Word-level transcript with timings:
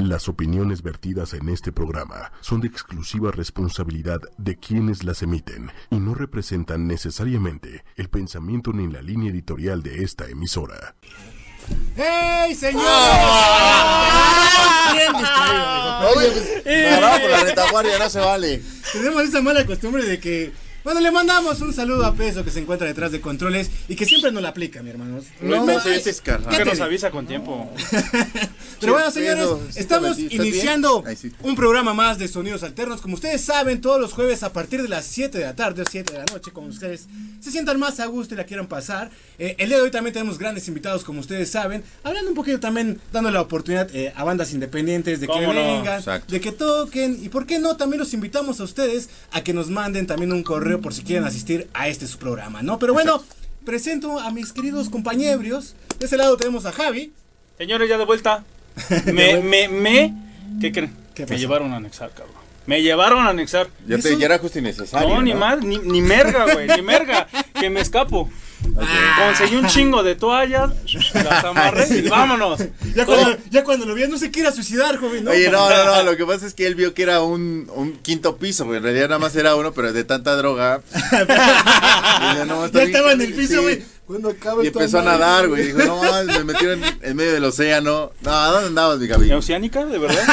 Las 0.00 0.28
opiniones 0.30 0.82
vertidas 0.82 1.34
en 1.34 1.50
este 1.50 1.72
programa 1.72 2.32
son 2.40 2.62
de 2.62 2.68
exclusiva 2.68 3.30
responsabilidad 3.32 4.18
de 4.38 4.56
quienes 4.56 5.04
las 5.04 5.22
emiten 5.22 5.70
y 5.90 5.96
no 6.00 6.14
representan 6.14 6.86
necesariamente 6.86 7.84
el 7.96 8.08
pensamiento 8.08 8.72
ni 8.72 8.90
la 8.90 9.02
línea 9.02 9.30
editorial 9.30 9.82
de 9.82 10.02
esta 10.02 10.26
emisora. 10.26 10.94
¡Hey, 11.94 12.54
señor! 12.54 12.82
Ah. 12.82 14.10
Bien 14.94 15.12
distraído, 15.12 16.08
Oye, 16.16 16.30
pues, 16.30 16.94
parado 16.94 17.20
por 17.20 17.30
la 17.30 17.44
retaguardia, 17.44 17.98
no 17.98 18.08
se 18.08 18.20
vale. 18.20 18.62
Tenemos 18.94 19.22
esa 19.24 19.42
mala 19.42 19.66
costumbre 19.66 20.02
de 20.04 20.18
que. 20.18 20.69
Bueno, 20.82 21.00
le 21.00 21.10
mandamos 21.10 21.60
un 21.60 21.74
saludo 21.74 22.06
a 22.06 22.14
Peso 22.14 22.42
que 22.42 22.50
se 22.50 22.60
encuentra 22.60 22.86
detrás 22.86 23.12
de 23.12 23.20
controles 23.20 23.70
y 23.86 23.96
que 23.96 24.06
siempre 24.06 24.32
nos 24.32 24.42
la 24.42 24.48
aplica, 24.48 24.82
mi 24.82 24.88
hermano. 24.88 25.20
No, 25.42 25.70
ese 25.70 26.10
es. 26.10 26.22
¿Qué 26.22 26.32
Que 26.48 26.56
te 26.56 26.64
nos 26.64 26.80
avisa 26.80 27.10
con 27.10 27.26
tiempo. 27.26 27.70
Pero 28.80 28.94
bueno, 28.94 29.10
señores, 29.10 29.46
estamos 29.76 30.16
metí, 30.16 30.24
¿estás 30.24 30.46
iniciando 30.46 31.04
un 31.42 31.54
programa 31.54 31.92
más 31.92 32.18
de 32.18 32.28
Sonidos 32.28 32.62
Alternos. 32.62 33.02
Como 33.02 33.14
ustedes 33.14 33.42
saben, 33.42 33.82
todos 33.82 34.00
los 34.00 34.14
jueves 34.14 34.42
a 34.42 34.54
partir 34.54 34.80
de 34.80 34.88
las 34.88 35.04
7 35.04 35.36
de 35.36 35.44
la 35.44 35.54
tarde 35.54 35.82
o 35.82 35.84
7 35.88 36.14
de 36.14 36.18
la 36.18 36.24
noche, 36.24 36.50
como 36.50 36.68
ustedes 36.68 37.08
se 37.40 37.50
sientan 37.50 37.78
más 37.78 38.00
a 38.00 38.06
gusto 38.06 38.32
y 38.32 38.38
la 38.38 38.44
quieran 38.44 38.66
pasar. 38.66 39.10
Eh, 39.38 39.56
el 39.58 39.68
día 39.68 39.76
de 39.76 39.82
hoy 39.82 39.90
también 39.90 40.14
tenemos 40.14 40.38
grandes 40.38 40.66
invitados, 40.68 41.04
como 41.04 41.20
ustedes 41.20 41.50
saben, 41.50 41.84
hablando 42.04 42.30
un 42.30 42.36
poquito 42.36 42.58
también, 42.58 42.98
dando 43.12 43.30
la 43.30 43.42
oportunidad 43.42 43.94
eh, 43.94 44.14
a 44.16 44.24
bandas 44.24 44.54
independientes 44.54 45.20
de 45.20 45.26
que 45.26 45.32
¿Cómo 45.32 45.52
no? 45.52 45.60
vengan, 45.60 45.98
Exacto. 45.98 46.32
de 46.32 46.40
que 46.40 46.52
toquen. 46.52 47.22
Y 47.22 47.28
por 47.28 47.44
qué 47.44 47.58
no, 47.58 47.76
también 47.76 48.00
los 48.00 48.14
invitamos 48.14 48.60
a 48.60 48.64
ustedes 48.64 49.10
a 49.30 49.42
que 49.42 49.52
nos 49.52 49.68
manden 49.68 50.06
también 50.06 50.32
un 50.32 50.42
correo 50.42 50.69
por 50.78 50.94
si 50.94 51.02
quieren 51.02 51.24
asistir 51.24 51.68
a 51.74 51.88
este 51.88 52.06
su 52.06 52.18
programa, 52.18 52.62
¿no? 52.62 52.78
Pero 52.78 52.92
bueno, 52.92 53.22
presento 53.64 54.18
a 54.18 54.30
mis 54.30 54.52
queridos 54.52 54.88
compañeros. 54.90 55.74
De 55.98 56.06
ese 56.06 56.16
lado 56.16 56.36
tenemos 56.36 56.66
a 56.66 56.72
Javi. 56.72 57.12
Señores, 57.58 57.88
ya 57.88 57.98
de 57.98 58.04
vuelta. 58.04 58.44
Me, 59.06 59.40
me, 59.42 59.68
me. 59.68 60.14
¿Qué 60.60 60.72
creen? 60.72 60.94
¿Qué 61.14 61.26
me 61.26 61.38
llevaron 61.38 61.72
a 61.72 61.76
anexar, 61.76 62.10
cabrón. 62.12 62.36
Me 62.66 62.82
llevaron 62.82 63.26
a 63.26 63.30
anexar. 63.30 63.68
Ya, 63.86 63.98
te, 63.98 64.16
ya 64.16 64.26
era 64.26 64.38
justo 64.38 64.58
innecesario. 64.58 65.08
No, 65.08 65.22
ni 65.22 65.34
más, 65.34 65.62
ni, 65.62 65.78
ni 65.78 66.00
merga, 66.00 66.52
güey, 66.52 66.68
ni 66.68 66.82
merga. 66.82 67.26
Que 67.58 67.68
me 67.68 67.80
escapo. 67.80 68.30
Conseguí 69.18 69.56
un 69.56 69.66
chingo 69.66 70.02
de 70.02 70.14
toallas, 70.14 70.70
las 71.14 71.44
amarré 71.44 71.86
y 71.98 72.02
vámonos. 72.08 72.60
Ya 72.94 73.04
cuando, 73.06 73.36
ya 73.50 73.64
cuando 73.64 73.86
lo 73.86 73.94
vi, 73.94 74.06
no 74.06 74.18
se 74.18 74.30
quiera 74.30 74.52
suicidar, 74.52 74.96
joven. 74.98 75.24
¿no? 75.24 75.30
Oye, 75.30 75.50
no, 75.50 75.68
no, 75.68 75.84
no, 75.84 76.02
lo 76.10 76.16
que 76.16 76.24
pasa 76.26 76.46
es 76.46 76.54
que 76.54 76.66
él 76.66 76.74
vio 76.74 76.94
que 76.94 77.02
era 77.02 77.22
un, 77.22 77.70
un 77.74 77.96
quinto 77.98 78.36
piso, 78.36 78.64
güey. 78.66 78.78
En 78.78 78.82
realidad 78.84 79.08
nada 79.08 79.18
más 79.18 79.34
era 79.36 79.54
uno, 79.56 79.72
pero 79.72 79.92
de 79.92 80.04
tanta 80.04 80.36
droga. 80.36 80.80
no, 82.46 82.66
Ya 82.70 82.82
estaba 82.82 83.12
en 83.12 83.20
el 83.22 83.28
sí. 83.28 83.32
piso, 83.34 83.62
güey. 83.62 83.82
Cuando 84.06 84.30
acabe 84.30 84.64
Y 84.64 84.68
empezó 84.68 84.98
a 84.98 85.02
nadar, 85.02 85.46
güey. 85.46 85.66
Dijo, 85.66 85.78
no, 85.84 86.02
mames, 86.02 86.36
me 86.38 86.44
metieron 86.52 86.82
en 87.00 87.16
medio 87.16 87.32
del 87.32 87.44
océano. 87.44 88.10
No, 88.22 88.52
¿dónde 88.52 88.66
andabas, 88.68 88.98
mi 88.98 89.06
Gaby? 89.06 89.30
¿Oceánica, 89.32 89.84
de 89.86 89.98
verdad? 89.98 90.24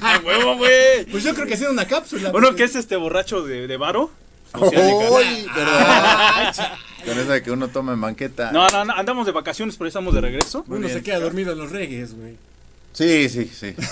¡A 0.00 0.20
huevo, 0.24 0.56
güey! 0.56 1.04
Pues 1.10 1.22
yo 1.22 1.34
creo 1.34 1.46
que 1.46 1.52
haciendo 1.54 1.72
una 1.74 1.86
cápsula. 1.86 2.30
Bueno, 2.30 2.48
porque- 2.48 2.62
¿qué 2.62 2.64
es 2.64 2.76
este 2.76 2.96
borracho 2.96 3.42
de, 3.42 3.66
de 3.66 3.76
varo? 3.76 4.10
Oceánica. 4.52 5.10
Uy, 5.10 5.46
¿verdad? 5.54 6.54
Con 7.06 7.18
eso 7.18 7.30
de 7.30 7.42
que 7.42 7.52
uno 7.52 7.68
toma 7.68 7.92
en 7.92 8.00
banqueta. 8.00 8.50
No, 8.50 8.66
no, 8.68 8.84
no, 8.84 8.92
andamos 8.92 9.26
de 9.26 9.32
vacaciones, 9.32 9.76
pero 9.76 9.86
ya 9.86 9.90
estamos 9.90 10.12
de 10.12 10.20
regreso. 10.20 10.64
Uno 10.66 10.88
se 10.88 11.02
queda 11.02 11.20
dormido 11.20 11.52
en 11.52 11.58
los 11.58 11.70
reggaes, 11.70 12.14
güey. 12.16 12.36
Sí, 12.96 13.28
sí, 13.28 13.50
sí. 13.58 13.74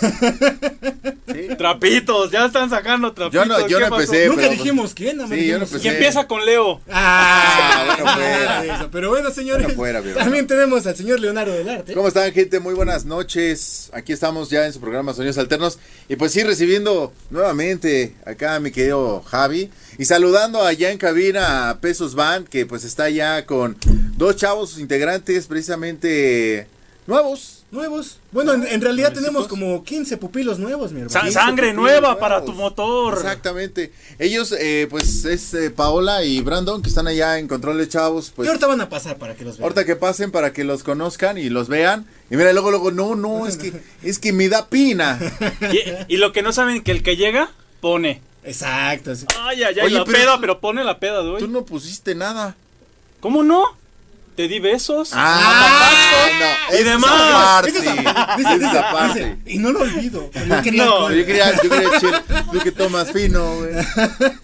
Sí. 1.26 1.48
Trapitos, 1.58 2.30
ya 2.30 2.46
están 2.46 2.70
sacando 2.70 3.12
trapitos. 3.12 3.44
Yo 3.48 3.52
no- 3.58 3.66
yo 3.66 3.78
¿qué 3.78 3.88
no 3.88 3.96
empecé. 3.96 4.26
Nunca 4.28 4.42
pero- 4.42 4.52
dijimos 4.52 4.94
quién, 4.94 5.16
más 5.16 5.28
Sí, 5.30 5.46
yo 5.46 5.58
no 5.58 5.64
empecé. 5.64 5.82
Que 5.82 5.88
empieza 5.88 6.28
con 6.28 6.44
Leo. 6.44 6.80
Ah, 6.88 7.42
Ah, 7.46 7.84
bueno, 7.96 8.12
fuera. 8.14 8.64
eso. 8.76 8.90
Pero 8.92 9.10
bueno, 9.10 9.30
señores. 9.32 9.74
Bueno, 9.74 10.00
fuera, 10.02 10.14
también 10.22 10.46
tenemos 10.46 10.86
al 10.86 10.94
señor 10.94 11.18
Leonardo 11.18 11.52
del 11.52 11.68
Arte. 11.68 11.92
¿Cómo 11.94 12.06
están, 12.08 12.30
gente? 12.32 12.60
Muy 12.60 12.74
buenas 12.74 13.04
noches. 13.04 13.90
Aquí 13.94 14.12
estamos 14.12 14.48
ya 14.50 14.64
en 14.66 14.72
su 14.72 14.80
programa 14.80 15.12
Sonidos 15.12 15.38
Alternos. 15.38 15.78
Y 16.08 16.14
pues 16.16 16.30
sí, 16.32 16.44
recibiendo 16.44 17.12
nuevamente 17.30 18.14
acá 18.24 18.54
a 18.54 18.60
mi 18.60 18.70
querido 18.70 19.22
Javi. 19.22 19.70
Y 19.98 20.04
saludando 20.04 20.62
allá 20.62 20.90
en 20.92 20.98
cabina 20.98 21.70
a 21.70 21.80
Pesos 21.80 22.14
Band, 22.14 22.46
que 22.48 22.64
pues 22.66 22.84
está 22.84 23.10
ya 23.10 23.44
con 23.44 23.76
dos 24.16 24.36
chavos 24.36 24.78
integrantes 24.78 25.46
precisamente 25.46 26.68
nuevos. 27.08 27.53
Nuevos. 27.70 28.18
Bueno, 28.30 28.52
en, 28.52 28.64
en 28.68 28.80
realidad 28.80 29.12
tenemos 29.12 29.48
como 29.48 29.82
15 29.82 30.16
pupilos 30.18 30.60
nuevos, 30.60 30.92
mi 30.92 31.00
hermano. 31.00 31.32
Sangre 31.32 31.72
nueva 31.72 32.00
nuevos. 32.00 32.16
para 32.20 32.44
tu 32.44 32.52
motor. 32.52 33.14
Exactamente. 33.14 33.92
Ellos, 34.20 34.52
eh, 34.56 34.86
pues 34.88 35.24
es 35.24 35.52
eh, 35.54 35.70
Paola 35.70 36.22
y 36.22 36.40
Brandon, 36.40 36.82
que 36.82 36.88
están 36.88 37.08
allá 37.08 37.38
en 37.40 37.48
Control 37.48 37.78
de 37.78 37.88
Chavos. 37.88 38.32
Pues 38.34 38.46
y 38.46 38.48
ahorita 38.48 38.68
van 38.68 38.80
a 38.80 38.88
pasar 38.88 39.16
para 39.18 39.34
que 39.34 39.42
los 39.44 39.56
vean. 39.56 39.64
Ahorita 39.64 39.84
que 39.84 39.96
pasen 39.96 40.30
para 40.30 40.52
que 40.52 40.62
los 40.62 40.84
conozcan 40.84 41.36
y 41.36 41.48
los 41.48 41.66
vean. 41.68 42.06
Y 42.30 42.36
mira, 42.36 42.52
luego, 42.52 42.70
luego, 42.70 42.92
no, 42.92 43.16
no, 43.16 43.48
es 43.48 43.56
que, 43.56 43.72
es 44.04 44.20
que 44.20 44.32
me 44.32 44.48
da 44.48 44.68
pina. 44.68 45.18
Y, 45.72 46.14
y 46.14 46.16
lo 46.18 46.32
que 46.32 46.42
no 46.42 46.52
saben 46.52 46.80
que 46.82 46.92
el 46.92 47.02
que 47.02 47.16
llega 47.16 47.50
pone. 47.80 48.22
Exacto. 48.44 49.16
sí. 49.16 49.26
Ay, 49.40 49.64
ay, 49.64 49.74
ay, 49.80 49.86
Oye, 49.86 49.94
la 49.98 50.04
pero 50.04 50.16
peda, 50.18 50.34
tú- 50.36 50.40
pero 50.42 50.60
pone 50.60 50.84
la 50.84 51.00
peda 51.00 51.22
hoy. 51.22 51.40
Tú 51.40 51.48
no 51.48 51.64
pusiste 51.64 52.14
nada. 52.14 52.54
¿Cómo 53.18 53.42
no? 53.42 53.64
Te 54.36 54.48
di 54.48 54.58
besos. 54.58 55.10
Ah, 55.12 55.90
no, 56.70 56.74
y 56.76 56.80
esa 56.80 56.90
demás. 56.90 57.10
parte, 57.12 57.70
Dice, 57.72 57.84
esa 57.84 58.58
dice, 58.58 58.80
parte. 58.92 59.24
dice, 59.24 59.36
y 59.46 59.58
no 59.58 59.70
lo 59.70 59.80
olvido. 59.80 60.28
Yo 60.34 60.62
quería 60.62 60.84
No. 60.86 61.12
Yo 61.12 61.24
quería, 61.24 61.52
yo 61.62 61.70
quería 61.70 62.62
que 62.64 62.72
tomas 62.72 63.12
fino, 63.12 63.56
güey. 63.56 63.70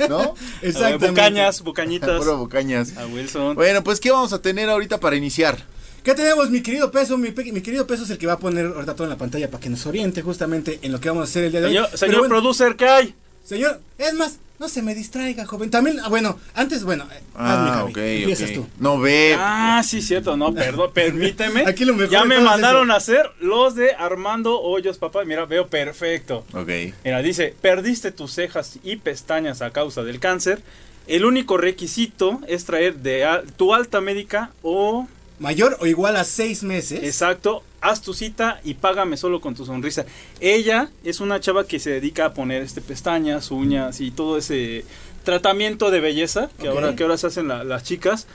¿No? 0.08 0.34
Exactamente. 0.62 1.08
Bucañas, 1.08 1.62
bucañitas. 1.62 2.18
Puro 2.18 2.38
bucañas. 2.38 2.96
A 2.96 3.06
Wilson. 3.06 3.56
Bueno, 3.56 3.82
pues, 3.82 3.98
¿qué 3.98 4.10
vamos 4.12 4.32
a 4.32 4.40
tener 4.40 4.70
ahorita 4.70 5.00
para 5.00 5.16
iniciar? 5.16 5.58
¿Qué 6.04 6.14
tenemos, 6.14 6.50
mi 6.50 6.62
querido 6.62 6.90
Peso? 6.90 7.18
Mi, 7.18 7.30
mi 7.30 7.60
querido 7.60 7.86
Peso 7.86 8.04
es 8.04 8.10
el 8.10 8.18
que 8.18 8.26
va 8.26 8.34
a 8.34 8.38
poner 8.38 8.66
ahorita 8.66 8.94
todo 8.94 9.04
en 9.04 9.10
la 9.10 9.18
pantalla 9.18 9.50
para 9.50 9.60
que 9.60 9.68
nos 9.70 9.84
oriente 9.86 10.22
justamente 10.22 10.78
en 10.82 10.92
lo 10.92 11.00
que 11.00 11.08
vamos 11.08 11.22
a 11.22 11.24
hacer 11.24 11.44
el 11.44 11.50
día 11.52 11.60
de 11.60 11.66
hoy. 11.66 11.72
Señor, 11.74 11.98
señor 11.98 12.18
bueno, 12.20 12.28
producer, 12.36 12.76
¿qué 12.76 12.88
hay? 12.88 13.14
señor, 13.44 13.80
es 13.98 14.14
más, 14.14 14.38
no 14.60 14.69
se 14.69 14.82
me 14.82 14.94
distraiga, 14.94 15.47
joven. 15.47 15.71
También, 15.71 15.98
ah, 16.00 16.09
bueno, 16.10 16.38
antes, 16.54 16.84
bueno, 16.84 17.04
eh, 17.10 17.16
hazme, 17.34 17.71
Ah, 17.71 17.75
Javi. 17.78 17.91
ok, 17.93 17.97
Empiezas 17.98 18.50
ok. 18.50 18.54
tú. 18.56 18.66
No 18.78 18.98
ve. 19.00 19.34
Ah, 19.38 19.82
sí, 19.82 20.03
cierto, 20.03 20.37
no, 20.37 20.53
perdón, 20.54 20.91
permíteme. 20.94 21.65
Aquí 21.66 21.87
lo 21.87 21.94
mejor 21.94 22.10
ya 22.10 22.25
me 22.26 22.38
mandaron 22.41 22.88
eso. 22.88 22.93
a 22.93 22.97
hacer 22.98 23.31
los 23.41 23.75
de 23.75 23.93
Armando 23.94 24.60
Hoyos, 24.60 24.98
papá. 24.98 25.25
Mira, 25.25 25.47
veo 25.47 25.66
perfecto. 25.69 26.44
Ok. 26.53 26.69
Mira, 27.04 27.22
dice, 27.22 27.54
perdiste 27.60 28.12
tus 28.12 28.32
cejas 28.34 28.78
y 28.84 28.97
pestañas 28.97 29.62
a 29.62 29.71
causa 29.71 30.03
del 30.04 30.21
cáncer. 30.21 30.60
El 31.06 31.25
único 31.25 31.56
requisito 31.56 32.38
es 32.47 32.66
traer 32.66 32.97
de 32.97 33.25
al- 33.25 33.50
tu 33.54 33.72
alta 33.75 34.00
médica 34.03 34.50
o, 34.62 35.09
Mayor 35.38 35.78
o 35.81 35.87
igual 35.87 36.16
a 36.16 36.25
seis 36.25 36.62
meses. 36.62 37.03
exacto, 37.03 37.65
haz 37.80 38.02
tu 38.02 38.14
cita 38.14 38.60
y 38.64 38.74
págame 38.74 39.16
solo 39.16 39.41
con 39.41 39.54
tu 39.54 39.64
sonrisa. 39.64 40.04
Ella 40.41 40.91
es 41.04 41.20
una 41.20 41.41
chava 41.41 41.64
que 41.66 41.78
se 41.78 41.91
dedica 41.91 42.26
a 42.26 42.34
poner 42.34 42.62
este 42.62 42.80
pestañas, 42.80 43.50
uñas 43.50 44.00
y 44.00 44.10
todo 44.10 44.36
ese 44.38 44.84
tratamiento 45.24 45.91
de 45.91 46.00
belleza 46.00 46.50
que 46.60 46.68
ahora 46.68 46.96
que 46.96 47.02
ahora 47.02 47.16
se 47.18 47.26
hacen 47.28 47.48
la- 47.48 47.64
las 47.64 47.82
chicas. 47.84 48.26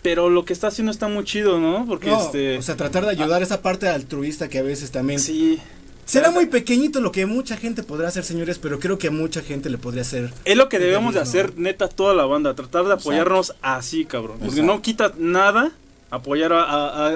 Pero 0.00 0.30
lo 0.30 0.44
que 0.44 0.52
está 0.52 0.68
haciendo 0.68 0.92
está 0.92 1.08
muy 1.08 1.24
chido, 1.24 1.58
¿no? 1.58 1.84
Porque 1.86 2.08
No, 2.08 2.20
este 2.24 2.56
O 2.58 2.62
sea, 2.62 2.76
tratar 2.76 3.04
de 3.04 3.10
ayudar 3.10 3.40
a 3.42 3.44
esa 3.44 3.62
parte 3.62 3.88
altruista 3.88 4.48
que 4.48 4.58
a 4.58 4.62
veces 4.62 4.90
también. 4.92 5.18
sí 5.18 5.58
Será 6.04 6.30
muy 6.30 6.46
pequeñito 6.46 7.00
lo 7.02 7.12
que 7.12 7.26
mucha 7.26 7.58
gente 7.58 7.82
podrá 7.82 8.08
hacer, 8.08 8.24
señores, 8.24 8.58
pero 8.58 8.78
creo 8.78 8.96
que 8.98 9.08
a 9.08 9.10
mucha 9.10 9.42
gente 9.42 9.68
le 9.68 9.76
podría 9.76 10.00
hacer. 10.02 10.32
Es 10.46 10.56
lo 10.56 10.70
que 10.70 10.78
debemos 10.78 11.12
de 11.12 11.20
hacer, 11.20 11.58
neta, 11.58 11.86
toda 11.88 12.14
la 12.14 12.24
banda. 12.24 12.54
Tratar 12.54 12.86
de 12.86 12.94
apoyarnos 12.94 13.54
así, 13.60 14.06
cabrón. 14.06 14.38
Porque 14.42 14.62
no 14.62 14.80
quita 14.80 15.12
nada 15.18 15.70
apoyar 16.10 16.52
a, 16.52 16.62
a- 16.62 16.88
a- 16.88 17.08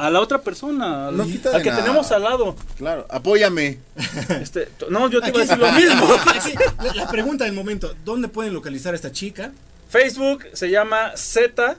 a- 0.00 0.06
a 0.06 0.10
la 0.10 0.20
otra 0.20 0.40
persona. 0.42 1.10
No 1.10 1.22
al, 1.24 1.30
quita 1.30 1.54
al 1.56 1.62
que 1.62 1.70
nada. 1.70 1.82
tenemos 1.82 2.10
al 2.12 2.22
lado. 2.22 2.56
Claro, 2.76 3.06
apóyame. 3.08 3.78
Este, 4.40 4.68
no, 4.90 5.08
yo 5.10 5.20
te 5.20 5.28
iba 5.30 5.38
a 5.38 5.42
decir 5.42 5.58
lo 5.58 5.72
mismo. 5.72 6.06
La, 6.82 6.94
la 6.94 7.08
pregunta 7.10 7.44
del 7.44 7.52
momento: 7.54 7.94
¿dónde 8.04 8.28
pueden 8.28 8.54
localizar 8.54 8.92
a 8.94 8.96
esta 8.96 9.12
chica? 9.12 9.52
Facebook 9.88 10.44
se 10.52 10.70
llama 10.70 11.12
Z, 11.16 11.76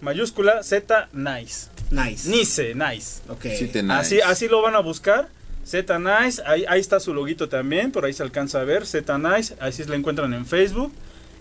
mayúscula, 0.00 0.62
Z 0.62 1.08
Nice. 1.12 1.68
Nice. 1.90 2.28
Nice, 2.28 2.74
Nice. 2.74 3.20
Ok. 3.28 3.42
Sí 3.56 3.70
Así, 3.90 4.20
así 4.20 4.48
lo 4.48 4.62
van 4.62 4.74
a 4.74 4.80
buscar. 4.80 5.28
Z 5.64 5.98
Nice, 5.98 6.42
ahí, 6.46 6.64
ahí 6.68 6.80
está 6.80 6.98
su 6.98 7.14
loguito 7.14 7.48
también, 7.48 7.92
por 7.92 8.04
ahí 8.04 8.12
se 8.12 8.22
alcanza 8.22 8.60
a 8.60 8.64
ver. 8.64 8.86
Z 8.86 9.16
Nice, 9.18 9.54
ahí 9.60 9.72
sí 9.72 9.84
la 9.84 9.94
encuentran 9.96 10.32
en 10.34 10.44
Facebook. 10.46 10.92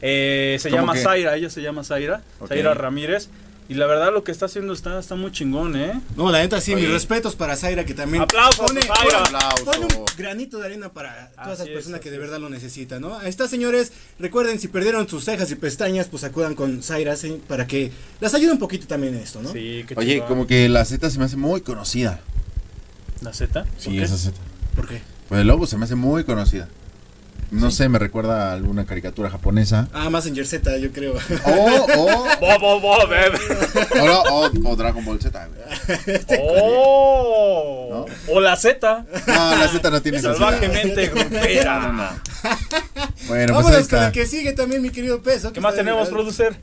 Eh, 0.01 0.57
se 0.59 0.69
¿Cómo 0.69 0.81
llama 0.81 0.94
qué? 0.94 1.00
Zaira, 1.03 1.35
ella 1.35 1.50
se 1.50 1.61
llama 1.61 1.83
Zaira. 1.83 2.21
Zaira 2.47 2.73
Ramírez. 2.73 3.29
Y 3.69 3.75
la 3.75 3.85
verdad 3.87 4.11
lo 4.11 4.23
que 4.25 4.33
está 4.33 4.47
haciendo 4.47 4.73
está, 4.73 4.99
está 4.99 5.15
muy 5.15 5.31
chingón, 5.31 5.77
¿eh? 5.77 6.01
No, 6.17 6.29
la 6.29 6.39
neta 6.39 6.59
sí, 6.59 6.73
Oye. 6.73 6.83
mis 6.83 6.91
respetos 6.91 7.37
para 7.37 7.55
Zaira 7.55 7.85
que 7.85 7.93
también 7.93 8.23
Aplausos, 8.23 8.65
pone, 8.67 8.81
Zaira. 8.81 9.23
pone- 9.23 9.37
Aplauso. 9.37 9.63
pone 9.65 9.85
un 9.85 10.05
granito 10.17 10.59
de 10.59 10.65
arena 10.65 10.89
para 10.91 11.29
todas 11.31 11.47
Así 11.47 11.53
esas 11.53 11.67
es, 11.67 11.73
personas 11.73 11.99
que 12.01 12.09
de 12.09 12.17
es. 12.17 12.21
verdad 12.21 12.39
lo 12.39 12.49
necesitan, 12.49 13.01
¿no? 13.01 13.17
Ahí 13.17 13.29
está, 13.29 13.47
señores. 13.47 13.93
Recuerden, 14.19 14.59
si 14.59 14.67
perdieron 14.67 15.07
sus 15.07 15.23
cejas 15.23 15.49
y 15.51 15.55
pestañas, 15.55 16.07
pues 16.09 16.25
acudan 16.25 16.53
con 16.53 16.83
Zaira 16.83 17.15
sí, 17.15 17.41
para 17.47 17.65
que 17.65 17.91
las 18.19 18.33
ayude 18.33 18.51
un 18.51 18.59
poquito 18.59 18.87
también 18.87 19.13
en 19.15 19.21
esto, 19.21 19.41
¿no? 19.41 19.49
Sí, 19.53 19.85
qué 19.87 19.93
Oye, 19.95 20.21
como 20.27 20.47
que 20.47 20.67
la 20.67 20.83
Z 20.83 21.09
se 21.09 21.17
me 21.17 21.23
hace 21.25 21.37
muy 21.37 21.61
conocida. 21.61 22.19
¿La 23.21 23.31
Z? 23.33 23.63
¿Por 23.63 23.71
Sí, 23.81 23.91
qué? 23.91 24.03
esa 24.03 24.17
Z. 24.17 24.35
¿Por 24.75 24.87
qué? 24.87 25.01
Pues 25.29 25.39
el 25.41 25.47
logo 25.47 25.65
se 25.65 25.77
me 25.77 25.85
hace 25.85 25.95
muy 25.95 26.25
conocida. 26.25 26.67
No 27.51 27.69
sé, 27.69 27.89
me 27.89 28.00
recuerda 28.00 28.50
a 28.50 28.53
alguna 28.53 28.86
caricatura 28.86 29.30
japonesa. 29.30 29.89
Ah, 29.94 30.09
más 30.09 30.25
en 30.25 30.36
Z, 30.45 30.77
yo 30.77 30.92
creo. 30.94 31.13
O, 31.45 31.51
o, 31.51 32.25
Bo, 32.39 32.59
bo, 32.59 32.80
bo, 32.80 33.07
bebe. 33.07 33.38
o, 34.01 34.06
no, 34.06 34.21
o- 34.21 34.71
o 34.71 34.75
Dragon 34.77 35.03
Ball 35.03 35.19
Z. 35.21 35.48
güey. 35.48 36.19
Oh. 36.39 38.06
O 38.30 38.39
la 38.39 38.56
Z. 38.56 39.06
No, 39.27 39.56
la 39.57 39.68
Z 39.68 39.89
no 39.89 40.01
tiene 40.01 40.18
esa 40.19 40.33
Salvajemente 40.33 41.07
grupera. 41.07 42.19
Bueno, 43.27 43.54
pues 43.54 43.65
Vámonos 43.65 43.75
ahí 43.75 43.88
con 43.88 44.04
el 44.04 44.12
que 44.12 44.25
sigue 44.25 44.54
también, 44.54 44.81
mi 44.81 44.89
querido 44.89 45.21
Peso. 45.21 45.51
¿Qué 45.51 45.59
más 45.62 45.75
tenemos, 45.75 46.07
producer? 46.09 46.56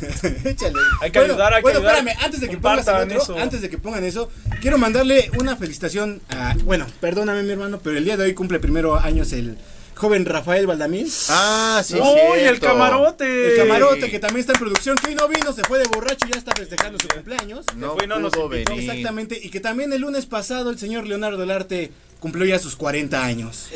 producer? 0.00 0.38
Échale. 0.44 0.74
Hay 1.00 1.10
que 1.10 1.18
ayudar, 1.18 1.52
hay 1.54 1.58
que 1.60 1.62
bueno, 1.62 1.78
ayudar. 1.78 1.96
espérame, 1.98 2.24
antes 2.24 2.40
de 2.40 2.48
que 2.48 2.56
pongas 2.58 2.86
el 2.88 2.94
otro, 2.94 3.22
eso. 3.22 3.38
antes 3.38 3.62
de 3.62 3.70
que 3.70 3.78
pongan 3.78 4.04
eso, 4.04 4.30
quiero 4.60 4.78
mandarle 4.78 5.30
una 5.40 5.56
felicitación 5.56 6.20
a, 6.28 6.54
bueno, 6.64 6.86
perdóname 7.00 7.42
mi 7.42 7.50
hermano, 7.52 7.80
pero 7.82 7.96
el 7.96 8.04
día 8.04 8.16
de 8.16 8.24
hoy 8.24 8.34
cumple 8.34 8.60
primero 8.60 8.96
años 8.98 9.32
el 9.32 9.58
joven 9.98 10.24
Rafael 10.24 10.66
Baldamín. 10.66 11.08
Ah, 11.28 11.82
sí, 11.84 11.94
¡Uy, 11.94 12.40
el 12.40 12.60
camarote! 12.60 13.50
El 13.50 13.56
camarote 13.56 14.10
que 14.10 14.18
también 14.18 14.40
está 14.40 14.52
en 14.52 14.60
producción, 14.60 14.96
que 14.96 15.08
hoy 15.08 15.14
no 15.14 15.28
vino, 15.28 15.52
se 15.52 15.62
fue 15.64 15.78
de 15.78 15.88
borracho 15.88 16.26
y 16.26 16.32
ya 16.32 16.38
está 16.38 16.52
festejando 16.52 16.98
su 17.00 17.08
cumpleaños. 17.08 17.66
No 17.76 17.96
fue 17.96 18.06
no 18.06 18.18
nos 18.20 18.32
invitó. 18.34 18.48
venir. 18.48 18.80
Exactamente, 18.90 19.38
y 19.42 19.50
que 19.50 19.60
también 19.60 19.92
el 19.92 20.00
lunes 20.00 20.26
pasado 20.26 20.70
el 20.70 20.78
señor 20.78 21.06
Leonardo 21.06 21.38
del 21.38 21.50
Arte 21.50 21.90
cumplió 22.20 22.44
ya 22.44 22.58
sus 22.58 22.76
40 22.76 23.24
años. 23.24 23.68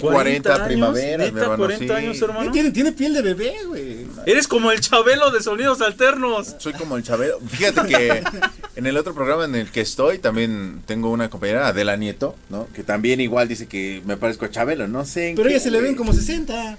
40 0.00 0.54
años, 0.54 0.66
primaveras, 0.66 1.32
mi 1.32 1.40
hermano, 1.40 1.56
40 1.56 1.84
sí. 1.84 1.90
años, 1.90 2.22
hermano. 2.22 2.50
Tiene, 2.52 2.70
tiene 2.70 2.92
piel 2.92 3.14
de 3.14 3.22
bebé, 3.22 3.54
güey. 3.66 4.06
Eres 4.26 4.46
como 4.46 4.70
el 4.70 4.80
Chabelo 4.80 5.30
de 5.30 5.42
Sonidos 5.42 5.80
Alternos. 5.80 6.56
Soy 6.58 6.72
como 6.74 6.96
el 6.96 7.02
Chabelo. 7.02 7.40
Fíjate 7.40 7.88
que 7.88 8.22
en 8.76 8.86
el 8.86 8.96
otro 8.96 9.14
programa 9.14 9.44
en 9.44 9.54
el 9.54 9.70
que 9.70 9.80
estoy 9.80 10.18
también 10.18 10.82
tengo 10.86 11.10
una 11.10 11.30
compañera, 11.30 11.68
Adela 11.68 11.96
Nieto, 11.96 12.36
¿no? 12.48 12.68
Que 12.74 12.84
también 12.84 13.20
igual 13.20 13.48
dice 13.48 13.66
que 13.66 14.02
me 14.04 14.16
parezco 14.16 14.44
a 14.44 14.50
Chabelo, 14.50 14.86
no 14.86 15.04
sé. 15.04 15.32
Pero 15.36 15.48
qué, 15.48 15.54
ella 15.54 15.62
se 15.62 15.70
le 15.70 15.80
ven 15.80 15.94
como 15.94 16.12
60. 16.12 16.78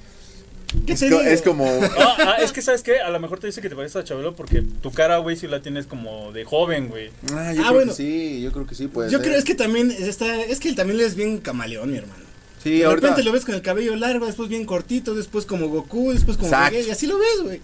¿Qué 0.85 0.93
Es, 0.93 0.99
te 0.99 1.09
co- 1.09 1.19
digo? 1.19 1.29
es 1.29 1.41
como... 1.41 1.65
Ah, 1.97 2.15
ah, 2.19 2.35
es 2.41 2.51
que, 2.51 2.61
¿sabes 2.61 2.81
qué? 2.83 2.99
A 2.99 3.09
lo 3.09 3.19
mejor 3.19 3.39
te 3.39 3.47
dice 3.47 3.61
que 3.61 3.69
te 3.69 3.75
pareces 3.75 3.95
a 3.97 4.03
Chabelo 4.03 4.35
porque 4.35 4.63
tu 4.81 4.91
cara, 4.91 5.17
güey, 5.17 5.35
sí 5.37 5.47
la 5.47 5.61
tienes 5.61 5.85
como 5.87 6.31
de 6.31 6.43
joven, 6.45 6.89
güey. 6.89 7.09
Ah, 7.33 7.53
yo 7.53 7.61
Ah, 7.61 7.65
creo 7.67 7.73
bueno. 7.73 7.91
que 7.91 7.97
sí, 7.97 8.41
yo 8.41 8.51
creo 8.51 8.65
que 8.67 8.75
sí 8.75 8.87
puede 8.87 9.09
Yo 9.11 9.19
ser. 9.19 9.27
creo 9.27 9.39
es 9.39 9.45
que 9.45 9.55
también 9.55 9.91
está, 9.91 10.41
es 10.41 10.59
que 10.59 10.69
él 10.69 10.75
también 10.75 10.99
es 10.99 11.15
bien 11.15 11.37
camaleón, 11.39 11.91
mi 11.91 11.97
hermano. 11.97 12.23
Sí, 12.63 12.77
de 12.79 12.85
ahorita... 12.85 13.07
repente 13.09 13.23
lo 13.23 13.31
ves 13.33 13.43
con 13.45 13.55
el 13.55 13.61
cabello 13.61 13.95
largo, 13.95 14.25
después 14.25 14.47
bien 14.49 14.65
cortito, 14.65 15.13
después 15.15 15.45
como 15.45 15.67
Goku, 15.67 16.13
después 16.13 16.37
como. 16.37 16.49
Vegeta, 16.49 16.87
y 16.87 16.91
así 16.91 17.07
lo 17.07 17.17
ves, 17.17 17.41
güey. 17.43 17.61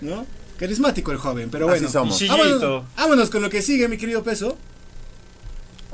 ¿No? 0.00 0.24
Carismático 0.58 1.12
el 1.12 1.18
joven, 1.18 1.50
pero 1.50 1.68
Así 1.68 1.80
bueno. 1.84 1.92
somos. 1.92 2.20
Vámonos, 2.26 2.46
chillito. 2.48 2.84
vámonos 2.96 3.30
con 3.30 3.42
lo 3.42 3.50
que 3.50 3.62
sigue, 3.62 3.86
mi 3.88 3.96
querido 3.98 4.22
peso. 4.22 4.56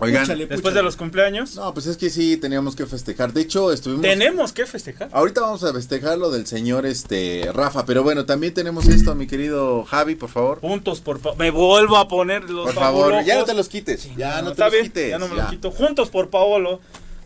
Oigan, 0.00 0.22
Púchale, 0.22 0.40
Después 0.40 0.60
púchale. 0.60 0.76
de 0.76 0.82
los 0.82 0.96
cumpleaños, 0.96 1.54
no, 1.54 1.72
pues 1.72 1.86
es 1.86 1.96
que 1.96 2.10
sí, 2.10 2.36
teníamos 2.36 2.74
que 2.74 2.84
festejar. 2.84 3.32
De 3.32 3.42
hecho, 3.42 3.72
estuvimos... 3.72 4.02
tenemos 4.02 4.52
que 4.52 4.66
festejar. 4.66 5.08
Ahorita 5.12 5.42
vamos 5.42 5.62
a 5.62 5.72
festejar 5.72 6.18
lo 6.18 6.30
del 6.32 6.46
señor 6.48 6.84
este 6.84 7.48
Rafa, 7.52 7.86
pero 7.86 8.02
bueno, 8.02 8.26
también 8.26 8.52
tenemos 8.52 8.88
esto, 8.88 9.14
mi 9.14 9.26
querido 9.28 9.84
Javi, 9.84 10.16
por 10.16 10.30
favor. 10.30 10.58
Juntos 10.60 11.00
por 11.00 11.20
pa- 11.20 11.34
me 11.36 11.50
vuelvo 11.52 11.96
a 11.96 12.08
poner 12.08 12.50
los 12.50 12.64
Por 12.66 12.74
favor, 12.74 13.00
fabulojos. 13.02 13.26
ya 13.26 13.38
no 13.38 13.44
te 13.44 13.54
los 13.54 13.68
quites. 13.68 14.08
Ya 14.16 14.42
no 14.42 14.52
te 14.52 14.62
los 14.62 14.72
bien, 14.72 14.84
quites. 14.86 15.10
ya 15.10 15.18
no 15.18 15.28
me 15.28 15.36
ya. 15.36 15.42
los 15.42 15.50
quito. 15.52 15.70
Juntos 15.70 16.10
por 16.10 16.28
Paolo. 16.28 16.80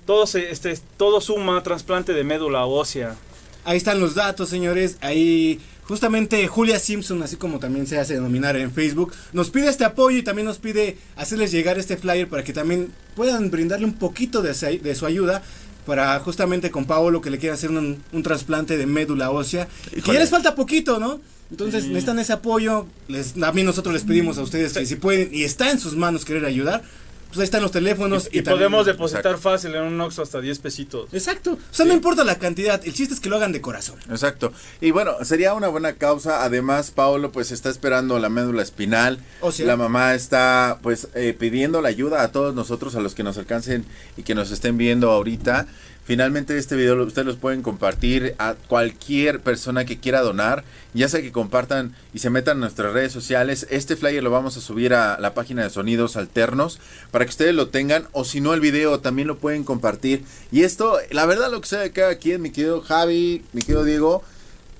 Todo 0.05 0.26
se, 0.26 0.50
este 0.50 0.79
todo 0.99 1.21
suma 1.23 1.62
trasplante 1.62 2.12
de 2.12 2.23
médula 2.25 2.67
ósea. 2.67 3.17
Ahí 3.64 3.76
están 3.79 3.99
los 4.00 4.14
datos, 4.14 4.49
señores. 4.50 4.99
Ahí 5.00 5.61
justamente 5.88 6.46
Julia 6.46 6.79
Simpson, 6.79 7.23
así 7.23 7.37
como 7.37 7.58
también 7.58 7.87
se 7.87 7.99
hace 7.99 8.14
denominar 8.14 8.56
en 8.56 8.70
Facebook, 8.70 9.12
nos 9.32 9.50
pide 9.50 9.69
este 9.69 9.85
apoyo 9.85 10.19
y 10.19 10.23
también 10.23 10.46
nos 10.46 10.58
pide 10.58 10.99
hacerles 11.17 11.50
llegar 11.50 11.79
este 11.79 11.96
flyer 11.96 12.29
para 12.29 12.44
que 12.44 12.52
también 12.52 12.93
puedan 13.17 13.50
brindarle 13.50 13.87
un 13.87 13.94
poquito 13.94 14.43
de, 14.43 14.55
su 14.94 15.06
ayuda 15.06 15.43
para 15.87 16.20
justamente 16.20 16.70
con 16.70 16.85
Paolo 16.85 17.23
que 17.23 17.31
le 17.31 17.38
quiera 17.38 17.55
hacer 17.55 17.70
un, 17.70 18.02
un 18.12 18.23
trasplante 18.23 18.76
de 18.76 18.85
médula 18.85 19.31
ósea. 19.31 19.67
Y 19.87 19.90
que 19.90 19.99
Híjole. 20.00 20.14
ya 20.14 20.20
les 20.20 20.31
falta 20.31 20.55
poquito, 20.55 20.99
¿no? 21.00 21.19
Entonces 21.50 21.87
necesitan 21.87 22.19
ese 22.19 22.35
apoyo. 22.35 22.87
Les, 23.08 23.32
también 23.32 23.67
nosotros 23.67 23.94
les 23.94 24.05
pedimos 24.05 24.37
a 24.37 24.43
ustedes 24.43 24.75
que 24.75 24.85
si 24.85 24.96
pueden 24.96 25.31
y 25.32 25.44
está 25.44 25.70
en 25.70 25.81
sus 25.81 25.96
manos 25.96 26.26
querer 26.26 26.44
ayudar, 26.44 26.82
pues 27.29 27.39
ahí 27.39 27.45
están 27.45 27.63
los 27.63 27.71
teléfonos. 27.71 28.25
Y, 28.33 28.39
y 28.39 28.43
también- 28.43 28.71
podemos 28.71 28.87
depositar 28.87 29.39
fácil 29.39 29.75
en 29.75 29.83
un 29.85 30.01
Oxxo 30.01 30.23
hasta 30.23 30.41
10 30.41 30.59
pesitos. 30.59 31.09
Exacto. 31.13 31.53
O 31.53 31.75
sea, 31.75 31.87
no 31.87 31.93
importa 31.93 32.25
la 32.25 32.39
cantidad, 32.39 32.81
el 32.85 32.93
chiste 32.95 33.15
es 33.15 33.21
que 33.21 33.29
lo 33.29 33.37
hagan 33.37 33.53
de 33.53 33.61
corazón. 33.61 33.97
Exacto. 34.11 34.53
Y 34.81 34.91
bueno, 34.91 35.13
sería 35.25 35.55
una 35.55 35.69
buena 35.69 35.93
causa. 35.95 36.43
Además, 36.45 36.91
Paolo 36.91 37.31
pues 37.33 37.53
está 37.53 37.71
esperando 37.71 38.19
la 38.19 38.29
médula 38.29 38.63
espinal. 38.63 39.19
O 39.41 39.53
sea- 39.53 39.67
la 39.67 39.77
mamá 39.77 40.15
está 40.15 40.79
pues 40.83 41.09
eh, 41.15 41.35
pidiendo 41.39 41.81
la 41.83 41.89
ayuda 41.89 42.23
a 42.23 42.33
todos 42.33 42.55
nosotros, 42.55 42.95
a 42.97 43.01
los 43.01 43.15
que 43.15 43.23
nos 43.23 43.39
alcancen 43.39 43.85
y 44.17 44.23
que 44.23 44.35
nos 44.35 44.51
estén 44.51 44.79
viendo 44.79 45.11
ahorita. 45.11 45.67
Finalmente 46.09 46.57
este 46.57 46.75
video 46.75 47.05
ustedes 47.05 47.27
los 47.27 47.37
pueden 47.37 47.61
compartir 47.61 48.35
a 48.39 48.55
cualquier 48.55 49.41
persona 49.41 49.85
que 49.85 49.99
quiera 49.99 50.23
donar, 50.23 50.65
ya 50.95 51.07
sea 51.07 51.21
que 51.21 51.33
compartan 51.33 51.95
y 52.15 52.21
se 52.21 52.31
metan 52.31 52.57
en 52.57 52.61
nuestras 52.61 52.95
redes 52.95 53.13
sociales. 53.13 53.67
Este 53.69 53.95
flyer 53.95 54.23
lo 54.23 54.31
vamos 54.31 54.57
a 54.57 54.63
subir 54.63 54.95
a 54.95 55.21
la 55.21 55.35
página 55.35 55.65
de 55.65 55.69
Sonidos 55.69 56.17
Alternos 56.17 56.81
para 57.11 57.27
que 57.27 57.29
ustedes 57.29 57.55
lo 57.55 57.69
tengan 57.69 58.09
o 58.13 58.25
si 58.25 58.41
no 58.41 58.55
el 58.55 58.61
video 58.61 59.01
también 59.01 59.29
lo 59.29 59.37
pueden 59.37 59.65
compartir. 59.65 60.25
Y 60.51 60.63
esto, 60.63 60.97
la 61.11 61.27
verdad 61.27 61.51
lo 61.51 61.61
que 61.61 61.69
sea 61.69 61.81
de 61.81 61.93
cada 61.93 62.15
quien, 62.15 62.41
mi 62.41 62.53
querido 62.53 62.81
Javi, 62.81 63.45
mi 63.53 63.61
querido 63.61 63.85
Diego, 63.85 64.23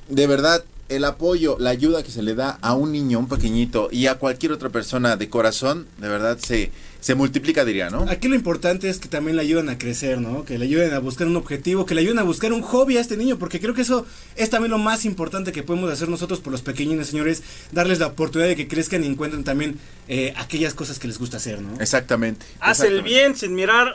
de 0.09 0.27
verdad, 0.27 0.65
el 0.89 1.05
apoyo, 1.05 1.59
la 1.59 1.69
ayuda 1.69 2.03
que 2.03 2.11
se 2.11 2.23
le 2.23 2.35
da 2.35 2.59
a 2.63 2.73
un 2.73 2.91
niño, 2.91 3.19
un 3.19 3.29
pequeñito 3.29 3.91
y 3.93 4.07
a 4.07 4.15
cualquier 4.15 4.53
otra 4.53 4.71
persona 4.71 5.19
de 5.19 5.29
corazón, 5.29 5.87
de 5.99 6.09
verdad 6.09 6.39
se, 6.39 6.73
se 7.01 7.15
multiplica, 7.15 7.65
diría, 7.65 7.91
¿no? 7.91 8.07
Aquí 8.09 8.29
lo 8.29 8.35
importante 8.35 8.89
es 8.89 8.99
que 8.99 9.09
también 9.09 9.37
le 9.37 9.43
ayuden 9.43 9.69
a 9.69 9.79
crecer, 9.79 10.21
¿no? 10.21 10.45
Que 10.45 10.59
le 10.59 10.65
ayuden 10.65 10.93
a 10.93 10.99
buscar 10.99 11.27
un 11.27 11.37
objetivo, 11.37 11.87
que 11.87 11.95
le 11.95 12.01
ayuden 12.01 12.19
a 12.19 12.23
buscar 12.23 12.53
un 12.53 12.63
hobby 12.63 12.97
a 12.97 13.01
este 13.01 13.17
niño, 13.17 13.39
porque 13.39 13.61
creo 13.61 13.75
que 13.75 13.83
eso 13.83 14.05
es 14.35 14.51
también 14.51 14.73
lo 14.73 14.79
más 14.79 15.05
importante 15.05 15.53
que 15.53 15.63
podemos 15.63 15.91
hacer 15.93 16.09
nosotros 16.09 16.41
por 16.41 16.53
los 16.53 16.63
pequeñines, 16.63 17.09
señores, 17.09 17.43
darles 17.71 18.01
la 18.01 18.09
oportunidad 18.09 18.49
de 18.49 18.57
que 18.57 18.67
crezcan 18.67 19.05
y 19.05 19.07
encuentren 19.07 19.45
tamén 19.45 19.79
eh, 20.09 20.35
aquellas 20.37 20.75
cosas 20.75 20.99
que 20.99 21.07
les 21.07 21.19
gusta 21.19 21.37
hacer, 21.37 21.63
¿no? 21.63 21.81
Exactamente. 21.81 22.47
Haz 22.59 22.81
el 22.81 23.03
bien 23.03 23.37
sin 23.37 23.55
mirar 23.55 23.95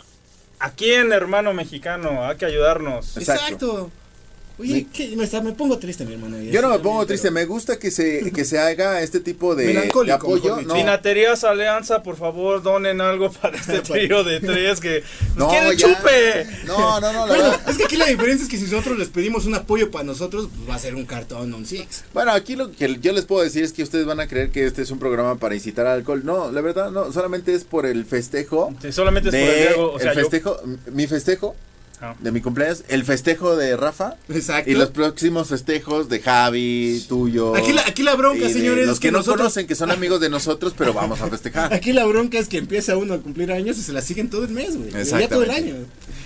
a 0.59 0.71
quién, 0.71 1.11
hermano 1.11 1.53
mexicano. 1.53 2.25
Hay 2.25 2.37
que 2.37 2.45
ayudarnos. 2.45 3.17
Exacto. 3.17 3.91
Oye, 4.63 4.73
Mi- 4.75 4.83
¿qué? 4.85 5.15
me, 5.15 5.25
está- 5.25 5.41
me 5.41 5.51
pongo 5.51 5.77
triste, 5.77 6.05
mi 6.05 6.13
hermano. 6.13 6.41
Yo 6.41 6.61
no 6.61 6.69
me 6.69 6.79
pongo 6.79 6.99
pero- 6.99 7.07
triste, 7.07 7.29
me 7.31 7.45
gusta 7.45 7.77
que 7.77 7.91
se, 7.91 8.31
que 8.31 8.45
se 8.45 8.57
haga 8.59 9.01
este 9.01 9.19
tipo 9.19 9.55
de, 9.55 9.73
de 9.73 10.11
apoyo. 10.11 10.61
No, 10.61 10.73
Vinaterías 10.75 11.43
Alianza, 11.43 12.01
por 12.01 12.15
favor, 12.15 12.63
donen 12.63 13.01
algo 13.01 13.31
para 13.31 13.57
este 13.57 13.79
trío 13.81 14.23
de 14.23 14.39
tres 14.39 14.79
que 14.79 15.03
nos 15.35 15.37
no, 15.37 15.49
quieren 15.49 15.77
ya. 15.77 15.87
chupe. 15.87 16.47
No, 16.65 16.99
no, 16.99 17.11
no, 17.13 17.27
la 17.27 17.33
Bueno, 17.35 17.43
verdad. 17.51 17.69
es 17.69 17.77
que 17.77 17.83
aquí 17.83 17.97
la 17.97 18.05
diferencia 18.07 18.43
es 18.45 18.49
que 18.49 18.57
si 18.57 18.63
nosotros 18.63 18.97
les 18.97 19.09
pedimos 19.09 19.45
un 19.45 19.55
apoyo 19.55 19.91
para 19.91 20.05
nosotros, 20.05 20.47
pues 20.55 20.69
va 20.69 20.75
a 20.75 20.79
ser 20.79 20.95
un 20.95 21.05
cartón, 21.05 21.53
un 21.53 21.65
six. 21.65 22.03
Bueno, 22.13 22.31
aquí 22.31 22.55
lo 22.55 22.71
que 22.71 22.97
yo 23.01 23.11
les 23.11 23.25
puedo 23.25 23.43
decir 23.43 23.63
es 23.63 23.73
que 23.73 23.83
ustedes 23.83 24.05
van 24.05 24.19
a 24.19 24.27
creer 24.27 24.49
que 24.51 24.65
este 24.65 24.81
es 24.81 24.91
un 24.91 24.99
programa 24.99 25.35
para 25.35 25.55
incitar 25.55 25.85
al 25.87 25.97
alcohol. 25.99 26.21
No, 26.23 26.51
la 26.51 26.61
verdad 26.61 26.89
no, 26.91 27.11
solamente 27.11 27.53
es 27.53 27.63
por 27.65 27.85
el 27.85 28.05
festejo. 28.05 28.73
Sí, 28.81 28.91
solamente 28.91 29.29
es 29.29 29.35
por 29.35 29.43
el 29.53 29.67
Diego, 29.67 29.91
o 29.93 29.99
sea, 29.99 30.11
el 30.11 30.17
yo- 30.17 30.21
festejo, 30.21 30.57
mi 30.91 31.07
festejo 31.07 31.55
Ah. 32.05 32.15
de 32.19 32.31
mi 32.33 32.41
cumpleaños, 32.41 32.83
el 32.89 33.05
festejo 33.05 33.55
de 33.55 33.77
Rafa 33.77 34.17
Exacto. 34.27 34.69
y 34.69 34.73
los 34.73 34.89
próximos 34.89 35.47
festejos 35.47 36.09
de 36.09 36.19
Javi, 36.19 37.01
tuyo. 37.07 37.55
Aquí 37.55 37.71
la, 37.71 37.81
aquí 37.87 38.03
la 38.03 38.15
bronca, 38.15 38.49
señores, 38.49 38.85
los 38.87 38.95
es 38.95 38.99
que, 38.99 39.09
no 39.09 39.19
nosotros- 39.19 39.37
conocen, 39.37 39.67
que 39.67 39.75
son 39.75 39.89
amigos 39.89 40.19
de 40.19 40.27
nosotros, 40.29 40.73
pero 40.77 40.91
vamos 40.93 41.21
a 41.21 41.27
festejar. 41.29 41.73
Aquí 41.73 41.93
la 41.93 42.03
bronca 42.05 42.37
es 42.39 42.49
que 42.49 42.57
empieza 42.57 42.97
uno 42.97 43.13
a 43.13 43.19
cumplir 43.19 43.53
años 43.53 43.77
y 43.77 43.81
se 43.83 43.93
la 43.93 44.01
siguen 44.01 44.29
todo 44.29 44.43
el 44.43 44.49
mes, 44.49 44.75
güey. 44.77 44.91
Ya 45.05 45.29
todo 45.29 45.43
el 45.43 45.51
año. 45.51 45.75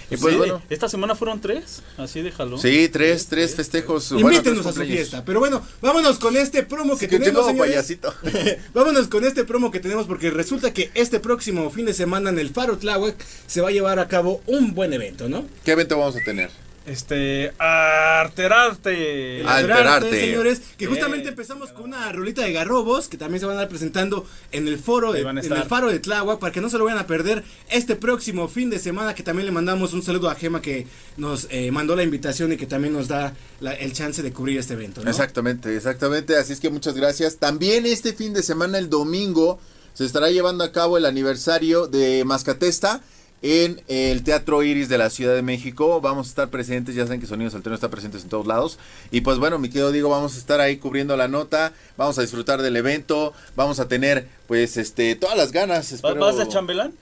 Y 0.09 0.17
pues 0.17 0.33
Sí, 0.33 0.37
bueno, 0.37 0.61
Esta 0.69 0.87
semana 0.87 1.15
fueron 1.15 1.41
tres, 1.41 1.81
así 1.97 2.21
déjalo. 2.21 2.57
sí, 2.57 2.87
tres, 2.89 3.27
tres 3.27 3.55
festejos. 3.55 4.11
bueno, 4.11 4.29
Invítenos 4.31 4.63
tres 4.63 4.67
a 4.77 4.79
su 4.79 4.85
fiesta. 4.85 5.25
Pero 5.25 5.39
bueno, 5.39 5.61
vámonos 5.81 6.17
con 6.19 6.37
este 6.37 6.63
promo 6.63 6.97
que 6.97 7.07
Sí, 7.07 7.17
tenemos, 7.19 7.51
payasito. 7.53 8.13
vámonos 8.73 9.07
con 9.07 9.25
este 9.25 9.43
promo 9.43 9.69
que 9.71 9.79
tenemos 9.79 10.05
porque 10.07 10.29
resulta 10.31 10.71
que 10.73 10.91
este 10.93 11.19
próximo 11.19 11.69
fin 11.71 11.85
de 11.85 11.93
semana 11.93 12.29
en 12.29 12.39
el 12.39 12.49
Faro 12.51 12.77
Tláhuac 12.77 13.15
se 13.47 13.61
va 13.61 13.69
a 13.69 13.71
llevar 13.71 13.99
a 13.99 14.07
cabo 14.07 14.41
un 14.47 14.73
buen 14.73 14.93
evento, 14.93 15.27
¿no? 15.27 15.45
¿Qué 15.65 15.71
evento 15.71 15.97
vamos 15.97 16.15
a 16.15 16.19
tener? 16.23 16.49
Este, 16.87 17.51
Arterarte. 17.59 19.43
Alterarte, 19.45 19.47
Alterarte. 19.49 20.19
señores, 20.21 20.61
que 20.77 20.85
Eh, 20.85 20.87
justamente 20.87 21.27
empezamos 21.29 21.71
con 21.71 21.83
una 21.85 22.11
rolita 22.13 22.43
de 22.43 22.53
garrobos 22.53 23.09
que 23.09 23.17
también 23.17 23.39
se 23.41 23.45
van 23.45 23.57
a 23.57 23.59
estar 23.59 23.69
presentando 23.69 24.25
en 24.53 24.67
el 24.69 24.79
foro 24.79 25.11
de, 25.11 25.19
en 25.21 25.37
el 25.37 25.63
faro 25.63 25.89
de 25.89 25.99
Tláhuac 25.99 26.39
para 26.39 26.53
que 26.53 26.61
no 26.61 26.69
se 26.69 26.77
lo 26.77 26.85
vayan 26.85 26.99
a 26.99 27.05
perder 27.05 27.43
este 27.69 27.95
próximo 27.97 28.47
fin 28.47 28.69
de 28.69 28.79
semana 28.79 29.13
que 29.15 29.21
también 29.23 29.45
le 29.45 29.51
mandamos 29.51 29.93
un 29.93 30.01
saludo 30.01 30.29
a 30.29 30.35
Gema 30.35 30.61
que 30.61 30.87
nos 31.17 31.47
eh, 31.49 31.71
mandó 31.71 31.95
la 31.95 32.03
invitación 32.03 32.53
y 32.53 32.57
que 32.57 32.65
también 32.67 32.93
nos 32.93 33.07
da 33.09 33.33
la- 33.59 33.73
el 33.73 33.91
chance 33.93 34.23
de 34.23 34.31
cubrir 34.31 34.57
este 34.57 34.73
evento, 34.73 35.03
¿no? 35.03 35.09
Exactamente, 35.09 35.75
exactamente. 35.75 36.37
Así 36.37 36.53
es 36.53 36.59
que 36.61 36.69
muchas 36.69 36.95
gracias. 36.95 37.35
También 37.37 37.85
este 37.85 38.13
fin 38.13 38.33
de 38.33 38.43
semana, 38.43 38.77
el 38.77 38.89
domingo, 38.89 39.59
se 39.93 40.05
estará 40.05 40.29
llevando 40.29 40.63
a 40.63 40.71
cabo 40.71 40.97
el 40.97 41.05
aniversario 41.05 41.87
de 41.87 42.23
Mascatesta 42.23 43.01
en 43.41 43.81
el 43.87 44.23
Teatro 44.23 44.63
Iris 44.63 44.89
de 44.89 44.97
la 44.97 45.09
Ciudad 45.09 45.35
de 45.35 45.41
México. 45.41 46.01
Vamos 46.01 46.27
a 46.27 46.29
estar 46.29 46.49
presentes, 46.49 46.95
ya 46.95 47.03
saben 47.05 47.19
que 47.19 47.27
Sonidos 47.27 47.53
Alternos 47.55 47.77
está 47.77 47.89
presentes 47.89 48.23
en 48.23 48.29
todos 48.29 48.47
lados. 48.47 48.79
Y 49.11 49.21
pues 49.21 49.37
bueno, 49.37 49.59
mi 49.59 49.69
querido 49.69 49.91
digo, 49.91 50.09
vamos 50.09 50.35
a 50.35 50.39
estar 50.39 50.59
ahí 50.61 50.77
cubriendo 50.77 51.15
la 51.17 51.27
nota, 51.27 51.73
vamos 51.97 52.17
a 52.17 52.21
disfrutar 52.21 52.61
del 52.61 52.75
evento, 52.75 53.33
vamos 53.55 53.79
a 53.79 53.87
tener 53.87 54.27
pues 54.47 54.77
este 54.77 55.15
todas 55.15 55.37
las 55.37 55.51
ganas. 55.51 55.77
¿Vas- 55.79 55.91
espero- 55.93 56.19
¿Vas 56.19 56.37
de 56.37 56.47
chambelán? 56.47 56.93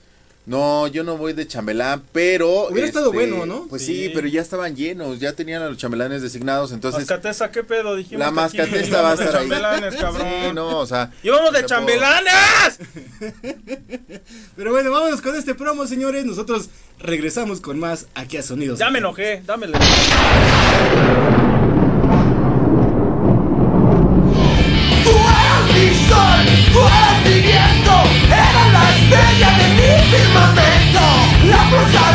No, 0.46 0.86
yo 0.86 1.02
no 1.02 1.16
voy 1.16 1.32
de 1.32 1.44
chambelán, 1.48 2.04
pero. 2.12 2.68
Hubiera 2.68 2.86
estado 2.86 3.06
este, 3.12 3.16
bueno, 3.32 3.46
¿no? 3.46 3.66
Pues 3.68 3.84
Sí. 3.84 4.10
pero 4.14 4.28
ya 4.28 4.40
estaban 4.40 4.74
bueno, 4.74 5.04
¿no? 5.04 5.10
Hubiera 5.10 5.16
estado 5.16 5.16
bueno, 5.16 5.16
Pues 5.16 5.16
¿no? 5.16 5.16
Pues 5.16 5.16
Sí. 5.16 5.16
sí, 5.16 5.16
pero 5.16 5.16
ya 5.16 5.16
estaban 5.16 5.16
llenos, 5.16 5.18
ya 5.18 5.32
tenían 5.32 5.62
a 5.62 5.68
los 5.68 5.76
chambelanes 5.76 6.22
designados, 6.22 6.70
entonces. 6.70 7.00
Mascatesta, 7.00 7.50
¿qué 7.50 7.64
pedo? 7.64 7.96
Dijimos 7.96 8.20
La 8.20 8.30
mascatesta 8.30 9.02
va 9.02 9.10
a 9.10 9.14
estar 9.14 9.28
ahí. 9.28 9.34
chambelanes, 9.34 9.96
cabrón. 9.96 10.26
Sí, 10.28 10.52
no, 10.54 10.78
o 10.78 10.86
sea. 10.86 11.10
¡Íbamos 11.24 11.52
de 11.52 11.58
pudo- 11.64 11.66
chambelanes! 11.66 12.78
Pero 14.56 14.70
bueno, 14.70 14.90
vámonos 14.92 15.20
con 15.20 15.34
este 15.34 15.54
promo, 15.56 15.86
señores. 15.86 16.24
Nosotros 16.24 16.70
regresamos 17.00 17.60
con 17.60 17.78
más 17.80 18.06
aquí 18.14 18.36
a 18.36 18.42
Sonidos. 18.42 18.78
Ya 18.78 18.88
me 18.90 19.00
enojé, 19.00 19.42
dámele. 19.44 19.76
La 31.70 31.80
flor 31.88 32.05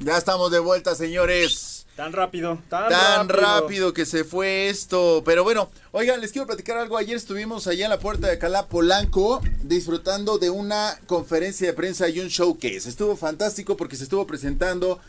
Ya 0.00 0.16
estamos 0.16 0.52
de 0.52 0.60
vuelta, 0.60 0.94
señores. 0.94 1.86
Tan 1.96 2.12
rápido, 2.12 2.62
tan, 2.68 2.88
Tan 2.88 3.28
rápido 3.28 3.92
que 3.92 4.06
se 4.06 4.22
fue 4.22 4.68
esto. 4.68 5.22
Pero 5.24 5.42
bueno, 5.42 5.70
oigan, 5.90 6.20
les 6.20 6.30
quiero 6.30 6.46
platicar 6.46 6.76
algo. 6.76 6.96
Ayer 6.96 7.16
estuvimos 7.16 7.66
allá 7.66 7.86
en 7.86 7.90
la 7.90 7.98
puerta 7.98 8.28
de 8.28 8.38
Calá 8.38 8.66
Polanco 8.66 9.42
disfrutando 9.64 10.38
de 10.38 10.50
una 10.50 11.00
conferencia 11.06 11.66
de 11.66 11.72
prensa 11.72 12.08
y 12.08 12.20
un 12.20 12.28
showcase. 12.28 12.88
Estuvo 12.88 13.16
fantástico 13.16 13.76
porque 13.76 13.96
se 13.96 14.04
estuvo 14.04 14.24
presentando 14.28 15.00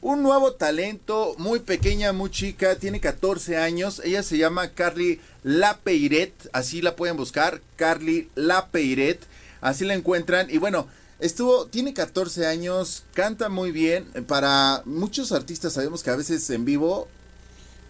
un 0.00 0.22
nuevo 0.22 0.52
talento, 0.52 1.34
muy 1.36 1.58
pequeña, 1.58 2.14
muy 2.14 2.30
chica, 2.30 2.76
tiene 2.76 3.00
14 3.00 3.58
años. 3.58 4.00
Ella 4.02 4.22
se 4.22 4.38
llama 4.38 4.70
Carly 4.70 5.20
Lapeiret, 5.42 6.32
así 6.54 6.80
la 6.80 6.96
pueden 6.96 7.18
buscar, 7.18 7.60
Carly 7.76 8.30
Lapeiret, 8.34 9.20
así 9.60 9.84
la 9.84 9.92
encuentran. 9.92 10.48
Y 10.48 10.56
bueno, 10.56 10.88
estuvo, 11.20 11.66
tiene 11.66 11.94
14 11.94 12.46
años, 12.46 13.04
canta 13.14 13.48
muy 13.48 13.72
bien. 13.72 14.06
Para 14.26 14.82
muchos 14.84 15.32
artistas 15.32 15.72
sabemos 15.72 16.02
que 16.02 16.10
a 16.10 16.16
veces 16.16 16.48
en 16.50 16.64
vivo, 16.64 17.08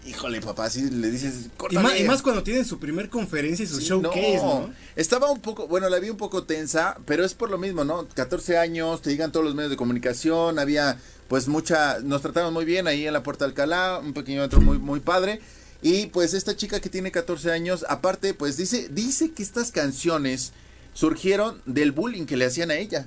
híjole 0.07 0.41
papá, 0.41 0.67
así 0.67 0.91
le 0.91 1.11
dices, 1.11 1.49
Y 1.71 1.79
más, 1.79 1.99
y 1.99 2.05
más 2.05 2.23
cuando 2.23 2.43
tienen 2.43 2.65
su 2.65 2.79
primer 2.79 3.09
conferencia 3.11 3.65
y 3.65 3.69
su 3.69 3.81
Sí, 3.81 3.87
showcase, 3.87 4.37
¿no? 4.37 4.73
Estaba 4.97 5.31
un 5.31 5.41
poco, 5.41 5.69
bueno, 5.69 5.89
la 5.89 5.99
vi 5.99 6.11
un 6.11 6.17
poco 6.17 6.45
tensa, 6.45 6.97
pero 7.07 7.25
es 7.25 7.35
por 7.35 7.51
lo 7.51 7.59
mismo, 7.59 7.85
¿no? 7.85 8.09
14 8.09 8.59
años, 8.59 9.03
te 9.03 9.11
digan 9.11 9.33
todos 9.33 9.45
los 9.45 9.55
medios 9.55 9.71
de 9.71 9.77
comunicación, 9.77 10.59
había 10.59 10.99
pues 11.29 11.47
mucha, 11.47 11.99
nos 12.01 12.23
trataron 12.23 12.55
muy 12.55 12.65
bien 12.65 12.87
ahí 12.87 13.07
en 13.07 13.13
la 13.13 13.23
Puerta 13.23 13.45
de 13.45 13.51
Alcalá, 13.51 14.01
un 14.03 14.15
pequeño 14.15 14.39
evento 14.39 14.61
muy, 14.61 14.79
muy 14.79 15.01
padre. 15.01 15.41
Y 15.83 16.07
pues 16.07 16.35
esta 16.35 16.57
chica 16.57 16.81
que 16.81 16.89
tiene 16.89 17.13
14 17.13 17.53
años, 17.53 17.85
aparte, 17.89 18.35
pues 18.35 18.57
dice, 18.57 18.89
dice 18.91 19.31
que 19.33 19.43
estas 19.43 19.71
canciones 19.71 20.53
surgieron 20.99 21.63
del 21.65 21.93
bullying 21.93 22.27
que 22.27 22.37
le 22.37 22.45
hacían 22.47 22.73
a 22.73 22.75
ella. 22.75 23.07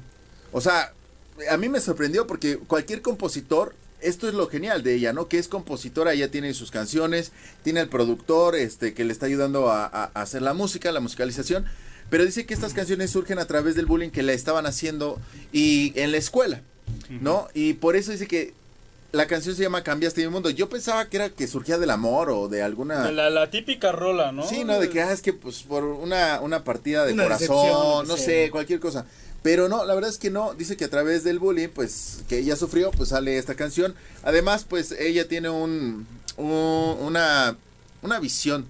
O 0.53 0.61
sea, 0.61 0.93
a 1.49 1.57
mí 1.57 1.67
me 1.67 1.81
sorprendió 1.81 2.25
porque 2.25 2.55
cualquier 2.57 3.01
compositor, 3.01 3.75
esto 3.99 4.29
es 4.29 4.33
lo 4.33 4.47
genial 4.47 4.81
de 4.81 4.95
ella, 4.95 5.11
¿no? 5.11 5.27
Que 5.27 5.37
es 5.39 5.49
compositora, 5.49 6.13
ella 6.13 6.31
tiene 6.31 6.53
sus 6.53 6.71
canciones, 6.71 7.33
tiene 7.65 7.81
el 7.81 7.89
productor, 7.89 8.55
este, 8.55 8.93
que 8.93 9.03
le 9.03 9.11
está 9.11 9.25
ayudando 9.25 9.69
a, 9.69 9.85
a- 9.85 10.09
a 10.13 10.21
hacer 10.21 10.41
la 10.41 10.53
música, 10.53 10.89
la 10.93 11.01
musicalización. 11.01 11.65
Pero 12.09 12.23
dice 12.25 12.45
que 12.45 12.53
estas 12.53 12.73
canciones 12.73 13.11
surgen 13.11 13.39
a 13.39 13.45
través 13.45 13.75
del 13.75 13.87
bullying 13.87 14.09
que 14.09 14.23
le 14.23 14.33
estaban 14.35 14.65
haciendo 14.65 15.19
y 15.51 15.91
en 15.99 16.11
la 16.13 16.17
escuela, 16.17 16.61
¿no? 17.09 17.49
Y 17.53 17.73
por 17.73 17.97
eso 17.97 18.13
dice 18.13 18.25
que 18.25 18.53
la 19.11 19.27
canción 19.27 19.55
se 19.55 19.63
llama 19.63 19.83
Cambiaste 19.83 20.21
mi 20.21 20.29
mundo. 20.29 20.49
Yo 20.49 20.69
pensaba 20.69 21.09
que 21.09 21.17
era 21.17 21.29
que 21.29 21.47
surgía 21.47 21.77
del 21.77 21.89
amor 21.89 22.29
o 22.29 22.47
de 22.47 22.63
alguna... 22.63 23.11
La, 23.11 23.29
la 23.29 23.49
típica 23.49 23.91
rola, 23.91 24.31
¿no? 24.31 24.47
Sí, 24.47 24.63
no, 24.63 24.79
de 24.79 24.89
que 24.89 25.01
ah, 25.01 25.11
es 25.11 25.21
que 25.21 25.33
pues 25.33 25.63
por 25.63 25.83
una, 25.83 26.39
una 26.41 26.63
partida 26.63 27.05
de 27.05 27.13
Una 27.13 27.23
corazón, 27.23 28.07
no 28.07 28.17
sé, 28.17 28.49
cualquier 28.51 28.79
cosa. 28.79 29.05
Pero 29.43 29.67
no, 29.67 29.85
la 29.85 29.95
verdad 29.95 30.09
es 30.11 30.17
que 30.17 30.29
no, 30.29 30.53
dice 30.53 30.77
que 30.77 30.85
a 30.85 30.89
través 30.89 31.23
del 31.23 31.39
bullying, 31.39 31.69
pues 31.69 32.23
que 32.29 32.37
ella 32.37 32.55
sufrió, 32.55 32.91
pues 32.91 33.09
sale 33.09 33.37
esta 33.37 33.55
canción. 33.55 33.95
Además, 34.23 34.65
pues 34.69 34.91
ella 34.91 35.27
tiene 35.27 35.49
un, 35.49 36.05
un- 36.37 36.97
una, 37.01 37.57
una 38.03 38.19
visión 38.19 38.65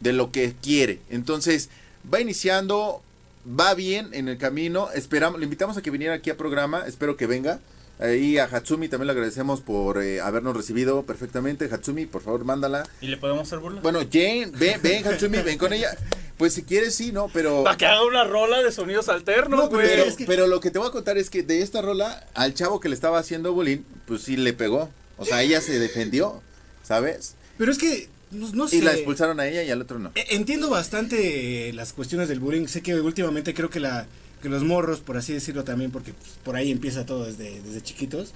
de 0.00 0.12
lo 0.12 0.32
que 0.32 0.54
quiere. 0.60 0.98
Entonces, 1.10 1.70
va 2.12 2.20
iniciando, 2.20 3.02
va 3.48 3.72
bien 3.74 4.08
en 4.12 4.28
el 4.28 4.36
camino. 4.36 4.90
Esperamos, 4.94 5.38
le 5.38 5.44
invitamos 5.44 5.76
a 5.76 5.82
que 5.82 5.90
viniera 5.90 6.14
aquí 6.14 6.28
al 6.28 6.36
programa, 6.36 6.84
espero 6.86 7.16
que 7.16 7.26
venga. 7.26 7.60
Ahí 7.98 8.36
a 8.38 8.44
Hatsumi 8.44 8.88
también 8.88 9.06
le 9.06 9.12
agradecemos 9.12 9.62
por 9.62 10.02
eh, 10.02 10.20
habernos 10.20 10.54
recibido 10.56 11.04
perfectamente. 11.04 11.68
Hatsumi, 11.72 12.04
por 12.06 12.22
favor, 12.22 12.44
mándala. 12.44 12.86
¿Y 13.00 13.06
le 13.06 13.16
podemos 13.16 13.46
hacer 13.46 13.58
burla? 13.60 13.80
Bueno, 13.80 14.00
Jane, 14.00 14.50
ven, 14.54 14.80
ven, 14.82 15.06
Hatsumi, 15.06 15.38
ven 15.38 15.56
con 15.56 15.72
ella. 15.72 15.96
Pues 16.36 16.52
si 16.52 16.62
quieres, 16.62 16.94
sí, 16.94 17.12
¿no? 17.12 17.28
Pero, 17.32 17.64
Para 17.64 17.78
que 17.78 17.86
haga 17.86 18.04
una 18.04 18.24
rola 18.24 18.62
de 18.62 18.70
sonidos 18.70 19.08
alternos, 19.08 19.58
No, 19.58 19.70
pero 19.70 19.80
güey. 19.80 19.88
pero, 19.88 20.02
es 20.04 20.16
que- 20.16 20.26
pero 20.26 20.46
lo 20.46 20.60
que 20.60 20.70
te 20.70 20.78
voy 20.78 20.88
a 20.88 20.90
contar 20.90 21.16
es 21.16 21.30
que 21.30 21.42
de 21.42 21.62
esta 21.62 21.80
rola, 21.80 22.26
al 22.34 22.52
chavo 22.52 22.78
que 22.80 22.90
le 22.90 22.94
estaba 22.94 23.18
haciendo 23.18 23.54
bullying, 23.54 23.78
pues 24.06 24.20
sí 24.22 24.36
le 24.36 24.52
pegó. 24.52 24.90
O 25.16 25.24
sea, 25.24 25.42
ella 25.42 25.62
se 25.62 25.78
defendió, 25.78 26.42
¿sabes? 26.82 27.36
Pero 27.56 27.72
es 27.72 27.78
que, 27.78 28.10
no, 28.30 28.50
no 28.52 28.68
sé. 28.68 28.76
Y 28.76 28.80
la 28.82 28.92
expulsaron 28.92 29.40
a 29.40 29.46
ella 29.48 29.62
y 29.62 29.70
al 29.70 29.80
otro 29.80 29.98
no. 29.98 30.12
E- 30.14 30.34
Entiendo 30.36 30.68
bastante 30.68 31.70
eh, 31.70 31.72
las 31.72 31.94
cuestiones 31.94 32.28
del 32.28 32.40
bullying. 32.40 32.66
Sé 32.66 32.82
que 32.82 32.94
últimamente 33.00 33.54
creo 33.54 33.70
que 33.70 33.80
la 33.80 34.06
que 34.42 34.48
los 34.48 34.62
morros, 34.64 35.00
por 35.00 35.16
así 35.16 35.32
decirlo 35.32 35.64
también, 35.64 35.90
porque 35.90 36.12
pues, 36.12 36.32
por 36.44 36.56
ahí 36.56 36.70
empieza 36.70 37.06
todo 37.06 37.24
desde, 37.24 37.60
desde 37.62 37.82
chiquitos, 37.82 38.32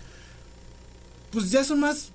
pues 1.30 1.50
ya 1.50 1.64
son 1.64 1.80
más. 1.80 2.10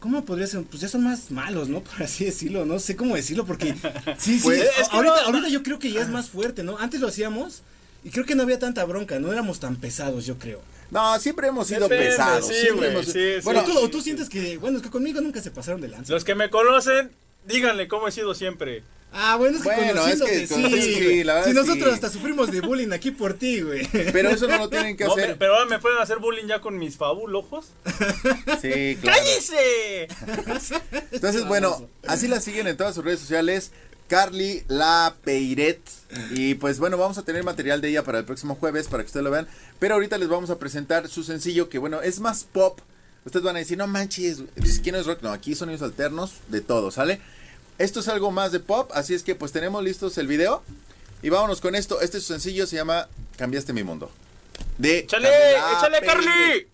¿Cómo 0.00 0.24
podría 0.24 0.46
ser? 0.46 0.62
Pues 0.62 0.80
ya 0.80 0.88
son 0.88 1.02
más 1.02 1.30
malos, 1.32 1.68
¿no? 1.68 1.80
Por 1.82 2.02
así 2.04 2.24
decirlo. 2.24 2.64
No 2.64 2.78
sé 2.78 2.94
cómo 2.94 3.16
decirlo 3.16 3.44
porque. 3.44 3.74
Sí, 4.16 4.38
sí. 4.38 4.40
Pues, 4.44 4.60
es 4.62 4.88
que 4.88 4.96
ahorita, 4.96 5.14
no- 5.22 5.26
ahorita 5.26 5.48
yo 5.48 5.62
creo 5.64 5.80
que 5.80 5.90
ya 5.90 6.00
es 6.02 6.08
más 6.08 6.30
fuerte, 6.30 6.62
¿no? 6.62 6.78
Antes 6.78 7.00
lo 7.00 7.08
hacíamos 7.08 7.62
Y 8.04 8.10
creo 8.10 8.24
que 8.24 8.36
no 8.36 8.44
había 8.44 8.60
tanta 8.60 8.84
bronca, 8.84 9.18
no 9.18 9.32
éramos 9.32 9.58
tan 9.58 9.74
pesados, 9.74 10.24
yo 10.24 10.38
creo. 10.38 10.62
No, 10.92 11.18
siempre 11.18 11.48
hemos 11.48 11.66
sido 11.66 11.88
Depende, 11.88 12.10
pesados. 12.10 12.46
sí, 12.46 12.54
siempre 12.54 12.76
güey, 12.76 12.90
hemos- 12.92 13.06
sí, 13.06 13.12
sí. 13.38 13.40
Bueno, 13.42 13.60
o, 13.62 13.64
tú, 13.64 13.76
o 13.78 13.90
tú 13.90 14.00
sientes 14.00 14.28
que, 14.28 14.56
bueno, 14.58 14.76
es 14.76 14.84
que 14.84 14.88
conmigo 14.90 15.20
nunca 15.20 15.40
se 15.42 15.50
pasaron 15.50 15.80
de 15.80 15.88
lanza. 15.88 16.12
Los 16.12 16.22
que 16.24 16.36
me 16.36 16.48
conocen, 16.48 17.10
díganle 17.48 17.88
cómo 17.88 18.06
he 18.06 18.12
sido 18.12 18.34
siempre. 18.36 18.84
Ah, 19.12 19.36
bueno, 19.36 19.56
es 19.56 19.62
que 19.62 19.68
Bueno, 19.68 20.06
es 20.06 20.20
que 20.22 20.46
sí, 20.46 20.94
sí, 20.94 21.24
la 21.24 21.34
verdad 21.34 21.48
Si 21.48 21.52
sí. 21.54 21.56
nosotros 21.58 21.94
hasta 21.94 22.10
sufrimos 22.10 22.50
de 22.50 22.60
bullying 22.60 22.92
aquí 22.92 23.10
por 23.10 23.34
ti, 23.34 23.62
güey. 23.62 23.86
pero 24.12 24.28
eso 24.30 24.46
no 24.46 24.58
lo 24.58 24.68
tienen 24.68 24.96
que 24.96 25.04
No, 25.04 25.12
hacer. 25.12 25.24
pero, 25.26 25.38
pero 25.38 25.54
ahora 25.54 25.66
me 25.66 25.78
pueden 25.78 25.98
hacer 25.98 26.18
bullying 26.18 26.46
ya 26.46 26.60
con 26.60 26.78
mis 26.78 26.96
fabulojos. 26.96 27.66
Sí, 28.60 28.98
claro. 29.00 29.18
¡Cállese! 29.18 30.08
Entonces, 31.12 31.46
bueno, 31.46 31.88
así 32.06 32.28
la 32.28 32.40
siguen 32.40 32.66
en 32.66 32.76
todas 32.76 32.94
sus 32.94 33.04
redes 33.04 33.20
sociales. 33.20 33.72
Carly 34.08 34.64
La 34.68 35.14
Peiret. 35.22 35.80
Y 36.30 36.54
pues 36.54 36.78
bueno, 36.78 36.96
vamos 36.96 37.18
a 37.18 37.24
tener 37.24 37.44
material 37.44 37.80
de 37.80 37.88
ella 37.90 38.04
para 38.04 38.18
el 38.18 38.24
próximo 38.24 38.54
jueves 38.54 38.88
para 38.88 39.02
que 39.02 39.08
ustedes 39.08 39.24
lo 39.24 39.30
vean. 39.30 39.46
Pero 39.78 39.94
ahorita 39.94 40.16
les 40.18 40.28
vamos 40.28 40.48
a 40.50 40.58
presentar 40.58 41.08
su 41.08 41.22
sencillo 41.24 41.68
que 41.68 41.78
bueno, 41.78 42.00
es 42.02 42.20
más 42.20 42.44
pop. 42.44 42.80
Ustedes 43.24 43.44
van 43.44 43.56
a 43.56 43.58
decir, 43.58 43.76
no 43.76 43.86
manches, 43.86 44.38
pues, 44.56 44.80
¿quién 44.80 44.94
es 44.94 45.04
rock? 45.04 45.20
No, 45.22 45.30
aquí 45.30 45.54
sonidos 45.54 45.82
alternos 45.82 46.32
de 46.48 46.62
todo, 46.62 46.90
¿sale? 46.90 47.20
Esto 47.78 48.00
es 48.00 48.08
algo 48.08 48.30
más 48.30 48.52
de 48.52 48.60
pop, 48.60 48.90
así 48.92 49.14
es 49.14 49.22
que 49.22 49.34
pues 49.34 49.52
tenemos 49.52 49.82
listos 49.82 50.18
el 50.18 50.26
video. 50.26 50.62
Y 51.22 51.30
vámonos 51.30 51.60
con 51.60 51.74
esto. 51.74 52.00
Este 52.00 52.18
es 52.18 52.24
su 52.24 52.32
sencillo, 52.32 52.66
se 52.66 52.76
llama 52.76 53.08
Cambiaste 53.36 53.72
mi 53.72 53.82
mundo. 53.82 54.10
De 54.76 54.98
¡Échale! 54.98 55.28
¡Échale. 55.76 56.00
Carly! 56.04 56.68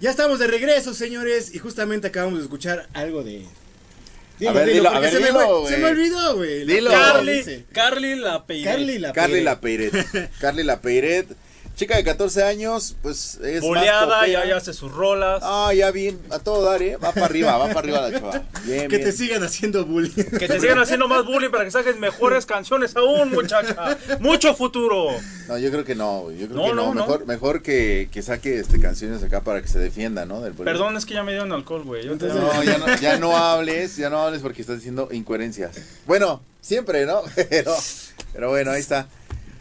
Ya 0.00 0.10
estamos 0.10 0.38
de 0.38 0.46
regreso, 0.46 0.94
señores, 0.94 1.54
y 1.54 1.58
justamente 1.58 2.06
acabamos 2.08 2.38
de 2.38 2.44
escuchar 2.44 2.88
algo 2.94 3.22
de. 3.22 3.44
A 4.46 4.52
ver, 4.52 4.72
dilo, 4.72 4.88
a 4.88 4.92
porque 4.92 5.06
ver, 5.06 5.14
se, 5.14 5.20
me 5.20 5.26
dilo, 5.26 5.60
güey. 5.60 5.74
se 5.74 5.78
me 5.78 5.88
olvidó, 5.88 6.36
güey. 6.36 6.64
Dilo. 6.64 6.90
Carly 6.90 7.66
Carly, 7.72 8.14
la 8.16 8.46
Peiret. 8.46 8.64
Carly 8.72 8.98
la 8.98 9.12
Carly. 9.12 9.40
La 9.42 9.60
Peiret. 9.60 10.30
Carly 10.40 10.62
La 10.62 10.80
Peiret. 10.80 11.26
Chica 11.80 11.96
de 11.96 12.04
14 12.04 12.42
años, 12.42 12.94
pues 13.00 13.38
es. 13.42 13.62
Boleada, 13.62 14.26
ya, 14.26 14.44
ya 14.44 14.58
hace 14.58 14.74
sus 14.74 14.92
rolas. 14.92 15.40
Ah, 15.42 15.72
ya 15.74 15.90
bien, 15.90 16.20
a 16.28 16.38
todo 16.38 16.62
dar, 16.62 16.82
¿eh? 16.82 16.98
Va 16.98 17.10
para 17.12 17.24
arriba, 17.24 17.56
va 17.56 17.68
para 17.68 17.78
arriba 17.80 18.02
la 18.02 18.20
chava. 18.20 18.42
Bien, 18.64 18.82
Que 18.90 18.98
bien. 18.98 19.08
te 19.08 19.12
sigan 19.12 19.42
haciendo 19.42 19.86
bullying. 19.86 20.12
Que 20.12 20.46
te 20.46 20.60
sigan 20.60 20.78
haciendo 20.78 21.08
más 21.08 21.24
bullying 21.24 21.48
para 21.48 21.64
que 21.64 21.70
saques 21.70 21.96
mejores 21.98 22.44
canciones 22.44 22.94
aún, 22.96 23.30
muchacha. 23.30 23.96
Mucho 24.18 24.54
futuro. 24.54 25.06
No, 25.48 25.56
yo 25.56 25.70
creo 25.70 25.82
que 25.86 25.94
no, 25.94 26.20
güey, 26.24 26.36
yo 26.36 26.48
creo 26.48 26.58
No, 26.58 26.64
que 26.66 26.74
no. 26.74 26.74
no, 26.74 26.94
no. 26.94 27.00
mejor 27.00 27.26
mejor 27.26 27.62
que, 27.62 28.10
que 28.12 28.20
saque 28.20 28.58
este, 28.60 28.78
canciones 28.78 29.22
acá 29.22 29.40
para 29.40 29.62
que 29.62 29.68
se 29.68 29.78
defienda, 29.78 30.26
¿no? 30.26 30.42
Del. 30.42 30.52
Perdón, 30.52 30.98
es 30.98 31.06
que 31.06 31.14
ya 31.14 31.22
me 31.22 31.32
dieron 31.32 31.50
alcohol, 31.50 31.82
güey. 31.84 32.04
Yo 32.04 32.14
No, 32.14 32.62
ya 32.62 32.76
no, 32.76 32.94
ya 33.00 33.16
no 33.16 33.34
hables, 33.34 33.96
ya 33.96 34.10
no 34.10 34.20
hables 34.22 34.42
porque 34.42 34.60
estás 34.60 34.76
diciendo 34.76 35.08
incoherencias. 35.12 35.76
Bueno, 36.06 36.42
siempre, 36.60 37.06
¿no? 37.06 37.22
Pero, 37.48 37.74
pero 38.34 38.50
bueno, 38.50 38.70
ahí 38.70 38.80
está. 38.80 39.08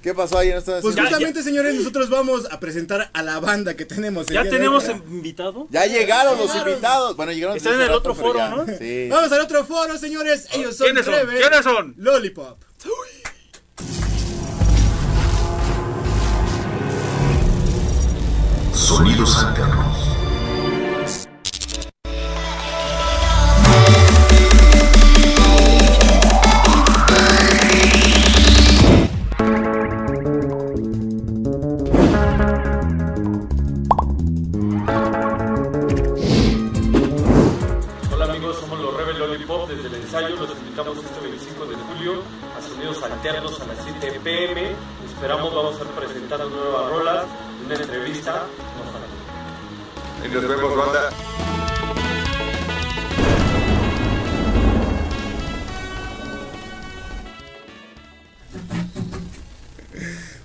¿Qué 0.02 0.14
pasó 0.14 0.38
ahí? 0.38 0.50
¿No 0.52 0.58
estás 0.60 0.82
Pues 0.82 0.96
Ya, 0.96 1.04
justamente, 1.04 1.44
señores, 1.44 1.76
nosotros 1.76 2.10
vamos 2.10 2.48
a 2.50 2.60
presentar 2.60 3.10
a 3.14 3.22
la 3.22 3.40
banda 3.40 3.76
que 3.76 3.86
tenemos. 3.86 4.28
el 4.30 4.34
¿Ya 4.34 4.44
tenemos 4.50 4.88
invitado? 4.88 5.68
Ya 5.72 5.86
llegaron 5.86 6.38
los 6.38 6.48
Llegaron. 6.48 6.70
invitados. 6.70 7.16
Bueno, 7.18 7.32
llegaron. 7.34 7.58
Están 7.58 7.74
en 7.74 7.82
el 7.82 7.92
otro 7.92 8.16
foro, 8.16 8.40
ya. 8.40 8.50
¿no? 8.50 8.66
Sí. 8.78 9.08
Vamos 9.10 9.32
al 9.32 9.42
otro 9.42 9.66
foro, 9.66 9.98
señores. 9.98 10.48
Ellos 10.54 10.78
son 10.78 10.86
¿Quiénes 10.88 11.06
son? 11.06 11.14
Rebel 11.16 11.40
¿Quiénes 11.42 11.64
son? 11.64 11.94
Lollipop. 11.98 12.58
Sonidos 18.74 19.44
alternos. 19.44 19.89
Este 40.88 41.20
25 41.20 41.66
de 41.66 41.76
julio 41.76 42.24
a 42.58 42.62
Sonidos 42.62 43.04
Alternos 43.04 43.60
a 43.60 43.66
las 43.66 43.78
7 43.84 44.22
pm. 44.24 44.72
Esperamos 45.14 45.54
vamos 45.54 45.76
a 45.76 45.78
estar 45.78 45.94
presentando 45.94 46.50
nuevas 46.50 46.90
rolas, 46.90 47.26
una 47.66 47.76
entrevista. 47.76 48.46
Y 50.24 50.30
nos 50.30 50.48
vemos, 50.48 50.78
banda. 50.78 51.10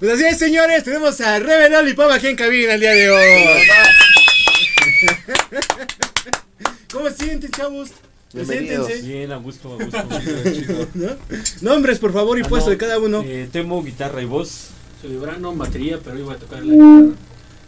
Pues 0.00 0.12
así 0.14 0.24
es, 0.24 0.38
señores. 0.38 0.82
Tenemos 0.82 1.20
a 1.20 1.38
Rebel 1.38 1.70
Lollipop 1.72 2.10
aquí 2.10 2.26
en 2.26 2.36
cabina 2.36 2.74
el 2.74 2.80
día 2.80 2.90
de 2.90 3.10
hoy. 3.10 3.62
¿Cómo 6.92 7.08
se 7.10 7.24
sienten, 7.24 7.52
chavos? 7.52 7.92
Bienvenidos. 8.34 8.86
Preséntense. 8.86 9.12
Bien, 9.12 9.32
a 9.32 9.36
gusto, 9.36 9.78
a 9.80 9.84
gusto. 9.84 10.88
¿no? 10.94 11.08
Nombres, 11.62 11.98
por 11.98 12.12
favor, 12.12 12.38
y 12.38 12.42
Ah, 12.42 12.48
puesto 12.48 12.68
no, 12.68 12.72
de 12.72 12.78
cada 12.78 12.98
uno. 12.98 13.22
eh, 13.24 13.48
temo 13.50 13.82
guitarra 13.82 14.20
y 14.22 14.24
voz. 14.24 14.68
Soy 15.00 15.16
Brandon, 15.16 15.56
batería, 15.56 15.98
pero 16.02 16.18
iba 16.18 16.32
a 16.34 16.36
tocar 16.36 16.64
la 16.64 16.72
guitarra. 16.72 17.16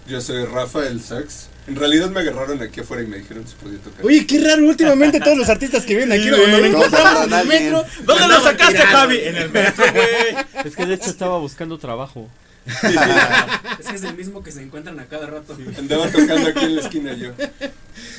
Yo 0.08 0.20
soy 0.20 0.44
Rafa, 0.44 0.86
el 0.86 1.00
sax. 1.00 1.48
En 1.66 1.74
realidad 1.74 2.10
me 2.10 2.20
agarraron 2.20 2.62
aquí 2.62 2.80
afuera 2.80 3.02
y 3.02 3.06
me 3.08 3.18
dijeron 3.18 3.44
si 3.46 3.54
podía 3.56 3.78
tocar. 3.78 4.04
Oye, 4.06 4.24
qué 4.26 4.40
raro 4.40 4.64
últimamente 4.66 5.18
todos 5.20 5.36
los 5.36 5.48
artistas 5.48 5.84
que 5.84 5.96
vienen 5.96 6.18
aquí 6.20 6.28
Sí, 6.28 6.34
cuando 6.36 6.58
lo 6.58 6.64
encontramos 6.64 7.24
en 7.26 7.32
el 7.32 7.46
metro. 7.46 7.84
¿Dónde 8.04 8.28
lo 8.28 8.40
sacaste. 8.40 8.78
Javi? 8.78 9.18
En 9.24 9.36
el 9.36 9.50
metro, 9.50 9.84
güey. 9.92 10.44
Es 10.64 10.76
que 10.76 10.86
de 10.86 10.94
hecho 10.94 11.10
estaba 11.10 11.38
buscando 11.38 11.76
trabajo. 11.78 12.28
Es 13.78 13.86
que 13.86 13.96
es 13.96 14.02
el 14.04 14.16
mismo 14.16 14.42
que 14.42 14.50
se 14.50 14.62
encuentran 14.62 14.98
a 14.98 15.06
cada 15.06 15.26
rato. 15.26 15.56
Andaba 15.78 16.08
tocando 16.08 16.48
aquí 16.48 16.64
en 16.64 16.76
la 16.76 16.82
esquina 16.82 17.14
yo. 17.14 17.32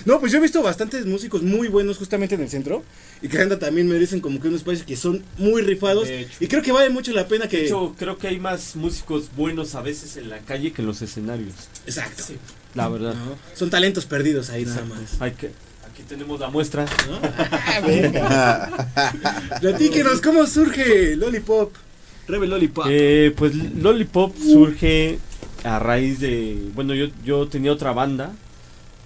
No, 0.05 0.19
pues 0.19 0.31
yo 0.31 0.38
he 0.38 0.41
visto 0.41 0.62
bastantes 0.62 1.05
músicos 1.05 1.43
muy 1.43 1.67
buenos 1.67 1.97
justamente 1.97 2.36
en 2.36 2.41
el 2.41 2.49
centro. 2.49 2.83
Y 3.21 3.27
que 3.27 3.41
anda 3.41 3.60
también 3.60 3.88
me 3.88 3.95
dicen 3.95 4.21
como 4.21 4.39
que 4.39 4.47
unos 4.47 4.63
países 4.63 4.86
que 4.86 4.95
son 4.95 5.23
muy 5.38 5.62
rifados. 5.62 6.07
Y 6.39 6.47
creo 6.47 6.62
que 6.62 6.71
vale 6.71 6.89
mucho 6.89 7.12
la 7.12 7.27
pena 7.27 7.47
que. 7.47 7.57
De 7.57 7.65
hecho, 7.65 7.95
creo 7.97 8.17
que 8.17 8.27
hay 8.27 8.39
más 8.39 8.75
músicos 8.75 9.29
buenos 9.36 9.75
a 9.75 9.81
veces 9.81 10.17
en 10.17 10.29
la 10.29 10.39
calle 10.39 10.71
que 10.71 10.81
en 10.81 10.88
los 10.88 11.01
escenarios. 11.01 11.53
Exacto. 11.86 12.23
La 12.75 12.88
verdad. 12.89 13.13
¿no? 13.13 13.38
Son 13.55 13.69
talentos 13.69 14.05
perdidos 14.05 14.49
ahí 14.49 14.65
nada 14.65 14.86
más. 14.86 15.19
Hay 15.19 15.31
que, 15.31 15.51
aquí 15.91 16.03
tenemos 16.07 16.39
la 16.39 16.49
muestra. 16.49 16.86
¿no? 17.10 17.19
Ah, 17.51 17.81
venga. 17.86 19.60
Platíquenos 19.62 20.21
cómo 20.21 20.45
surge 20.47 21.15
Lollipop. 21.15 21.73
Rebel 22.28 22.50
Lollipop. 22.50 22.86
Eh, 22.90 23.34
pues 23.36 23.56
Lollipop 23.56 24.36
surge 24.38 25.20
a 25.63 25.80
raíz 25.80 26.20
de. 26.20 26.70
Bueno, 26.76 26.94
yo, 26.94 27.08
yo 27.24 27.48
tenía 27.48 27.72
otra 27.72 27.94
banda 27.94 28.34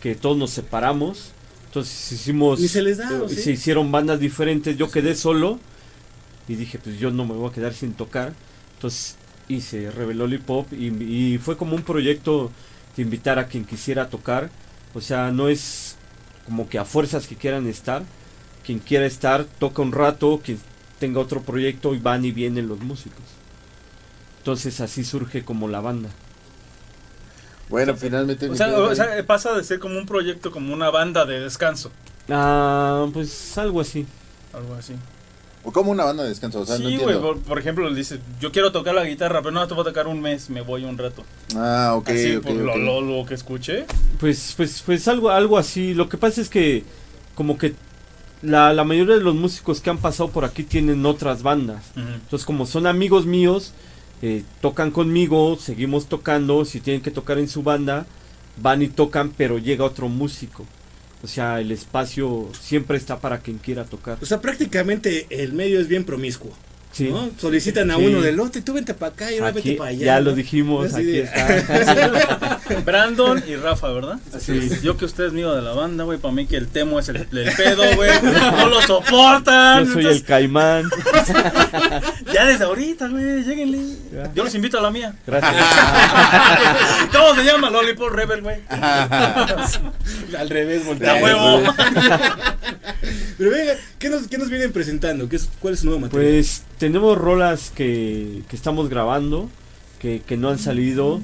que 0.01 0.15
todos 0.15 0.37
nos 0.37 0.51
separamos. 0.51 1.31
Entonces 1.67 2.11
hicimos. 2.11 2.59
Ni 2.59 2.67
se 2.67 2.81
les 2.81 2.97
da, 2.97 3.09
¿o 3.21 3.27
eh, 3.27 3.29
sí? 3.29 3.35
Se 3.35 3.51
hicieron 3.51 3.91
bandas 3.91 4.19
diferentes. 4.19 4.77
Yo 4.77 4.89
quedé 4.89 5.15
solo. 5.15 5.59
Y 6.47 6.55
dije, 6.55 6.79
pues 6.79 6.99
yo 6.99 7.11
no 7.11 7.25
me 7.25 7.33
voy 7.33 7.49
a 7.49 7.53
quedar 7.53 7.73
sin 7.73 7.93
tocar. 7.93 8.33
Entonces 8.75 9.15
hice 9.47 9.91
Rebel 9.91 10.17
Lollipop. 10.17 10.73
Y, 10.73 10.87
y 10.87 11.37
fue 11.37 11.55
como 11.55 11.75
un 11.75 11.83
proyecto 11.83 12.51
de 12.95 13.03
invitar 13.03 13.39
a 13.39 13.47
quien 13.47 13.65
quisiera 13.65 14.09
tocar. 14.09 14.49
O 14.93 15.01
sea, 15.01 15.31
no 15.31 15.47
es 15.47 15.95
como 16.45 16.67
que 16.67 16.79
a 16.79 16.85
fuerzas 16.85 17.27
que 17.27 17.35
quieran 17.35 17.67
estar. 17.67 18.03
Quien 18.65 18.79
quiera 18.79 19.05
estar, 19.05 19.45
toca 19.45 19.81
un 19.81 19.91
rato. 19.91 20.41
Quien 20.43 20.59
tenga 21.01 21.19
otro 21.19 21.41
proyecto 21.41 21.95
y 21.95 21.97
van 21.99 22.23
y 22.23 22.31
vienen 22.31 22.67
los 22.67 22.79
músicos. 22.79 23.23
Entonces 24.37 24.79
así 24.81 25.03
surge 25.03 25.43
como 25.43 25.67
la 25.67 25.81
banda. 25.81 26.09
Bueno, 27.69 27.95
finalmente. 27.95 28.47
O 28.47 28.55
sea, 28.55 28.77
o 28.77 28.93
sea, 28.93 29.25
pasa 29.25 29.53
de 29.55 29.63
ser 29.63 29.79
como 29.79 29.97
un 29.97 30.05
proyecto, 30.05 30.51
como 30.51 30.73
una 30.73 30.91
banda 30.91 31.25
de 31.25 31.39
descanso. 31.39 31.91
Ah, 32.29 33.07
pues 33.11 33.57
algo 33.57 33.81
así. 33.81 34.05
Algo 34.53 34.75
así. 34.75 34.93
O 35.63 35.71
como 35.71 35.89
una 35.91 36.03
banda 36.03 36.23
de 36.23 36.29
descanso, 36.29 36.59
o 36.61 36.65
sea, 36.65 36.77
no 36.77 36.87
sí, 36.89 36.97
güey. 36.97 37.15
entiendo. 37.15 37.21
Por, 37.21 37.39
por 37.41 37.57
ejemplo, 37.59 37.89
le 37.89 37.95
dices, 37.95 38.19
yo 38.39 38.51
quiero 38.51 38.71
tocar 38.71 38.93
la 38.93 39.05
guitarra, 39.05 39.41
pero 39.41 39.51
no 39.51 39.67
te 39.67 39.73
voy 39.73 39.81
a 39.81 39.85
tocar 39.85 40.05
un 40.07 40.21
mes, 40.21 40.49
me 40.51 40.61
voy 40.61 40.83
un 40.83 40.97
rato. 40.97 41.23
Ah, 41.55 41.93
ok, 41.95 42.09
Así, 42.09 42.35
ok, 42.35 42.43
por 42.43 42.55
lo, 42.55 42.71
ok. 42.73 42.77
lo, 42.77 43.01
lo 43.01 43.25
que 43.25 43.33
escuché. 43.33 43.85
Pues, 44.19 44.53
pues, 44.55 44.83
pues 44.85 45.07
algo, 45.07 45.31
algo 45.31 45.57
así. 45.57 45.95
Lo 45.95 46.09
que 46.09 46.17
pasa 46.17 46.41
es 46.41 46.49
que 46.49 46.83
como 47.35 47.57
que 47.57 47.73
la, 48.41 48.73
la 48.73 48.83
mayoría 48.83 49.15
de 49.15 49.21
los 49.21 49.35
músicos 49.35 49.81
que 49.81 49.89
han 49.89 49.97
pasado 49.97 50.29
por 50.29 50.45
aquí 50.45 50.63
tienen 50.63 51.05
otras 51.05 51.43
bandas. 51.43 51.91
Entonces, 51.95 52.45
como 52.45 52.65
son 52.65 52.87
amigos 52.87 53.25
míos, 53.25 53.73
eh, 54.21 54.43
tocan 54.61 54.91
conmigo, 54.91 55.57
seguimos 55.59 56.07
tocando. 56.07 56.65
Si 56.65 56.79
tienen 56.79 57.01
que 57.01 57.11
tocar 57.11 57.37
en 57.39 57.47
su 57.47 57.63
banda, 57.63 58.05
van 58.57 58.81
y 58.81 58.87
tocan, 58.87 59.31
pero 59.35 59.57
llega 59.57 59.85
otro 59.85 60.09
músico. 60.09 60.65
O 61.23 61.27
sea, 61.27 61.59
el 61.59 61.71
espacio 61.71 62.49
siempre 62.59 62.97
está 62.97 63.19
para 63.19 63.39
quien 63.39 63.59
quiera 63.59 63.85
tocar. 63.85 64.17
O 64.21 64.25
sea, 64.25 64.41
prácticamente 64.41 65.27
el 65.29 65.53
medio 65.53 65.79
es 65.79 65.87
bien 65.87 66.03
promiscuo. 66.03 66.51
Sí. 66.93 67.09
¿no? 67.09 67.29
Solicitan 67.39 67.89
a 67.91 67.95
Sí. 67.95 68.05
uno 68.05 68.21
del 68.21 68.35
lote, 68.35 68.61
tú 68.61 68.73
vente 68.73 68.93
para 68.93 69.13
acá 69.13 69.31
y 69.31 69.37
ahora 69.37 69.51
vete 69.53 69.73
para 69.75 69.91
allá. 69.91 70.05
ya 70.05 70.15
¿no? 70.19 70.25
lo 70.25 70.35
dijimos, 70.35 70.93
aquí 70.93 71.05
de- 71.05 71.21
está. 71.21 72.59
Brandon 72.85 73.43
y 73.47 73.55
Rafa, 73.55 73.89
¿verdad? 73.91 74.19
Yo 74.83 74.97
que 74.97 75.05
usted 75.05 75.25
es 75.27 75.33
mío 75.33 75.53
de 75.53 75.61
la 75.61 75.71
banda, 75.73 76.03
güey. 76.03 76.17
Para 76.17 76.33
mí 76.33 76.47
que 76.47 76.57
el 76.57 76.67
temo 76.67 76.99
es 76.99 77.07
el, 77.09 77.17
el 77.17 77.27
pedo, 77.55 77.83
güey. 77.95 78.09
No 78.21 78.67
lo 78.69 78.81
soportan. 78.81 79.85
Yo 79.85 79.93
soy 79.93 80.05
el 80.05 80.23
caimán. 80.23 80.89
Ya 82.33 82.45
desde 82.45 82.63
ahorita, 82.63 83.07
güey. 83.09 83.43
Lléguenle. 83.43 83.79
Yo 84.35 84.43
los 84.43 84.55
invito 84.55 84.77
a 84.77 84.81
la 84.81 84.89
mía. 84.91 85.13
Gracias. 85.27 85.53
¿Cómo 87.11 87.35
se 87.35 87.43
llama? 87.43 87.69
Lollipop 87.69 88.09
Rebel, 88.09 88.41
güey. 88.41 88.57
Al 88.69 90.49
revés, 90.49 90.81
De 90.81 90.85
voltea. 90.87 91.11
a 91.13 91.15
huevo. 91.23 91.73
Pero 93.37 93.51
venga, 93.51 93.73
¿qué 93.99 94.09
nos, 94.09 94.27
qué 94.27 94.37
nos 94.37 94.49
vienen 94.49 94.71
presentando? 94.71 95.27
¿Qué 95.27 95.35
es, 95.35 95.49
¿Cuál 95.59 95.73
es 95.73 95.79
su 95.81 95.85
nuevo 95.87 95.99
material? 96.01 96.31
Pues 96.33 96.63
tenemos 96.81 97.15
rolas 97.15 97.69
que, 97.75 98.41
que 98.49 98.55
estamos 98.55 98.89
grabando, 98.89 99.51
que, 99.99 100.23
que 100.25 100.35
no 100.35 100.49
han 100.49 100.57
salido, 100.57 101.21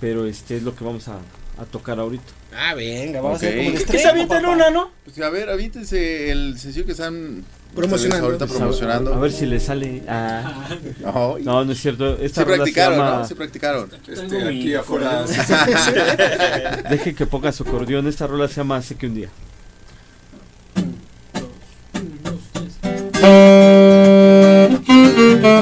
pero 0.00 0.24
este 0.26 0.56
es 0.56 0.62
lo 0.62 0.76
que 0.76 0.84
vamos 0.84 1.08
a, 1.08 1.18
a 1.58 1.64
tocar 1.64 1.98
ahorita. 1.98 2.22
Ah, 2.56 2.74
venga, 2.74 3.20
vamos 3.20 3.42
a 3.42 3.46
hacer 3.46 3.56
como 3.56 3.68
un 3.70 3.74
¿Qué 3.74 3.80
estreno, 3.80 4.02
se 4.04 4.08
avienten 4.08 4.46
una, 4.46 4.70
¿no? 4.70 4.92
Pues 5.04 5.20
a 5.20 5.28
ver, 5.30 5.50
avíntense 5.50 6.30
el 6.30 6.56
sencillo 6.60 6.86
que 6.86 6.92
están 6.92 7.42
Promocionando. 7.74 8.26
Ahorita 8.26 8.44
a- 8.44 8.48
promocionando. 8.48 9.14
A, 9.14 9.18
ver 9.18 9.32
si 9.32 9.46
le 9.46 9.58
sale. 9.58 10.02
Ah, 10.08 10.68
No, 11.00 11.38
no, 11.40 11.64
no 11.64 11.72
es 11.72 11.80
cierto. 11.80 12.16
Esta 12.18 12.42
se 12.42 12.46
practicaron, 12.46 12.98
llama- 12.98 13.18
¿no? 13.18 13.26
Sí 13.26 13.34
practicaron. 13.34 13.90
Este, 14.06 14.42
aquí 14.48 14.74
afuera. 14.74 15.24
Deje 16.90 17.16
que 17.16 17.26
ponga 17.26 17.50
su 17.50 17.64
acordeón. 17.64 18.06
Esta 18.06 18.28
rola 18.28 18.46
se 18.46 18.54
llama 18.56 18.76
Hace 18.76 18.94
que 18.94 19.06
un 19.08 19.14
día. 19.14 19.28
Mirando 25.40 25.56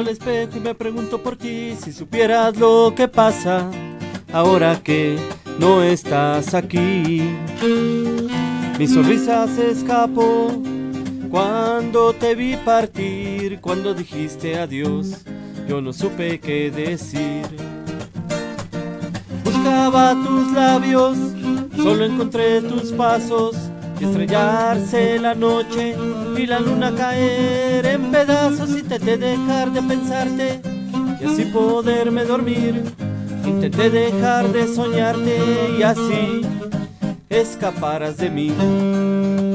el 0.00 0.08
espeto 0.08 0.58
y 0.58 0.60
me 0.60 0.74
pregunto 0.74 1.22
por 1.22 1.36
ti, 1.36 1.74
si 1.82 1.92
supieras 1.92 2.58
lo 2.58 2.92
que 2.94 3.08
pasa 3.08 3.70
ahora 4.34 4.78
que 4.82 5.18
no 5.58 5.82
estás 5.82 6.52
aquí, 6.52 7.22
mi 8.78 8.86
sonrisa 8.86 9.48
se 9.48 9.70
escapó 9.70 10.67
cuando 11.38 12.12
te 12.14 12.34
vi 12.34 12.56
partir, 12.56 13.60
cuando 13.60 13.94
dijiste 13.94 14.58
adiós, 14.58 15.24
yo 15.68 15.80
no 15.80 15.92
supe 15.92 16.40
qué 16.40 16.68
decir. 16.68 17.46
Buscaba 19.44 20.14
tus 20.14 20.50
labios, 20.50 21.16
solo 21.76 22.06
encontré 22.06 22.60
tus 22.62 22.90
pasos 22.90 23.54
y 24.00 24.04
estrellarse 24.06 25.20
la 25.20 25.36
noche 25.36 25.94
y 26.36 26.44
la 26.44 26.58
luna 26.58 26.92
caer 26.96 27.86
en 27.86 28.10
pedazos. 28.10 28.70
Intenté 28.70 29.16
dejar 29.16 29.72
de 29.72 29.82
pensarte 29.82 30.60
y 31.20 31.24
así 31.24 31.44
poderme 31.44 32.24
dormir. 32.24 32.82
Intenté 33.44 33.90
dejar 33.90 34.48
de 34.50 34.66
soñarte 34.66 35.38
y 35.78 35.82
así 35.84 36.40
escaparas 37.30 38.16
de 38.16 38.28
mí. 38.28 39.47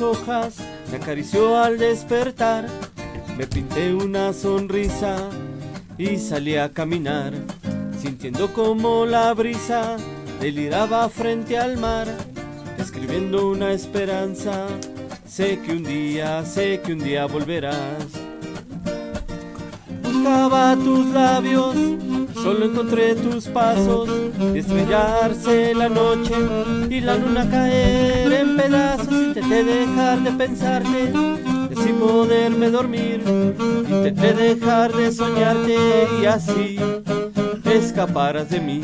Hojas 0.00 0.56
me 0.90 0.98
acarició 0.98 1.56
al 1.56 1.78
despertar. 1.78 2.66
Me 3.36 3.46
pinté 3.46 3.94
una 3.94 4.32
sonrisa 4.32 5.16
y 5.96 6.18
salí 6.18 6.56
a 6.56 6.70
caminar, 6.70 7.32
sintiendo 7.98 8.52
como 8.52 9.06
la 9.06 9.32
brisa 9.32 9.96
deliraba 10.40 11.08
frente 11.08 11.58
al 11.58 11.78
mar, 11.78 12.06
escribiendo 12.78 13.48
una 13.48 13.72
esperanza. 13.72 14.66
Sé 15.30 15.60
que 15.64 15.70
un 15.70 15.84
día, 15.84 16.44
sé 16.44 16.80
que 16.84 16.92
un 16.92 16.98
día 16.98 17.24
volverás. 17.26 18.04
Buscaba 20.02 20.74
tus 20.74 21.06
labios, 21.06 21.76
solo 22.34 22.64
encontré 22.64 23.14
tus 23.14 23.46
pasos, 23.46 24.08
estrellarse 24.56 25.72
la 25.72 25.88
noche 25.88 26.34
y 26.90 27.00
la 27.00 27.14
luna 27.14 27.48
caer 27.48 28.32
en 28.32 28.56
pedazos. 28.56 29.12
Intenté 29.12 29.62
dejar 29.62 30.18
de 30.24 30.32
pensarte, 30.32 31.12
así 31.76 31.92
poderme 31.92 32.68
dormir. 32.68 33.22
Intenté 33.88 34.34
dejar 34.34 34.92
de 34.92 35.12
soñarte 35.12 35.76
y 36.20 36.24
así 36.26 36.76
escaparas 37.64 38.50
de 38.50 38.60
mí. 38.60 38.80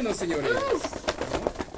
Alternos, 0.00 0.16
señores. 0.16 0.50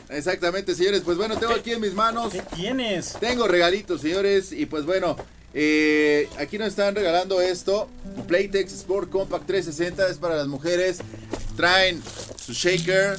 Exactamente, 0.09 0.77
señores. 0.77 1.03
Pues 1.05 1.17
bueno, 1.17 1.37
tengo 1.39 1.55
aquí 1.55 1.73
en 1.73 1.81
mis 1.81 1.93
manos. 1.93 2.33
¿Qué 2.33 2.43
tienes? 2.55 3.15
Tengo 3.19 3.49
regalitos, 3.49 4.01
señores. 4.01 4.53
Y 4.53 4.67
pues 4.67 4.85
bueno, 4.85 5.17
eh, 5.53 6.29
aquí 6.39 6.57
nos 6.57 6.69
están 6.69 6.95
regalando 6.95 7.41
esto. 7.41 7.89
Playtex 8.29 8.75
Sport 8.75 9.11
Compact 9.11 9.47
360 9.47 10.09
es 10.09 10.19
para 10.19 10.37
las 10.37 10.47
mujeres. 10.47 10.99
Traen 11.57 12.01
su 12.37 12.53
shaker, 12.53 13.19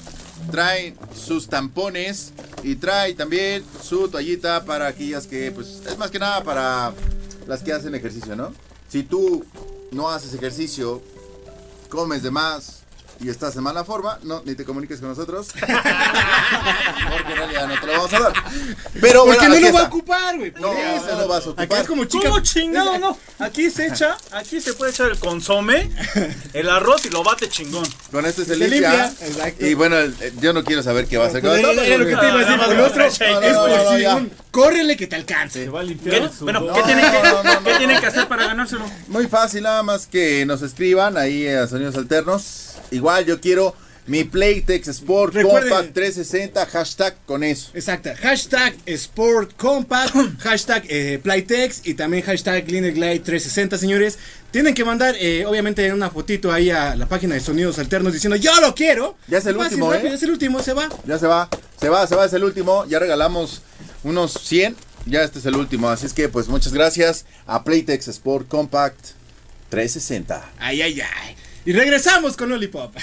traen 0.49 0.95
sus 1.13 1.49
tampones 1.49 2.31
y 2.63 2.75
trae 2.75 3.13
también 3.13 3.61
su 3.81 4.07
toallita 4.07 4.63
para 4.63 4.87
aquellas 4.87 5.27
que, 5.27 5.51
pues, 5.51 5.81
es 5.85 5.97
más 5.97 6.11
que 6.11 6.19
nada 6.19 6.45
para 6.45 6.93
las 7.45 7.61
que 7.61 7.73
hacen 7.73 7.93
ejercicio, 7.93 8.37
¿no? 8.37 8.53
Si 8.87 9.03
tú 9.03 9.43
no 9.91 10.09
haces 10.09 10.33
ejercicio, 10.33 11.01
comes 11.89 12.23
de 12.23 12.31
más 12.31 12.82
y 13.19 13.29
estás 13.29 13.55
en 13.55 13.63
mala 13.63 13.83
forma, 13.83 14.19
no, 14.23 14.41
ni 14.45 14.55
te 14.55 14.63
comuniques 14.65 14.99
con 14.99 15.09
nosotros. 15.09 15.47
Porque 15.53 17.31
en 17.31 17.37
realidad 17.37 17.67
no 17.67 17.79
te 17.79 17.87
lo 17.87 17.93
vamos 17.93 18.13
a 18.13 18.19
dar. 18.19 18.33
Pero 18.99 19.25
Porque 19.25 19.37
bueno, 19.37 19.49
no 19.49 19.53
aquí 19.55 19.63
lo 19.63 19.73
va 19.73 19.79
a 19.81 19.83
ocupar, 19.83 20.37
güey. 20.37 20.53
No, 20.59 20.73
eso. 20.73 21.07
no 21.11 21.17
lo 21.21 21.27
vas 21.27 21.45
a 21.45 21.49
ocupar. 21.49 21.65
Acá 21.65 21.79
es 21.81 21.87
como 21.87 22.05
chica. 22.05 22.29
¿Cómo 22.29 22.39
chingado 22.41 22.97
no? 22.99 23.17
Aquí 23.39 23.69
se 23.69 23.87
echa, 23.87 24.17
aquí 24.31 24.59
se 24.61 24.73
puede 24.73 24.91
echar 24.91 25.09
el 25.11 25.19
consome, 25.19 25.89
el 26.53 26.69
arroz 26.69 27.05
y 27.05 27.09
lo 27.09 27.23
bate 27.23 27.49
chingón. 27.49 27.85
Con 28.11 28.25
este 28.25 28.45
se, 28.45 28.55
Se 28.55 28.67
limpia. 28.67 28.89
limpia, 29.07 29.27
exacto. 29.27 29.65
Y 29.65 29.73
bueno, 29.73 29.97
el- 29.97 30.15
el- 30.19 30.39
yo 30.39 30.53
no 30.53 30.63
quiero 30.63 30.83
saber 30.83 31.07
qué 31.07 31.17
va 31.17 31.25
a 31.25 31.27
hacer 31.27 31.41
con 31.41 31.55
esto. 31.55 31.71
era- 31.71 31.85
era 31.85 31.97
lo 31.97 32.05
que 32.05 32.15
te 32.15 32.27
iba 32.27 32.33
a 32.33 32.37
decir, 32.37 32.57
con 32.57 32.79
otro 32.79 33.03
no, 33.03 33.41
es 33.41 33.57
por 33.57 33.97
si 33.99 34.05
un- 34.05 34.31
córrele 34.51 34.97
que 34.97 35.07
te 35.07 35.15
alcance. 35.15 35.63
Se 35.65 35.69
va 35.69 35.79
a 35.79 35.83
¿Qué- 35.83 35.89
limpiar 35.89 36.31
su 36.31 36.43
bueno, 36.45 36.65
¿qué 36.73 36.81
que, 36.81 37.77
tienen 37.77 37.99
que 37.99 38.05
hacer 38.07 38.27
para 38.27 38.45
ganárselo? 38.47 38.85
Muy 39.07 39.27
fácil, 39.27 39.63
nada 39.63 39.83
más 39.83 40.07
que 40.07 40.45
nos 40.45 40.61
escriban 40.61 41.17
ahí 41.17 41.47
a 41.47 41.67
Sonidos 41.67 41.95
Alternos. 41.95 42.62
Igual 42.93 43.25
yo 43.25 43.39
quiero 43.41 43.75
mi 44.05 44.25
Playtex 44.25 44.87
Sport 44.89 45.33
Recuerden- 45.33 45.69
Compact 45.69 45.93
360, 45.93 46.65
hashtag 46.65 47.15
con 47.25 47.43
eso. 47.43 47.71
Exacto. 47.73 48.09
Hashtag 48.21 48.75
Sport 48.85 49.53
Compact, 49.55 50.13
hashtag 50.39 50.83
eh, 50.89 51.19
Playtex 51.23 51.81
y 51.85 51.93
también 51.93 52.23
hashtag 52.23 52.65
Glide 52.65 53.19
360, 53.19 53.77
señores. 53.77 54.17
Tienen 54.51 54.73
que 54.73 54.83
mandar, 54.83 55.15
eh, 55.17 55.45
obviamente, 55.45 55.91
una 55.93 56.09
fotito 56.09 56.51
ahí 56.51 56.69
a 56.69 56.95
la 56.95 57.07
página 57.07 57.33
de 57.35 57.39
Sonidos 57.39 57.79
Alternos 57.79 58.13
diciendo 58.13 58.35
yo 58.35 58.59
lo 58.61 58.75
quiero. 58.75 59.17
Ya 59.27 59.37
es 59.37 59.45
el 59.45 59.57
último, 59.57 59.89
rápido, 59.91 60.07
¿eh? 60.07 60.11
Ya 60.11 60.15
es 60.17 60.23
el 60.23 60.31
último, 60.31 60.61
se 60.61 60.73
va. 60.73 60.89
Ya 61.07 61.17
se 61.17 61.27
va, 61.27 61.49
se 61.79 61.87
va, 61.89 62.05
se 62.05 62.15
va, 62.15 62.25
es 62.25 62.33
el 62.33 62.43
último. 62.43 62.85
Ya 62.85 62.99
regalamos 62.99 63.61
unos 64.03 64.33
100. 64.33 64.75
Ya 65.05 65.23
este 65.23 65.39
es 65.39 65.45
el 65.45 65.55
último. 65.55 65.89
Así 65.89 66.05
es 66.05 66.13
que, 66.13 66.27
pues, 66.29 66.49
muchas 66.49 66.73
gracias 66.73 67.25
a 67.45 67.63
Playtex 67.63 68.07
Sport 68.09 68.47
Compact 68.47 68.99
360. 69.69 70.51
Ay, 70.59 70.81
ay, 70.81 71.01
ay. 71.01 71.35
Y 71.65 71.71
regresamos 71.73 72.35
con 72.35 72.49
Lollipop. 72.49 72.93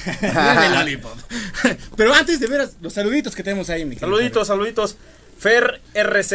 Pero 1.96 2.14
antes 2.14 2.40
de 2.40 2.46
ver 2.46 2.68
los 2.80 2.92
saluditos 2.92 3.34
que 3.34 3.42
tenemos 3.42 3.70
ahí, 3.70 3.84
mi 3.84 3.96
querido 3.96 4.08
Saluditos, 4.16 4.46
saluditos. 4.46 4.96
Fer 5.38 5.80
RZ. 5.94 6.34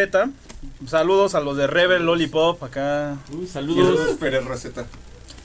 Saludos 0.88 1.36
a 1.36 1.40
los 1.40 1.58
de 1.58 1.68
Rebel 1.68 2.06
Lollipop 2.06 2.64
acá. 2.64 3.18
Uy, 3.32 3.48
saludos. 3.48 4.18
Pérez 4.20 4.44
Receta. 4.46 4.86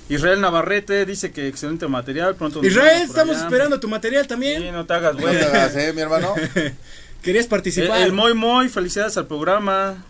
Israel 0.08 0.40
Navarrete 0.40 1.04
dice 1.06 1.30
que 1.30 1.46
excelente 1.46 1.86
material. 1.86 2.34
Pronto 2.36 2.64
Israel, 2.64 3.02
estamos 3.02 3.36
allá. 3.36 3.44
esperando 3.44 3.78
tu 3.78 3.88
material 3.88 4.26
también. 4.26 4.62
Sí, 4.62 4.70
no 4.72 4.86
te 4.86 4.94
hagas, 4.94 5.14
No 5.14 5.20
güey. 5.20 5.38
te 5.38 5.44
hagas, 5.44 5.76
¿eh, 5.76 5.92
mi 5.92 6.00
hermano? 6.00 6.34
Querías 7.22 7.44
El, 7.44 7.50
participar. 7.50 8.00
el 8.00 8.12
Moy 8.12 8.34
Moy, 8.34 8.68
felicidades 8.70 9.16
al 9.18 9.26
programa. 9.26 10.02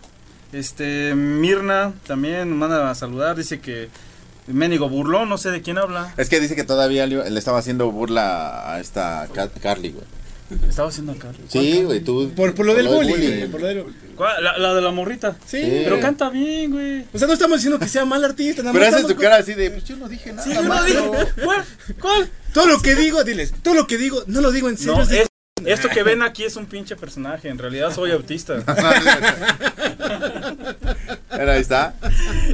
Este, 0.52 1.14
Mirna 1.14 1.92
también 2.06 2.48
nos 2.50 2.58
manda 2.58 2.88
a 2.88 2.94
saludar. 2.94 3.36
Dice 3.36 3.60
que 3.60 3.88
Ménigo 4.52 4.88
burlón, 4.88 5.28
no 5.28 5.38
sé 5.38 5.50
de 5.50 5.62
quién 5.62 5.78
habla. 5.78 6.12
Es 6.16 6.28
que 6.28 6.40
dice 6.40 6.54
que 6.56 6.64
todavía 6.64 7.06
le 7.06 7.38
estaba 7.38 7.58
haciendo 7.58 7.90
burla 7.90 8.74
a 8.74 8.80
esta 8.80 9.28
Ca- 9.34 9.48
Carly, 9.48 9.90
güey. 9.92 10.04
Estaba 10.68 10.88
haciendo 10.88 11.12
acá. 11.12 11.28
Sí, 11.48 11.84
güey, 11.84 12.00
tú. 12.00 12.32
por, 12.34 12.54
por 12.56 12.66
lo 12.66 12.74
del 12.74 12.88
bullying. 12.88 13.10
bullying. 13.12 13.36
güey, 13.36 13.48
por 13.48 13.60
lo 13.60 13.66
del- 13.68 13.84
¿Cuál? 14.16 14.42
La, 14.42 14.58
la 14.58 14.74
de 14.74 14.80
la 14.82 14.90
morrita. 14.90 15.36
Sí. 15.46 15.62
Sí. 15.62 15.80
Pero 15.84 16.00
canta 16.00 16.28
bien, 16.28 16.72
güey. 16.72 17.04
O 17.14 17.18
sea, 17.18 17.28
no 17.28 17.34
estamos 17.34 17.58
diciendo 17.58 17.78
que 17.78 17.86
sea 17.88 18.04
mal 18.04 18.22
artista. 18.24 18.62
Nada 18.62 18.72
Pero 18.72 18.84
más 18.84 18.94
haces 18.94 19.06
tu 19.06 19.14
cara 19.16 19.36
así 19.36 19.54
de, 19.54 19.70
pues 19.70 19.84
yo 19.84 19.96
no 19.96 20.08
dije 20.08 20.32
nada. 20.32 20.42
Sí, 20.42 20.52
yo 20.52 20.62
no 20.62 20.84
dije. 20.84 20.98
¿Cuál? 21.44 21.64
¿Cuál? 22.00 22.28
Todo 22.52 22.66
lo 22.66 22.80
que 22.82 22.96
digo, 22.96 23.22
diles. 23.22 23.54
Todo 23.62 23.74
lo 23.74 23.86
que 23.86 23.96
digo, 23.96 24.24
no 24.26 24.40
lo 24.40 24.50
digo 24.50 24.68
en 24.68 24.76
serio. 24.76 24.96
No, 24.96 25.02
es- 25.02 25.28
esto 25.66 25.88
que 25.90 26.02
ven 26.02 26.22
aquí 26.22 26.44
es 26.44 26.56
un 26.56 26.66
pinche 26.66 26.96
personaje. 26.96 27.48
En 27.48 27.58
realidad 27.58 27.94
soy 27.94 28.10
autista. 28.10 28.54
Pero 31.30 31.52
ahí 31.52 31.60
está. 31.60 31.94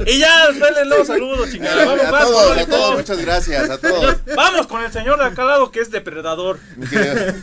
y 0.05 0.19
ya, 0.19 0.51
denle 0.51 0.85
los 0.85 1.07
saludos, 1.07 1.49
chingada. 1.51 1.85
Vamos, 1.85 2.05
a 2.05 2.11
vas, 2.11 2.23
todos, 2.25 2.57
a 2.57 2.65
todos, 2.65 2.95
muchas 2.97 3.17
gracias, 3.19 3.69
a 3.69 3.77
todos. 3.77 4.17
Vamos 4.35 4.67
con 4.67 4.83
el 4.83 4.91
señor 4.91 5.17
de 5.19 5.25
acá 5.25 5.43
lado 5.43 5.71
que 5.71 5.79
es 5.81 5.89
depredador. 5.91 6.59
Mi 6.75 6.85
querido- 6.87 7.33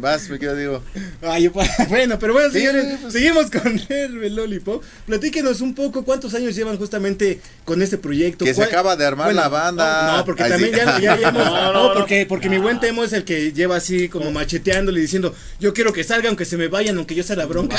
Vas, 0.00 0.28
mi 0.28 0.38
querido 0.38 0.56
Diego. 0.56 0.82
Ay, 1.22 1.48
bueno, 1.88 2.18
pero 2.18 2.32
bueno, 2.32 2.50
Sí, 2.52 2.58
señores, 2.60 2.98
pues. 3.00 3.12
seguimos 3.12 3.50
con 3.50 3.80
el 3.88 4.34
Lollipop. 4.34 4.82
Platíquenos 5.06 5.60
un 5.60 5.74
poco 5.74 6.04
cuántos 6.04 6.34
años 6.34 6.54
llevan 6.54 6.76
justamente 6.78 7.40
con 7.64 7.82
este 7.82 7.98
proyecto. 7.98 8.44
Que 8.44 8.52
se 8.54 8.60
¿Cuál- 8.60 8.68
acaba 8.68 8.96
de 8.96 9.04
armar 9.06 9.26
bueno, 9.28 9.40
la 9.40 9.48
banda. 9.48 10.06
No, 10.12 10.16
no, 10.18 10.24
porque 10.24 10.44
Ay, 10.44 10.50
también 10.50 10.72
sí. 10.74 10.78
ya, 10.78 11.00
ya- 11.00 11.16
ya 11.20 11.28
hemos- 11.30 11.44
No, 11.48 11.54
no, 11.54 11.72
no, 11.72 11.88
no. 11.88 11.94
porque, 11.94 12.26
porque 12.26 12.48
mi 12.48 12.58
buen 12.58 12.78
Temo 12.80 13.02
es 13.04 13.12
el 13.12 13.24
que 13.24 13.52
lleva 13.52 13.76
así 13.76 14.08
como 14.08 14.30
macheteándole 14.30 15.00
diciendo, 15.00 15.34
yo 15.58 15.74
quiero 15.74 15.92
que 15.92 16.04
salgan, 16.04 16.28
aunque 16.28 16.44
se 16.44 16.56
me 16.56 16.68
vayan, 16.68 16.96
aunque 16.98 17.14
yo 17.14 17.22
sea 17.24 17.36
la 17.36 17.46
bronca. 17.46 17.76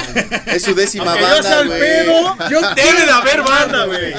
Es 0.48 0.64
su 0.64 0.76
décima 0.76 1.12
Aunque 1.14 1.22
yo 1.38 1.44
sea 1.44 1.58
banda, 1.60 1.76
el 1.76 1.82
pedo, 1.82 2.38
yo 2.50 2.60
Denle 2.76 2.89
debe 2.94 3.06
de 3.06 3.12
haber 3.12 3.42
banda, 3.42 3.86
güey. 3.86 4.14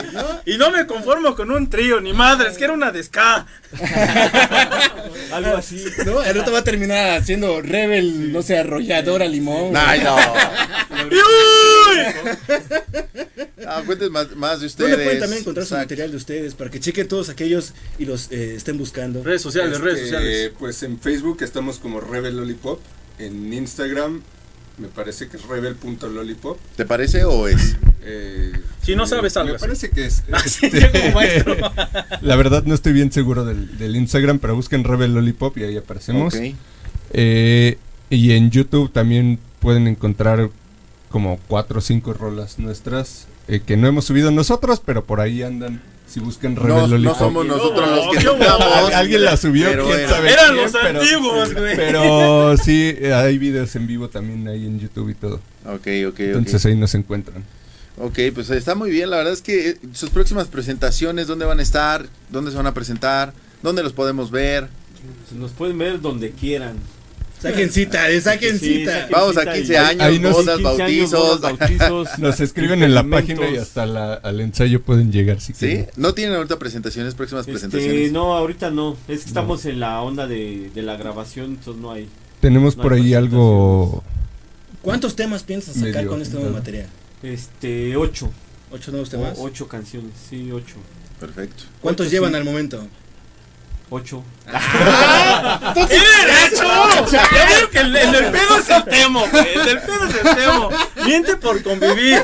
Y 0.47 0.57
no 0.59 0.71
me 0.71 0.87
conformo 0.87 1.35
con 1.35 1.51
un 1.51 1.69
trío, 1.71 2.01
ni 2.01 2.13
madre, 2.13 2.49
es 2.51 2.59
que 2.59 2.65
era 2.65 2.73
una 2.73 2.91
de 2.91 3.03
ska. 3.03 3.47
Algo 5.33 5.57
así. 5.57 5.85
¿No? 6.05 6.23
El 6.23 6.39
otro 6.39 6.53
va 6.53 6.61
a 6.61 6.65
terminar 6.65 7.19
haciendo 7.19 7.61
Rebel, 7.63 8.33
no 8.33 8.43
sé, 8.43 8.59
arrolladora 8.59 9.27
limón. 9.27 9.77
Ay, 9.77 10.01
no. 10.03 10.17
¡Uy! 11.11 11.99
Ah, 13.67 13.83
cuenten 13.87 14.11
más, 14.13 14.35
más 14.37 14.61
de 14.61 14.67
ustedes. 14.67 14.91
¿Dónde 14.91 15.05
pueden 15.05 15.21
también 15.21 15.41
encontrar 15.43 15.65
su 15.67 15.75
Exacto. 15.75 15.85
material 15.93 16.11
de 16.11 16.17
ustedes 16.17 16.55
para 16.55 16.71
que 16.71 16.81
chequen 16.81 17.07
todos 17.09 17.29
aquellos 17.29 17.73
y 17.99 18.05
los 18.05 18.31
eh, 18.33 18.55
estén 18.57 18.79
buscando? 18.79 19.23
Redes 19.23 19.43
sociales, 19.43 19.81
redes 19.81 19.99
Este, 20.01 20.11
sociales. 20.11 20.53
Pues 20.59 20.83
en 20.83 20.99
Facebook 20.99 21.39
estamos 21.43 21.79
como 21.79 22.01
Rebel 22.01 22.37
Lollipop. 22.37 22.81
En 23.19 23.53
Instagram 23.53 24.23
me 24.79 24.89
parece 24.89 25.29
que 25.29 25.37
es 25.37 25.45
rebel.lollipop. 25.47 26.59
¿Te 26.77 26.85
parece 26.87 27.25
o 27.25 27.47
es? 27.49 27.77
Eh, 28.03 28.53
Si 28.83 28.97
no 28.97 29.07
sabes 29.07 29.37
algo 29.37 29.51
Me 29.51 29.57
así. 29.57 29.65
parece 29.65 29.91
que 29.91 30.07
es. 30.07 30.23
Así, 30.33 30.67
este, 30.67 30.91
como 30.91 31.15
maestro. 31.15 31.57
La 32.23 32.37
verdad 32.37 32.65
no 32.65 32.75
estoy 32.75 32.93
bien 32.93 33.13
seguro 33.13 33.45
del, 33.45 33.77
del 33.79 33.97
Instagram, 33.97 34.39
pero 34.39 34.55
busquen 34.55 34.85
Rebel 34.85 35.15
Lollipop 35.15 35.57
y 35.59 35.65
ahí 35.65 35.77
aparecemos. 35.77 36.35
Ok. 36.35 36.41
Eh, 37.13 37.79
y 38.09 38.33
en 38.33 38.51
YouTube 38.51 38.91
también 38.93 39.39
pueden 39.61 39.87
encontrar 39.87 40.49
como 41.11 41.39
cuatro 41.49 41.79
o 41.79 41.83
cinco 41.83 42.13
rolas 42.13 42.59
nuestras 42.59 43.27
eh, 43.49 43.61
que 43.65 43.77
no 43.77 43.87
hemos 43.89 44.05
subido 44.05 44.31
nosotros, 44.31 44.81
pero 44.85 45.05
por 45.05 45.21
ahí 45.21 45.43
andan. 45.43 45.83
Si 46.07 46.19
buscan 46.19 46.57
Rebel 46.57 46.69
No, 46.75 46.81
no 46.81 46.87
Lollipop. 46.89 47.19
somos 47.19 47.47
nosotros 47.47 47.89
los 47.89 48.17
que 48.17 48.25
tocamos. 48.25 48.93
Alguien 48.95 49.25
la 49.25 49.37
subió, 49.37 49.69
Pero 49.71 49.85
quién 49.87 50.01
era- 50.01 50.09
sabe 50.09 50.33
Eran 50.33 50.45
quién, 50.47 50.57
los 50.57 50.73
pero- 50.73 51.01
antiguos, 51.01 51.55
güey. 51.55 51.77
Pero 51.77 52.57
sí, 52.57 52.97
hay 53.15 53.39
videos 53.39 53.77
en 53.77 53.87
vivo 53.87 54.09
también 54.09 54.49
ahí 54.49 54.67
en 54.67 54.81
YouTube 54.81 55.11
y 55.11 55.15
todo. 55.15 55.37
Ok, 55.67 55.87
ok, 56.09 56.19
Entonces 56.21 56.67
ahí 56.67 56.75
nos 56.75 56.97
encuentran. 56.97 57.45
Ok. 58.01 58.19
Pues 58.35 58.51
está 58.51 58.75
muy 58.75 58.91
bien. 58.91 59.11
La 59.11 59.19
verdad 59.19 59.33
es 59.33 59.43
que 59.43 59.71
eh, 59.71 59.77
sus 59.93 60.11
próximas 60.11 60.49
presentaciones, 60.49 61.27
¿dónde 61.27 61.45
van 61.45 61.59
a 61.61 61.63
estar? 61.63 62.07
¿Dónde 62.31 62.51
se 62.51 62.57
van 62.57 62.67
a 62.67 62.75
presentar? 62.75 63.33
¿Dónde 63.63 63.83
los 63.83 63.93
podemos 63.93 64.31
ver? 64.31 64.69
Nos 65.37 65.53
pueden 65.53 65.79
ver 65.79 66.01
donde 66.01 66.31
quieran. 66.33 66.77
Saquen 67.41 67.71
cita, 67.71 68.11
eh, 68.11 68.21
saquen 68.21 68.59
Sí, 68.59 68.81
cita. 68.81 68.93
saquen 68.93 69.13
Vamos 69.13 69.37
a 69.39 69.41
cita 69.41 69.53
15 69.55 69.73
y- 69.73 69.77
años, 69.77 70.03
Ahí 70.03 70.19
nos- 70.19 70.33
bodas, 70.35 70.59
15 70.59 70.83
años, 70.83 71.11
bautizos. 71.11 71.41
bodas, 71.41 71.59
bautizos, 71.59 72.09
Nos 72.19 72.41
escriben 72.41 72.83
en 72.83 72.95
la 72.95 73.03
página 73.03 73.49
y 73.49 73.57
hasta 73.57 73.87
la- 73.87 74.13
al 74.15 74.41
ensayo 74.41 74.83
pueden 74.83 75.11
llegar 75.11 75.41
si 75.41 75.55
¿Sí? 75.55 75.59
quieren. 75.59 75.87
¿No 75.97 76.13
tienen 76.13 76.35
ahorita 76.37 76.59
presentaciones, 76.59 77.15
próximas 77.15 77.43
Este, 77.49 77.53
presentaciones? 77.53 78.13
no, 78.13 78.37
ahorita 78.37 78.71
no. 78.71 78.95
Es 79.09 79.21
que 79.23 79.29
estamos 79.29 79.65
en 79.65 79.81
la 79.81 80.03
onda 80.03 80.27
de, 80.27 80.71
de 80.75 80.83
la 80.83 80.97
grabación, 80.99 81.53
entonces 81.53 81.81
no 81.81 81.93
hay. 81.93 82.09
Tenemos 82.43 82.77
No 82.77 82.83
por 82.83 82.93
hay 82.93 83.01
ahí 83.05 83.15
algo. 83.15 84.05
¿Cuántos 84.83 85.17
temas 85.17 85.43
piensas 85.43 85.75
sacar 85.77 85.93
Medio 85.95 86.09
con 86.11 86.21
este 86.21 86.35
nuevo 86.35 86.51
apuntado. 86.51 86.73
material? 86.75 87.00
Este, 87.23 87.97
ocho. 87.97 88.31
¿Ocho 88.71 88.91
nuevos 88.93 89.09
O- 89.09 89.11
temas? 89.13 89.35
ocho 89.39 89.67
canciones, 89.69 90.13
sí, 90.29 90.51
ocho. 90.53 90.77
Perfecto. 91.19 91.65
¿Cuántos 91.81 92.07
ocho, 92.07 92.13
llevan 92.13 92.31
sí. 92.33 92.37
al 92.37 92.45
momento? 92.45 92.87
Ocho. 93.93 94.23
¡Tiene 94.47 95.89
derecho! 96.27 97.07
Ya 97.11 97.29
veo 97.33 97.71
que 97.71 97.79
el, 97.81 97.97
el 97.97 98.13
del 98.13 98.25
pedo 98.31 98.59
es 98.59 98.71
el 98.71 98.85
temo, 98.89 99.25
güey. 99.29 99.49
El 99.55 99.65
del 99.65 99.81
pedo 99.81 100.05
es 100.07 100.15
el 100.15 100.37
temo. 100.37 100.71
Miente 101.05 101.37
por 101.37 101.61
convivir. 101.65 102.23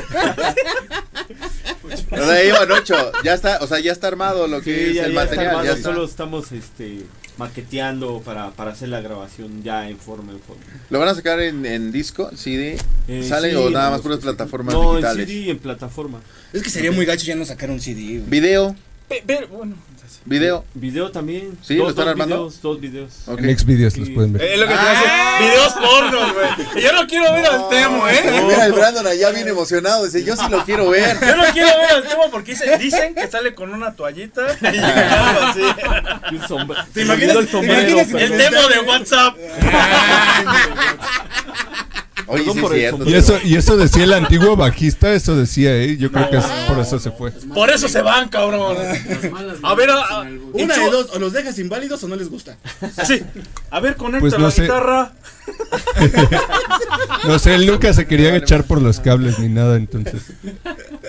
O 2.11 2.15
sea, 2.25 2.41
llevan 2.43 2.71
ocho. 2.71 3.11
Ya 3.23 3.33
está, 3.33 3.57
o 3.61 3.67
sea, 3.67 3.79
ya 3.79 3.91
está 3.91 4.07
armado 4.07 4.47
lo 4.47 4.61
que 4.61 4.73
Sí, 4.73 4.89
es 4.91 4.95
ya, 4.95 5.03
el 5.05 5.13
ya 5.13 5.19
material. 5.25 5.65
ya 5.65 5.71
está. 5.73 5.89
solo 5.89 6.05
estamos 6.05 6.51
este, 6.53 7.03
maqueteando 7.37 8.21
para, 8.23 8.51
para 8.51 8.71
hacer 8.71 8.89
la 8.89 9.01
grabación 9.01 9.63
ya 9.63 9.89
en 9.89 9.97
forma, 9.97 10.31
en 10.31 10.39
forma. 10.39 10.63
¿Lo 10.89 10.99
van 10.99 11.09
a 11.09 11.15
sacar 11.15 11.39
en, 11.41 11.65
en 11.65 11.91
disco, 11.91 12.29
CD? 12.35 12.77
Eh, 13.07 13.23
¿Sale 13.27 13.51
sí, 13.51 13.55
o 13.55 13.69
nada 13.69 13.87
en 13.87 13.91
más 13.93 14.01
puras 14.01 14.19
plataformas 14.19 14.73
No, 14.73 14.91
digitales? 14.95 15.19
en 15.21 15.27
CD 15.27 15.39
y 15.45 15.49
en 15.49 15.59
plataforma. 15.59 16.19
Es 16.53 16.63
que 16.63 16.69
sería 16.69 16.91
muy 16.91 17.05
gacho 17.05 17.25
ya 17.25 17.35
no 17.35 17.45
sacar 17.45 17.69
un 17.71 17.79
CD. 17.79 18.01
güey. 18.19 18.23
¿Video? 18.29 18.75
Pe- 19.07 19.23
Pero, 19.25 19.47
bueno. 19.47 19.75
¿Video? 20.25 20.65
Video 20.73 21.09
también. 21.09 21.57
Sí, 21.61 21.75
¿lo 21.75 21.89
están 21.89 22.09
armando? 22.09 22.35
Videos, 22.35 22.61
dos 22.61 22.81
videos. 22.81 23.13
Ok. 23.27 23.39
En 23.39 23.57
Xvideos 23.57 23.95
los 23.97 24.07
Sí. 24.09 24.13
pueden 24.13 24.33
ver. 24.33 24.41
Es 24.43 24.59
lo 24.59 24.67
que 24.67 24.73
te 24.73 24.79
voy 24.79 24.87
a 24.87 24.91
decir. 24.91 25.07
Videos 25.39 25.73
pornos, 25.73 26.33
güey. 26.33 26.47
Yo 26.83 26.91
no 26.93 27.07
quiero 27.07 27.33
ver 27.33 27.45
al 27.45 27.69
temo, 27.69 28.07
¿eh? 28.09 28.41
Mira, 28.45 28.65
el 28.65 28.73
Brandon 28.73 29.07
allá 29.07 29.29
bien 29.31 29.47
emocionado. 29.47 30.03
Dice, 30.05 30.23
yo 30.25 30.35
sí 30.35 30.43
lo 30.49 30.65
quiero 30.65 30.89
ver. 30.89 31.17
Yo 31.21 31.35
no 31.37 31.43
quiero 31.53 31.69
ver 31.77 31.91
al 31.91 32.03
temo 32.07 32.29
porque 32.29 32.51
dice- 32.51 32.77
dicen 32.77 33.15
que 33.15 33.27
sale 33.29 33.55
con 33.55 33.73
una 33.73 33.93
toallita 33.95 34.47
y 34.61 34.65
algo 34.67 35.45
así. 35.45 35.61
Y 36.31 36.35
un 36.35 36.47
sombrero. 36.47 36.83
¿Te 36.93 37.01
imaginas- 37.03 37.35
el 37.37 37.45
te 37.45 37.51
sombrero? 37.51 37.89
imaginas 37.89 38.21
El 38.21 38.37
temo 38.37 38.67
de 38.67 38.79
WhatsApp. 38.79 39.37
Oye, 42.27 42.43
sí 42.51 42.59
por 42.59 42.73
cierto. 42.73 43.09
Y 43.09 43.13
eso, 43.13 43.37
y 43.43 43.55
eso 43.55 43.77
decía 43.77 44.03
el 44.03 44.13
antiguo 44.13 44.55
bajista, 44.55 45.13
eso 45.13 45.35
decía, 45.35 45.75
¿eh? 45.75 45.97
Yo 45.97 46.11
creo 46.11 46.29
que 46.29 46.37
es 46.37 46.45
por 46.67 46.77
eso 46.79 46.99
se 46.99 47.11
fue. 47.11 47.31
Por 47.31 47.69
eso 47.69 47.87
se 47.87 48.01
van, 48.01 48.29
cabrón. 48.29 48.77
A 49.63 49.75
ver, 49.75 49.89
a-. 49.89 50.21
Una 50.53 50.77
de 50.77 50.89
dos, 50.91 51.09
o 51.13 51.19
los 51.19 51.33
dejas 51.33 51.57
inválidos 51.59 52.03
o 52.03 52.07
no 52.07 52.15
les 52.15 52.29
gusta. 52.29 52.57
Así. 52.97 53.23
A 53.71 53.79
ver, 53.79 53.95
conecta 53.95 54.19
Pues 54.21 54.33
no 54.33 54.39
la 54.45 54.51
sé. 54.51 54.63
guitarra. 54.63 55.13
No 57.27 57.39
sé, 57.39 57.55
él 57.55 57.65
nunca 57.65 57.93
se 57.93 58.05
quería 58.05 58.35
echar 58.35 58.63
por 58.63 58.81
los 58.81 58.99
cables 58.99 59.39
ni 59.39 59.49
nada, 59.49 59.75
entonces. 59.75 60.21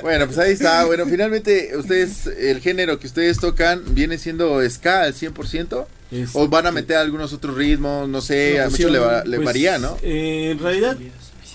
Bueno, 0.02 0.26
pues 0.26 0.38
ahí 0.38 0.52
está. 0.52 0.84
Bueno, 0.84 1.04
finalmente, 1.06 1.76
ustedes, 1.76 2.26
el 2.26 2.60
género 2.60 2.98
que 2.98 3.06
ustedes 3.06 3.38
tocan, 3.38 3.82
¿viene 3.94 4.18
siendo 4.18 4.60
ska 4.68 5.02
al 5.02 5.14
100%? 5.14 5.86
Este, 6.10 6.38
¿O 6.38 6.48
van 6.48 6.66
a 6.66 6.72
meter 6.72 6.96
algunos 6.96 7.32
otros 7.32 7.54
ritmos? 7.56 8.08
No 8.08 8.20
sé, 8.20 8.60
a 8.60 8.64
mucho 8.64 8.70
fusión, 8.72 8.92
le, 8.92 8.98
va- 8.98 9.24
le 9.24 9.36
pues, 9.36 9.44
varía, 9.46 9.78
¿no? 9.78 9.96
eh, 10.02 10.50
en 10.52 10.58
realidad 10.58 10.96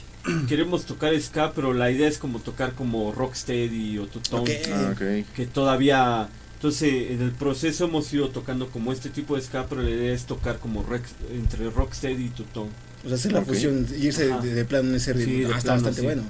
queremos 0.47 0.85
tocar 0.85 1.19
ska, 1.19 1.51
pero 1.53 1.73
la 1.73 1.91
idea 1.91 2.07
es 2.07 2.17
como 2.17 2.39
tocar 2.39 2.73
como 2.73 3.11
rocksteady 3.11 3.97
o 3.97 4.05
tutón. 4.07 4.41
Ok. 4.41 4.49
Ah, 4.71 4.89
ok. 4.93 5.01
que 5.35 5.45
todavía 5.51 6.29
entonces 6.55 7.11
en 7.11 7.21
el 7.21 7.31
proceso 7.31 7.85
hemos 7.85 8.13
ido 8.13 8.29
tocando 8.29 8.69
como 8.69 8.93
este 8.93 9.09
tipo 9.09 9.35
de 9.35 9.41
ska 9.41 9.65
pero 9.67 9.81
la 9.81 9.89
idea 9.89 10.13
es 10.13 10.25
tocar 10.25 10.59
como 10.59 10.85
entre 11.33 11.69
rocksteady 11.69 12.25
y 12.25 12.29
tutón 12.29 12.69
O 13.03 13.07
sea, 13.09 13.15
hacer 13.17 13.33
la 13.33 13.39
Ok. 13.39 13.47
fusión 13.47 13.85
irse 13.99 14.27
de, 14.27 14.53
de 14.53 14.63
plano 14.65 14.89
en 14.89 14.95
ese 14.95 15.11
ritmo. 15.11 15.33
Sí, 15.33 15.43
Ah, 15.53 15.57
está 15.57 15.61
plano, 15.61 15.83
bastante 15.83 15.99
sí. 15.99 16.05
bueno. 16.05 16.23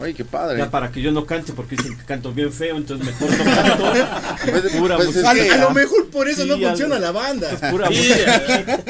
Oye, 0.00 0.14
qué 0.14 0.24
padre. 0.24 0.58
ya 0.58 0.70
para 0.70 0.90
que 0.90 1.00
yo 1.02 1.12
no 1.12 1.26
cante 1.26 1.52
porque 1.52 1.76
dicen 1.76 1.96
que 1.96 2.04
canto 2.04 2.32
bien 2.32 2.50
feo 2.52 2.76
entonces 2.78 3.06
mejor 3.06 3.30
no 3.38 3.44
canto 3.44 3.92
Pues, 4.50 4.72
pura 4.72 4.96
pues, 4.96 5.08
es 5.10 5.14
música. 5.16 5.30
A, 5.30 5.34
que 5.34 5.50
a 5.50 5.56
lo 5.58 5.70
mejor 5.72 6.08
por 6.10 6.26
eso 6.28 6.42
Sí, 6.42 6.48
no 6.48 6.54
algo. 6.54 6.68
funciona 6.68 6.98
la 6.98 7.10
banda. 7.12 7.48
pura 7.70 7.88
Sí, 7.88 7.94
música 7.98 8.80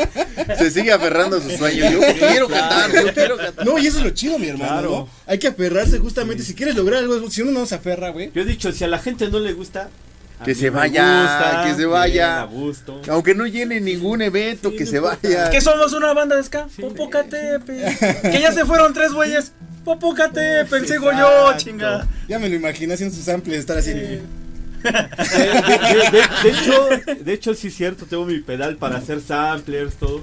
se 0.58 0.70
sigue 0.70 0.92
aferrando 0.92 1.36
a 1.38 1.40
sus 1.40 1.54
sueños. 1.54 1.92
Yo 1.92 2.00
quiero 2.28 2.48
cantar, 2.48 2.92
yo 2.92 3.12
quiero 3.14 3.36
cantar. 3.36 3.66
No, 3.66 3.78
y 3.78 3.86
eso 3.88 3.98
es 3.98 4.04
lo 4.04 4.10
chido, 4.10 4.38
mi 4.38 4.48
hermano. 4.48 4.70
Claro. 4.72 4.90
¿no? 4.90 5.08
Hay 5.26 5.38
que 5.38 5.48
aferrarse 5.48 5.98
justamente. 5.98 6.42
Si 6.42 6.54
quieres 6.54 6.74
lograr 6.76 7.00
algo, 7.00 7.28
si 7.30 7.42
uno 7.42 7.52
no 7.52 7.66
se 7.66 7.74
aferra, 7.74 8.10
güey. 8.10 8.30
yo 8.34 8.42
he 8.42 8.44
dicho 8.44 8.70
si 8.72 8.84
a 8.84 8.88
la 8.88 8.98
gente 8.98 9.28
no 9.28 9.38
le 9.40 9.52
gusta 9.52 9.88
Que 10.44 10.54
se 10.54 10.70
vaya, 10.70 11.22
gusta, 11.22 11.64
que 11.66 11.74
se 11.74 11.86
vaya. 11.86 12.48
Aunque 13.08 13.34
no 13.34 13.46
llene 13.46 13.80
ningún 13.80 14.22
evento, 14.22 14.70
Sí, 14.70 14.76
que 14.76 14.84
no 14.84 14.90
se 14.90 14.96
importa. 14.96 15.18
vaya. 15.28 15.50
¿Qué 15.50 15.60
somos 15.60 15.92
una 15.92 16.12
banda 16.14 16.36
de 16.36 16.42
ska? 16.44 16.66
Sí. 16.74 16.82
Popocatépetl. 16.82 18.30
Que 18.30 18.40
ya 18.40 18.52
se 18.52 18.64
fueron 18.64 18.92
tres 18.94 19.12
güeyes. 19.12 19.52
Popocatépetl, 19.98 20.86
sigo 20.86 21.10
yo, 21.12 21.56
chinga. 21.56 22.06
Ya 22.28 22.38
me 22.38 22.48
lo 22.48 22.54
imaginé 22.56 22.94
haciendo 22.94 23.14
sus 23.14 23.24
samples, 23.24 23.58
estar 23.60 23.78
así. 23.78 23.92
de, 23.92 24.22
de- 24.82 24.90
de- 26.10 26.28
de 26.42 26.50
hecho, 26.50 26.88
de 27.24 27.32
hecho 27.32 27.54
sí 27.54 27.68
es 27.68 27.74
cierto, 27.76 28.06
tengo 28.06 28.24
mi 28.24 28.38
pedal 28.40 28.76
para 28.76 28.98
hacer 28.98 29.20
samplers, 29.20 29.94
todo. 29.94 30.22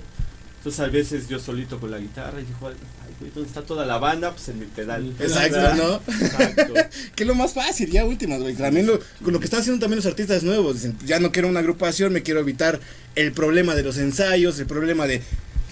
Entonces 0.59 0.79
a 0.79 0.87
veces 0.87 1.27
yo 1.29 1.39
solito 1.39 1.79
con 1.79 1.91
la 1.91 1.97
guitarra 1.99 2.41
y 2.41 2.45
digo, 2.45 2.57
ay, 2.67 2.75
güey, 3.19 3.31
¿dónde 3.33 3.47
está 3.47 3.61
toda 3.61 3.85
la 3.85 3.99
banda? 3.99 4.31
Pues 4.31 4.49
en 4.49 4.59
mi 4.59 4.65
pedal. 4.65 5.13
Exacto, 5.19 5.75
¿no? 5.75 6.01
Exacto. 6.13 6.73
Que 7.15 7.23
es 7.23 7.27
lo 7.27 7.35
más 7.35 7.53
fácil, 7.53 7.89
ya 7.91 8.03
últimas, 8.05 8.41
güey. 8.41 8.53
También 8.55 8.85
lo, 8.87 8.99
con 9.23 9.33
lo 9.33 9.39
que 9.39 9.45
están 9.45 9.61
haciendo 9.61 9.79
también 9.79 9.97
los 9.97 10.05
artistas 10.05 10.43
nuevos. 10.43 10.75
Dicen, 10.75 10.97
ya 11.05 11.19
no 11.19 11.31
quiero 11.31 11.47
una 11.47 11.59
agrupación, 11.59 12.11
me 12.13 12.21
quiero 12.23 12.39
evitar 12.39 12.79
el 13.15 13.31
problema 13.31 13.75
de 13.75 13.83
los 13.83 13.97
ensayos, 13.97 14.59
el 14.59 14.65
problema 14.65 15.07
de, 15.07 15.21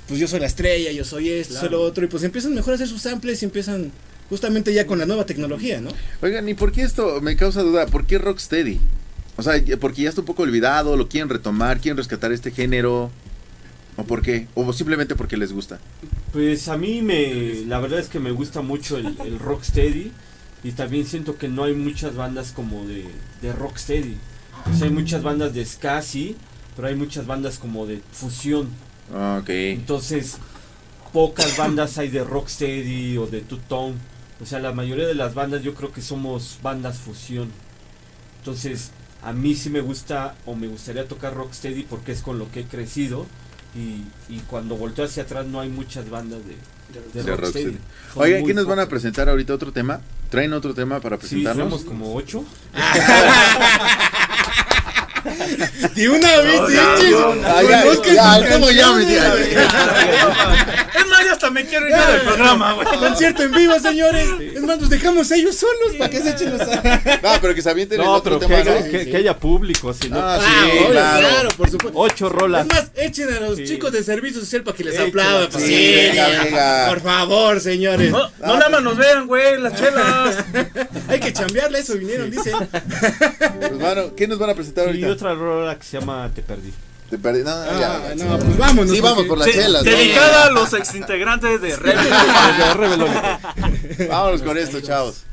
pues 0.08 0.20
yo 0.20 0.28
soy 0.28 0.40
la 0.40 0.46
estrella, 0.48 0.92
yo 0.92 1.04
soy 1.04 1.30
esto, 1.30 1.56
soy 1.56 1.70
lo 1.70 1.82
otro. 1.82 2.06
Y 2.06 2.08
pues 2.08 2.24
empiezan 2.24 2.54
mejor 2.54 2.74
a 2.74 2.76
hacer 2.76 2.88
sus 2.88 3.02
samples 3.02 3.42
y 3.42 3.46
empiezan 3.46 3.92
justamente 4.30 4.74
ya 4.74 4.86
con 4.86 5.00
la 5.00 5.06
nueva 5.06 5.26
tecnología, 5.26 5.82
¿no? 5.82 5.90
Oigan, 6.22 6.48
¿y 6.50 6.54
por 6.54 6.72
qué 6.72 6.82
esto 6.82 7.22
me 7.22 7.36
causa 7.36 7.62
duda? 7.62 7.86
¿Por 7.88 8.06
qué 8.06 8.18
Rocksteady? 8.18 8.80
O 9.38 9.44
sea, 9.44 9.54
porque 9.80 10.04
ya 10.04 10.10
está 10.10 10.22
un 10.22 10.28
poco 10.28 10.44
olvidado, 10.44 10.96
lo 10.96 11.10
quieren 11.10 11.30
retomar, 11.30 11.80
quieren 11.80 11.98
rescatar 11.98 12.32
este 12.32 12.52
género. 12.52 13.12
¿O 13.98 14.04
por 14.04 14.22
qué? 14.22 14.48
¿O 14.56 14.74
simplemente 14.74 15.16
porque 15.16 15.38
les 15.38 15.54
gusta? 15.54 15.80
Pues 16.34 16.68
a 16.68 16.78
mí 16.78 17.02
me, 17.02 17.64
la 17.66 17.80
verdad 17.80 18.00
es 18.00 18.10
que 18.10 18.20
me 18.20 18.32
gusta 18.32 18.62
mucho 18.62 18.98
el, 18.98 19.16
el 19.26 19.40
rocksteady 19.40 20.12
y 20.64 20.72
también 20.72 21.06
siento 21.06 21.38
que 21.38 21.48
no 21.48 21.64
hay 21.64 21.74
muchas 21.74 22.16
bandas 22.16 22.52
como 22.52 22.86
de, 22.86 23.06
de 23.42 23.54
rocksteady. 23.54 24.18
O 24.74 24.76
sea, 24.76 24.88
hay 24.88 24.94
muchas 24.94 25.22
bandas 25.22 25.54
de 25.54 25.64
ska, 25.64 26.02
sí, 26.02 26.36
pero 26.76 26.88
hay 26.88 26.96
muchas 26.96 27.28
bandas 27.28 27.60
como 27.60 27.86
de 27.86 28.02
fusión. 28.12 28.70
Ah, 29.14 29.40
Ok. 29.42 29.50
Entonces, 29.50 30.38
pocas 31.14 31.58
bandas 31.58 31.98
hay 31.98 32.10
de 32.10 32.24
rocksteady 32.24 33.18
o 33.18 33.28
de 33.28 33.42
two-tone. 33.42 33.96
O 34.42 34.46
sea, 34.46 34.60
la 34.60 34.74
mayoría 34.74 35.08
de 35.08 35.16
las 35.16 35.34
bandas 35.34 35.64
yo 35.64 35.74
creo 35.76 35.92
que 35.94 36.02
somos 36.02 36.60
bandas 36.62 36.98
fusión. 36.98 37.50
Entonces, 38.40 38.92
a 39.24 39.32
mí 39.34 39.56
sí 39.56 39.70
me 39.70 39.80
gusta 39.82 40.36
o 40.46 40.56
me 40.56 40.68
gustaría 40.68 41.08
tocar 41.08 41.34
rocksteady 41.34 41.84
porque 41.84 42.12
es 42.12 42.22
con 42.22 42.38
lo 42.38 42.52
que 42.52 42.62
he 42.62 42.66
crecido. 42.66 43.26
Y, 43.76 44.04
y 44.34 44.40
cuando 44.48 44.76
volteo 44.78 45.06
hacia 45.06 45.24
atrás 45.24 45.46
no 45.48 45.60
hay 45.60 45.70
muchas 45.70 46.10
bandas 46.10 46.40
de, 46.46 46.56
de, 47.14 47.24
De 47.24 47.36
rocksteady. 47.36 47.78
Oigan, 48.16 48.44
¿quién 48.44 48.56
nos 48.56 48.66
van 48.66 48.80
a 48.80 48.88
presentar 48.88 49.28
ahorita 49.30 49.54
otro 49.54 49.72
tema? 49.72 50.00
¿Traen 50.30 50.54
otro 50.54 50.74
tema 50.74 51.00
para 51.02 51.16
Sí, 51.18 51.22
presentarnos? 51.22 51.70
somos 51.70 51.86
como 51.86 52.14
ocho. 52.16 52.44
De 55.96 56.10
una 56.10 56.38
vez, 56.42 56.62
No, 56.62 56.68
¿cómo 58.52 58.70
Es 58.70 58.86
más, 61.08 61.26
hasta 61.32 61.50
me 61.50 61.66
quiero 61.66 61.88
ir 61.88 61.96
del 61.96 62.22
programa, 62.22 62.74
güey. 62.74 62.88
Concierto 63.00 63.44
en 63.44 63.52
vivo, 63.52 63.80
señores. 63.80 64.28
Es 64.56 64.62
más, 64.62 64.80
nos 64.80 64.90
dejamos 64.90 65.30
ellos 65.32 65.56
solos 65.56 65.96
para 65.98 66.10
que 66.10 66.22
se 66.22 66.30
echen 66.32 66.58
los. 66.58 66.68
No, 66.68 67.32
pero 67.42 67.54
que 67.56 67.62
se 67.62 67.70
avienten 67.70 68.00
el 68.00 68.06
No, 68.06 68.14
otro 68.14 68.40
pero 68.40 68.50
que, 68.50 68.56
tema, 69.00 69.18
haya, 69.18 69.38
público, 69.38 69.94
si 69.94 70.10
no. 70.10 70.18
Ah, 70.20 70.40
sí, 70.42 70.70
obvio, 70.80 70.92
claro. 70.92 71.50
por 71.58 71.70
supuesto. 71.70 72.00
Ocho 72.00 72.30
rolas. 72.30 72.66
Es 72.68 72.74
más, 72.74 72.92
echen 72.96 73.34
a 73.34 73.40
los 73.42 73.58
chicos 73.64 73.92
de 73.92 74.04
servicio 74.04 74.40
social 74.40 74.64
para 74.64 74.78
que 74.78 74.84
les 74.86 75.00
aplaudan. 75.00 75.52
sí. 75.62 76.10
Por 76.88 77.02
favor, 77.02 77.60
señores. 77.60 78.12
No, 78.12 78.30
nada 78.40 78.70
más 78.70 78.82
nos 78.84 78.98
vean, 78.98 79.28
güey, 79.28 79.60
las 79.60 79.74
chelas. 79.80 80.38
Hay 81.08 81.20
que 81.20 81.34
chambearle, 81.34 81.80
eso 81.80 81.94
vinieron, 81.96 82.30
dice. 82.32 82.52
Pues, 83.60 83.72
mano, 83.74 84.16
¿qué 84.16 84.28
nos 84.28 84.40
van 84.40 84.50
a 84.52 84.56
presentar 84.56 84.86
ahorita? 84.88 85.08
Rola 85.36 85.78
que 85.78 85.84
se 85.86 86.00
llama 86.00 86.30
Te 86.34 86.42
Perdí. 86.42 86.74
Te 87.10 87.20
perdí. 87.20 87.44
No, 87.44 87.52
Ah, 87.52 87.66
ya. 87.80 88.16
no, 88.16 88.40
pues 88.40 88.58
vámonos. 88.58 88.92
Sí, 88.92 89.00
vamos 89.00 89.26
por 89.26 89.38
las 89.38 89.48
Sí, 89.48 89.54
chelas. 89.54 89.84
¿no? 89.86 89.92
dedicada 89.92 90.46
a 90.46 90.50
los 90.52 90.74
exintegrantes 90.74 91.62
de 91.62 91.76
Rebel. 91.76 92.04
De 92.10 92.74
Rebel 92.74 93.02
Oli. 93.04 94.08
Vámonos 94.10 94.42
con 94.42 94.58
esto, 94.58 94.82
chavos. 94.82 95.24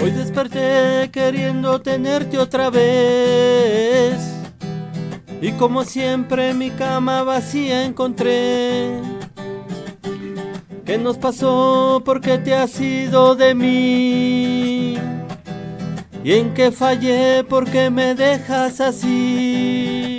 Hoy 0.00 0.10
desperté 0.10 1.10
queriendo 1.12 1.80
tenerte 1.80 2.38
otra 2.38 2.70
vez. 2.70 4.16
Y 5.40 5.52
como 5.52 5.84
siempre 5.84 6.54
mi 6.54 6.70
cama 6.70 7.22
vacía 7.22 7.84
encontré. 7.84 9.00
¿Qué 10.84 10.98
nos 10.98 11.16
pasó? 11.18 12.02
¿Por 12.04 12.20
qué 12.20 12.38
te 12.38 12.54
has 12.54 12.80
ido 12.80 13.34
de 13.34 13.54
mí? 13.54 14.98
¿Y 16.22 16.32
en 16.32 16.54
qué 16.54 16.70
fallé? 16.70 17.44
¿Por 17.44 17.70
qué 17.70 17.90
me 17.90 18.14
dejas 18.14 18.80
así? 18.80 20.13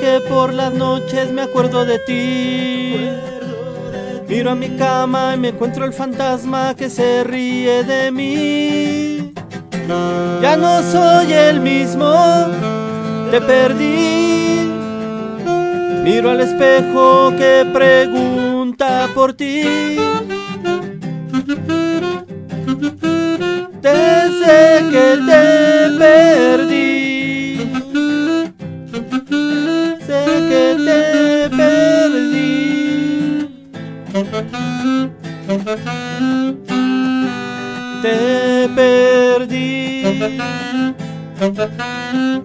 Que 0.00 0.20
por 0.28 0.52
las 0.52 0.72
noches 0.74 1.32
me 1.32 1.42
acuerdo 1.42 1.84
de 1.84 1.98
ti. 2.00 3.08
Miro 4.28 4.50
a 4.50 4.54
mi 4.54 4.70
cama 4.76 5.34
y 5.34 5.38
me 5.38 5.48
encuentro 5.48 5.84
el 5.84 5.92
fantasma 5.92 6.74
que 6.74 6.88
se 6.90 7.24
ríe 7.24 7.82
de 7.84 8.10
mí. 8.10 9.32
Ya 10.42 10.56
no 10.56 10.82
soy 10.82 11.32
el 11.32 11.60
mismo, 11.60 12.12
te 13.30 13.40
perdí. 13.40 14.70
Miro 16.04 16.30
al 16.30 16.40
espejo 16.40 17.32
que 17.36 17.66
pregunta 17.72 19.08
por 19.14 19.32
ti. 19.32 19.62
Desde 23.82 24.90
que 24.90 25.06
te 25.28 25.98
perdí, 25.98 27.19
Te 38.02 38.68
perdí. 38.74 40.02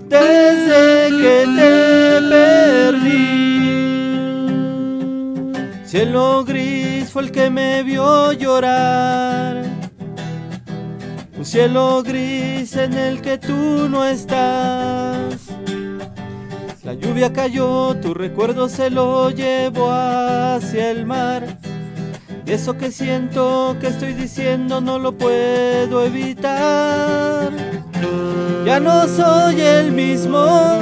Desde 0.10 1.10
que 1.22 1.36
te 1.58 1.72
perdí. 2.30 3.26
Cielo 5.86 6.44
gris 6.44 7.10
fue 7.10 7.24
el 7.24 7.32
que 7.32 7.50
me 7.50 7.84
vio 7.84 8.34
llorar. 8.34 9.64
Un 11.38 11.46
cielo 11.46 12.04
gris 12.04 12.76
en 12.76 12.94
el 12.94 13.22
que 13.22 13.38
tú 13.38 13.88
no 13.90 14.06
estás. 14.06 15.48
La 16.84 16.94
lluvia 16.94 17.34
cayó, 17.34 17.96
tu 17.96 18.14
recuerdo 18.14 18.70
se 18.70 18.90
lo 18.90 19.32
llevó 19.32 19.92
hacia 19.92 20.92
el 20.92 21.06
mar. 21.06 21.58
Eso 22.46 22.78
que 22.78 22.92
siento, 22.92 23.76
que 23.82 23.88
estoy 23.88 24.14
diciendo, 24.14 24.80
no 24.80 25.00
lo 25.00 25.18
puedo 25.18 26.06
evitar. 26.06 27.52
Ya 28.66 28.80
no 28.80 29.08
soy 29.08 29.62
el 29.62 29.92
mismo, 29.92 30.80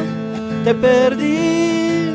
te 0.66 0.76
perdí. 0.76 2.09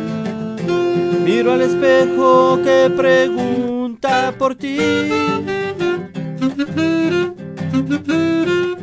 Miro 1.25 1.53
al 1.53 1.63
espejo 1.63 2.61
que 2.63 2.91
pregunta 2.95 4.35
por 4.39 4.55
ti. 4.55 4.79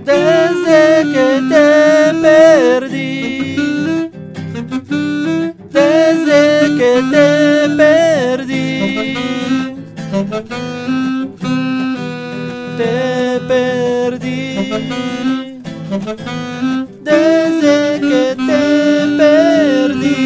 Desde 0.03 1.03
que 1.13 1.41
te 1.49 2.13
perdí. 2.21 3.55
Desde 5.71 6.77
que 6.77 7.03
te 7.11 7.75
perdí. 7.75 9.44
Te 10.15 10.23
perdí. 13.49 14.71
Desde 17.03 17.99
que 17.99 18.35
te 18.47 18.63
perdí. 19.17 20.23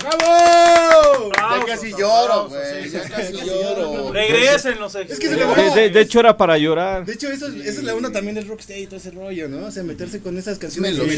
¡Bravo! 0.00 1.30
Ya 1.36 1.64
casi 1.66 1.92
lloro, 1.92 2.48
güey. 2.48 2.67
Ya 3.02 3.08
casi 3.16 3.32
lloro. 3.34 4.12
Regresen 4.12 4.78
los 4.78 4.94
ex. 4.94 5.10
Es 5.12 5.18
que 5.18 5.28
se 5.28 5.36
le 5.36 5.44
De, 5.46 5.80
de- 5.80 5.90
de 5.90 6.00
hecho 6.00 6.20
era 6.20 6.36
para 6.36 6.56
llorar. 6.58 7.04
De 7.04 7.12
hecho, 7.14 7.28
eso, 7.30 7.46
es- 7.48 7.54
esa 7.54 7.80
es 7.80 7.82
la 7.84 7.94
onda 7.94 8.10
también 8.12 8.34
del 8.34 8.46
rocksteady 8.48 8.82
y 8.82 8.86
todo 8.86 8.96
ese 8.96 9.10
rollo, 9.10 9.48
¿no? 9.48 9.66
O 9.66 9.70
sea, 9.70 9.82
meterse 9.82 10.20
con 10.20 10.36
esas 10.38 10.58
canciones 10.58 10.92
Meloso. 10.92 11.08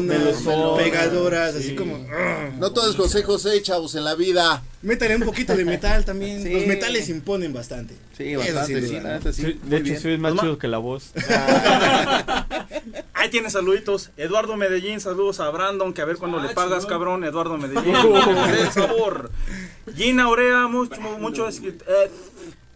melosonas, 0.00 0.18
Melosonas, 0.18 0.82
pegadoras, 0.82 1.54
así 1.54 1.74
como... 1.74 2.04
"Ah". 2.12 2.50
No 2.58 2.72
todo 2.72 2.90
es 2.90 2.96
José 2.96 3.22
José, 3.22 3.60
chavos, 3.62 3.94
en 3.94 4.04
la 4.04 4.14
vida. 4.14 4.62
Métale 4.82 5.16
un 5.16 5.22
poquito 5.22 5.56
de 5.56 5.64
metal 5.64 6.04
también. 6.04 6.42
Sí. 6.42 6.50
Los 6.50 6.66
metales 6.66 7.08
imponen 7.08 7.52
bastante. 7.52 7.94
Sí, 8.16 8.36
bastante, 8.36 8.80
de 8.80 9.76
hecho, 9.78 10.00
soy 10.00 10.16
más 10.18 10.34
chido 10.40 10.58
que 10.58 10.68
la 10.68 10.78
voz. 10.78 11.10
Ahí 13.26 13.30
tienes 13.32 13.54
saluditos. 13.54 14.10
Eduardo 14.16 14.56
Medellín, 14.56 15.00
saludos 15.00 15.40
a 15.40 15.50
Brandon, 15.50 15.92
que 15.92 16.00
a 16.00 16.04
ver 16.04 16.16
cuando 16.16 16.38
le 16.38 16.50
pagas, 16.50 16.86
cabrón. 16.86 17.24
Eduardo 17.24 17.56
Medellín. 17.58 17.92
del 17.92 18.70
sabor. 18.70 19.32
Gina 19.96 20.28
Orea, 20.28 20.68
mucho, 20.68 21.00
mucho, 21.00 21.48
eh, 21.48 22.10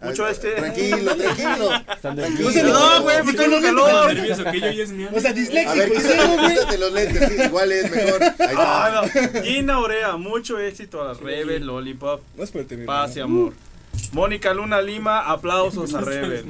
mucho 0.03 0.27
este. 0.27 0.51
Tranquilo, 0.57 1.15
tranquilo. 1.15 1.69
Tranquilo. 2.01 2.49
O 2.49 2.51
sea, 2.51 2.63
No, 2.65 3.03
güey, 3.03 3.23
pues 3.23 3.37
tengo 3.37 3.61
calor. 3.61 4.13
nervioso 4.13 4.43
que 4.43 4.61
yo 4.61 4.71
ya 4.73 4.83
es 4.83 4.91
mi 4.91 5.05
O 5.05 5.21
sea, 5.21 5.31
A 5.31 5.35
disléxico 5.35 5.77
ver, 5.77 5.93
quítate, 5.93 6.27
güey. 6.37 6.49
quítate 6.57 6.79
los 6.79 6.93
lentes, 6.93 7.29
sí, 7.29 7.37
igual 7.45 7.71
es 7.71 7.91
mejor. 7.93 8.23
Ahí 8.25 8.31
está. 8.39 8.87
Ah, 8.87 9.03
no. 9.35 9.43
Gina 9.45 9.79
Orea, 9.79 10.17
mucho 10.17 10.59
éxito 10.59 11.01
a 11.01 11.05
las 11.05 11.21
Rebel, 11.21 11.65
Lollipop, 11.65 12.23
Más 12.37 12.51
fuerte, 12.51 12.77
mi 12.77 12.87
paz 12.87 13.15
y 13.15 13.21
hermano. 13.21 13.41
amor. 13.43 13.53
Mónica 14.13 14.53
Luna 14.55 14.81
Lima, 14.83 15.21
aplausos 15.21 15.95
a 15.95 16.01
Rebel. 16.01 16.45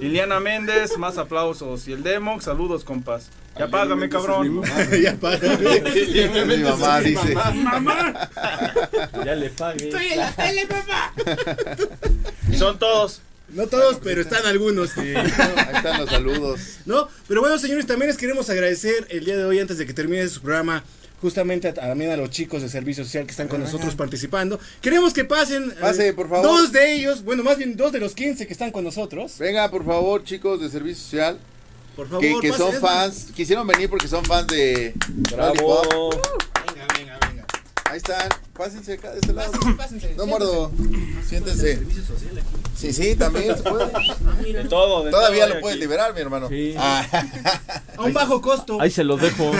Liliana 0.00 0.38
Méndez, 0.40 0.96
más 0.98 1.18
aplausos. 1.18 1.88
Y 1.88 1.92
el 1.92 2.02
Demox, 2.02 2.44
saludos, 2.44 2.84
compas. 2.84 3.30
Ya 3.58 3.68
págame, 3.68 4.08
cabrón. 4.08 4.62
ya 5.00 5.14
para. 5.16 5.38
Mi 5.58 6.58
mamá 6.58 7.00
dice. 7.00 7.34
Ya 9.24 9.34
le 9.34 9.50
pagué. 9.50 9.90
en 10.12 10.18
la 10.18 10.32
tele, 10.32 10.66
papá. 10.66 11.12
Y 12.50 12.56
son 12.56 12.78
todos. 12.78 13.20
No 13.50 13.68
todos, 13.68 14.00
pero 14.02 14.20
están 14.20 14.44
algunos. 14.46 14.90
Sí, 14.90 15.00
ahí 15.00 15.30
están 15.74 16.00
los 16.00 16.10
saludos. 16.10 16.60
No, 16.86 17.08
pero 17.28 17.40
bueno, 17.40 17.58
señores, 17.58 17.86
también 17.86 18.08
les 18.08 18.16
queremos 18.18 18.50
agradecer 18.50 19.06
el 19.10 19.24
día 19.24 19.36
de 19.36 19.44
hoy, 19.44 19.58
antes 19.58 19.78
de 19.78 19.86
que 19.86 19.94
termine 19.94 20.26
su 20.28 20.42
programa, 20.42 20.82
justamente 21.24 21.68
a- 21.68 21.72
también 21.72 22.10
a 22.10 22.18
los 22.18 22.28
chicos 22.28 22.60
de 22.60 22.68
servicio 22.68 23.02
social 23.02 23.24
que 23.24 23.30
están 23.30 23.48
con 23.48 23.58
nosotros 23.62 23.94
participando. 23.94 24.60
Queremos 24.82 25.14
que 25.14 25.24
pasen 25.24 25.70
eh, 25.70 25.74
Pase, 25.80 26.12
por 26.12 26.28
favor. 26.28 26.44
dos 26.44 26.70
de 26.70 26.92
ellos, 26.96 27.24
bueno, 27.24 27.42
más 27.42 27.56
bien 27.56 27.76
dos 27.78 27.92
de 27.92 27.98
los 27.98 28.14
15 28.14 28.46
que 28.46 28.52
están 28.52 28.70
con 28.70 28.84
nosotros. 28.84 29.38
Venga, 29.38 29.70
por 29.70 29.86
favor, 29.86 30.22
chicos 30.22 30.60
de 30.60 30.68
Servicio 30.68 31.02
Social. 31.02 31.38
Por 31.96 32.08
favor, 32.10 32.20
que, 32.20 32.34
que 32.42 32.52
son 32.52 32.74
fans, 32.74 33.28
quisieron 33.34 33.66
venir 33.66 33.88
porque 33.88 34.06
son 34.06 34.22
fans 34.26 34.48
de 34.48 34.92
Bravo. 35.32 35.54
Lollipop. 35.82 36.26
Venga, 36.74 36.86
venga, 36.98 37.18
venga. 37.26 37.46
Ahí 37.86 37.96
están, 37.96 38.28
pásense 38.54 38.92
acá 38.92 39.12
de 39.12 39.20
este 39.20 39.32
lado. 39.32 39.50
Pásense, 39.52 39.76
pásense, 39.78 40.14
No 40.16 40.26
muerdo, 40.26 40.70
siéntense. 41.26 41.80
Sí, 42.76 42.92
sí, 42.92 43.14
también 43.14 43.56
se 43.56 43.62
puede. 43.62 43.86
De 44.52 44.64
todo, 44.68 45.04
de 45.04 45.10
Todavía 45.10 45.44
todo 45.46 45.54
lo 45.54 45.60
puedes 45.60 45.76
aquí. 45.76 45.80
liberar, 45.84 46.12
mi 46.14 46.20
hermano. 46.20 46.48
Sí. 46.48 46.74
Ah, 46.76 47.06
A 47.96 48.02
un 48.02 48.12
bajo 48.12 48.40
costo. 48.40 48.80
Ahí 48.80 48.90
se 48.90 49.04
los 49.04 49.20
dejo. 49.20 49.52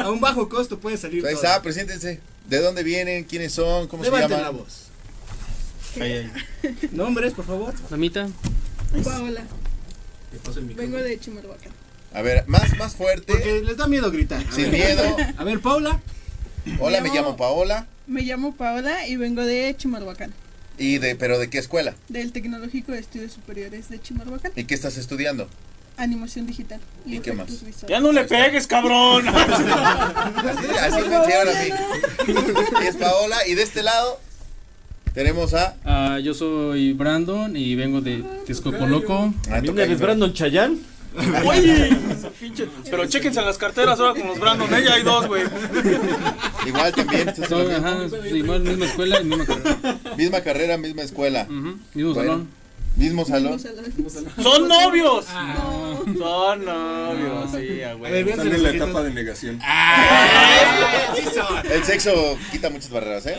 A 0.00 0.10
un 0.10 0.20
bajo 0.20 0.48
costo 0.48 0.78
puede 0.78 0.96
salir 0.96 1.26
ahí 1.26 1.34
todo. 1.34 1.42
está, 1.44 1.60
preséntense. 1.62 2.20
¿De 2.48 2.58
dónde 2.60 2.82
vienen? 2.82 3.24
¿Quiénes 3.24 3.52
son? 3.52 3.88
¿Cómo 3.88 4.02
Levanten 4.04 4.28
se 4.30 4.36
la 4.36 4.42
llaman? 4.48 4.60
voz. 4.62 4.84
Ahí, 6.00 6.12
ahí. 6.12 6.32
Nombres, 6.92 7.32
por 7.32 7.44
favor. 7.46 7.74
Mamita. 7.90 8.28
Paola. 9.02 9.42
Vengo 10.76 10.98
de 10.98 11.18
Chimalhuacán. 11.20 11.72
A 12.12 12.22
ver, 12.22 12.44
más, 12.46 12.76
más 12.78 12.94
fuerte. 12.94 13.32
Porque 13.32 13.62
les 13.62 13.76
da 13.76 13.86
miedo 13.86 14.10
gritar. 14.10 14.40
A 14.46 14.52
Sin 14.52 14.70
ver. 14.70 14.96
miedo. 14.96 15.16
A 15.36 15.44
ver, 15.44 15.60
Paula. 15.60 16.00
Hola, 16.80 17.00
me 17.00 17.08
Me 17.10 17.14
llamo 17.14 17.30
llamo- 17.30 17.36
Paola. 17.36 17.86
Me 18.06 18.22
llamo 18.22 18.54
Paola 18.54 19.06
y 19.08 19.16
vengo 19.16 19.42
de 19.42 19.74
Chimalhuacán. 19.76 20.32
¿Y 20.78 20.98
de, 20.98 21.16
pero 21.16 21.38
de 21.38 21.48
qué 21.50 21.58
escuela? 21.58 21.94
Del 22.08 22.32
Tecnológico 22.32 22.92
de 22.92 22.98
Estudios 22.98 23.32
Superiores 23.32 23.88
de 23.88 24.00
Chimalhuacán. 24.00 24.52
¿Y 24.56 24.64
qué 24.64 24.74
estás 24.74 24.96
estudiando? 24.96 25.48
Animación 25.96 26.46
digital. 26.46 26.80
¿Y 27.06 27.20
qué 27.20 27.32
más? 27.32 27.46
visuales. 27.46 27.84
Ya 27.88 28.00
no 28.00 28.10
le 28.10 28.24
pegues, 28.24 28.66
cabrón. 28.66 29.28
Así, 29.34 30.66
así 30.80 31.08
me 31.08 31.16
enseñaron 31.16 31.56
a 31.56 31.62
mí. 31.62 31.70
Y 32.82 32.86
es 32.86 32.96
Paola. 32.96 33.46
Y 33.46 33.54
de 33.54 33.62
este 33.62 33.84
lado 33.84 34.20
tenemos 35.14 35.54
a. 35.54 35.76
Ah, 35.84 36.18
yo 36.18 36.34
soy 36.34 36.92
Brandon 36.92 37.56
y 37.56 37.76
vengo 37.76 38.00
de 38.00 38.24
Texcopoloco. 38.46 39.32
Ah, 39.46 39.50
¿También 39.50 39.66
tocayo, 39.66 39.84
eres 39.84 40.00
Brandon 40.00 40.32
Chayán? 40.32 40.80
Pinche- 42.40 42.68
Pero 42.90 43.06
chéquense 43.06 43.40
las 43.42 43.56
carteras 43.58 43.98
ahora 44.00 44.18
con 44.18 44.26
los 44.28 44.38
Brandon. 44.40 44.72
Ella 44.74 44.94
hay 44.94 45.02
dos, 45.02 45.26
güey. 45.26 45.42
Igual 46.66 46.92
también. 46.92 47.28
¿estás 47.28 47.50
en 47.52 47.68
lo 47.68 47.76
ajá, 47.76 47.94
mismo? 47.96 48.24
igual, 48.36 48.60
misma 48.62 48.86
escuela 48.86 49.20
y 49.20 49.24
misma 49.24 49.44
carrera. 49.46 49.98
Misma 50.16 50.40
carrera, 50.40 50.76
misma 50.78 51.02
escuela. 51.02 51.46
Ujú, 51.48 51.78
Mismo 51.94 52.14
Bueno, 52.14 52.30
salón. 52.32 52.48
Mismo 52.96 53.24
salón. 53.24 53.60
Son 54.42 54.68
novios. 54.68 55.26
Son 55.26 56.64
novios, 56.64 57.50
sí, 57.50 57.58
ver, 57.58 57.96
güey. 57.96 58.30
Están 58.30 58.52
en 58.52 58.62
la 58.62 58.70
etapa 58.70 59.02
de 59.02 59.10
negación. 59.10 59.58
Ah, 59.62 61.12
sí 61.16 61.24
son. 61.34 61.66
El 61.72 61.84
sexo 61.84 62.38
quita 62.52 62.70
muchas 62.70 62.90
barreras, 62.90 63.26
¿eh? 63.26 63.36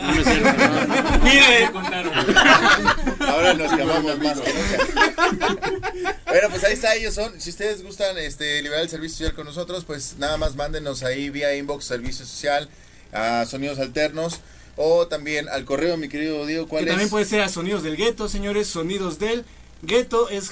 Mire, 1.22 1.66
Ahora 3.26 3.54
nos 3.54 3.72
llamamos 3.72 4.18
más 4.18 4.40
que 4.40 4.52
nunca. 4.52 6.12
Bueno, 6.26 6.50
pues 6.50 6.64
ahí 6.64 6.74
está, 6.74 6.94
ellos 6.94 7.14
son. 7.14 7.40
Si 7.40 7.48
ustedes 7.48 7.82
gustan 7.82 8.18
este, 8.18 8.60
liberar 8.60 8.82
el 8.82 8.90
servicio 8.90 9.18
social 9.18 9.34
con 9.34 9.46
nosotros, 9.46 9.84
pues 9.86 10.16
nada 10.18 10.36
más 10.36 10.54
mándenos 10.54 11.02
ahí 11.02 11.30
vía 11.30 11.56
inbox 11.56 11.86
servicio 11.86 12.26
social 12.26 12.68
a 13.12 13.46
Sonidos 13.46 13.78
Alternos 13.78 14.40
o 14.76 15.06
también 15.06 15.48
al 15.48 15.64
correo, 15.64 15.96
mi 15.96 16.08
querido 16.08 16.44
Diego, 16.46 16.68
¿cuál 16.68 16.84
Que 16.84 16.90
es? 16.90 16.92
también 16.92 17.10
puede 17.10 17.24
ser 17.24 17.40
a 17.40 17.48
Sonidos 17.48 17.82
del 17.82 17.96
Gueto, 17.96 18.28
señores. 18.28 18.66
Sonidos 18.68 19.18
del 19.18 19.44
Gueto 19.82 20.28
es 20.28 20.50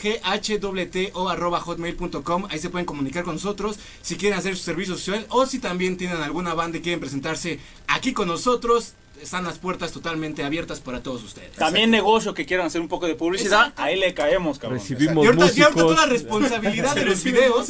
o 1.15 1.29
arroba 1.29 1.61
hotmail.com. 1.61 2.47
Ahí 2.51 2.59
se 2.59 2.71
pueden 2.71 2.87
comunicar 2.87 3.25
con 3.25 3.35
nosotros 3.35 3.79
si 4.03 4.17
quieren 4.17 4.39
hacer 4.39 4.57
su 4.57 4.63
servicio 4.65 4.95
social 4.97 5.27
o 5.31 5.47
si 5.47 5.59
también 5.59 5.97
tienen 5.97 6.19
alguna 6.19 6.55
banda 6.55 6.79
y 6.79 6.83
quieren 6.83 7.01
presentarse 7.01 7.59
aquí 7.87 8.13
con 8.13 8.29
nosotros. 8.29 8.95
Están 9.23 9.45
las 9.45 9.59
puertas 9.59 9.91
totalmente 9.93 10.45
abiertas 10.45 10.81
para 10.81 11.03
todos 11.03 11.23
ustedes. 11.23 11.53
también 11.53 11.91
negocio 11.91 12.35
que 12.35 12.45
quieran 12.45 12.67
hacer 12.67 12.81
un 12.81 12.89
poco 12.89 13.07
de 13.07 13.15
publicidad, 13.15 13.73
ahí 13.77 13.99
le 13.99 14.13
caemos, 14.13 14.59
cabrón. 14.59 14.79
Recibimos 14.81 15.25
Y 15.25 15.29
ahorita, 15.29 15.47
y 15.55 15.63
ahorita 15.63 15.81
toda 15.81 15.95
la 15.95 16.07
músicos. 16.07 16.11
responsabilidad 16.11 16.95
de 16.95 17.05
los 17.07 17.25
videos, 17.25 17.69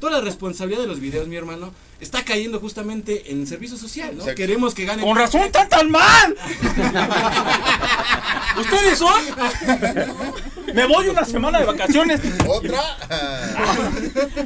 toda 0.00 0.12
la 0.12 0.20
responsabilidad 0.22 0.80
de 0.80 0.86
los 0.86 1.00
videos, 1.00 1.28
mi 1.28 1.36
hermano, 1.36 1.74
está 2.00 2.24
cayendo 2.24 2.58
justamente 2.58 3.30
en 3.32 3.46
servicio 3.46 3.76
social, 3.76 4.12
¿no? 4.16 4.20
Exacto. 4.22 4.36
Queremos 4.36 4.74
que 4.74 4.86
ganen. 4.86 5.04
Con 5.04 5.16
razón 5.16 5.42
están 5.42 5.68
tan 5.68 5.90
mal. 5.90 6.36
¿Ustedes 8.58 8.98
son? 8.98 9.22
Me 10.74 10.86
voy 10.86 11.08
una 11.08 11.24
semana 11.24 11.58
de 11.58 11.66
vacaciones. 11.66 12.20
¿Otra? 12.48 12.80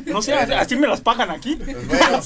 No 0.07 0.21
sé, 0.23 0.35
así 0.35 0.75
me 0.75 0.89
las 0.89 1.01
pagan 1.01 1.31
aquí. 1.31 1.55
Pues 1.57 1.87
bueno, 1.87 2.21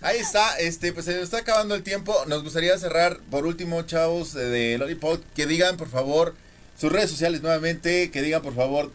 ahí 0.00 0.18
está, 0.18 0.58
este, 0.58 0.92
pues 0.92 1.06
se 1.06 1.14
nos 1.14 1.24
está 1.24 1.38
acabando 1.38 1.74
el 1.74 1.82
tiempo. 1.82 2.14
Nos 2.26 2.42
gustaría 2.42 2.76
cerrar 2.78 3.18
por 3.30 3.46
último, 3.46 3.82
chavos 3.82 4.32
de, 4.32 4.48
de 4.48 4.78
Lollipop, 4.78 5.22
que 5.34 5.46
digan 5.46 5.76
por 5.76 5.88
favor 5.88 6.34
sus 6.78 6.92
redes 6.92 7.10
sociales 7.10 7.42
nuevamente, 7.42 8.10
que 8.10 8.22
digan 8.22 8.42
por 8.42 8.54
favor 8.54 8.90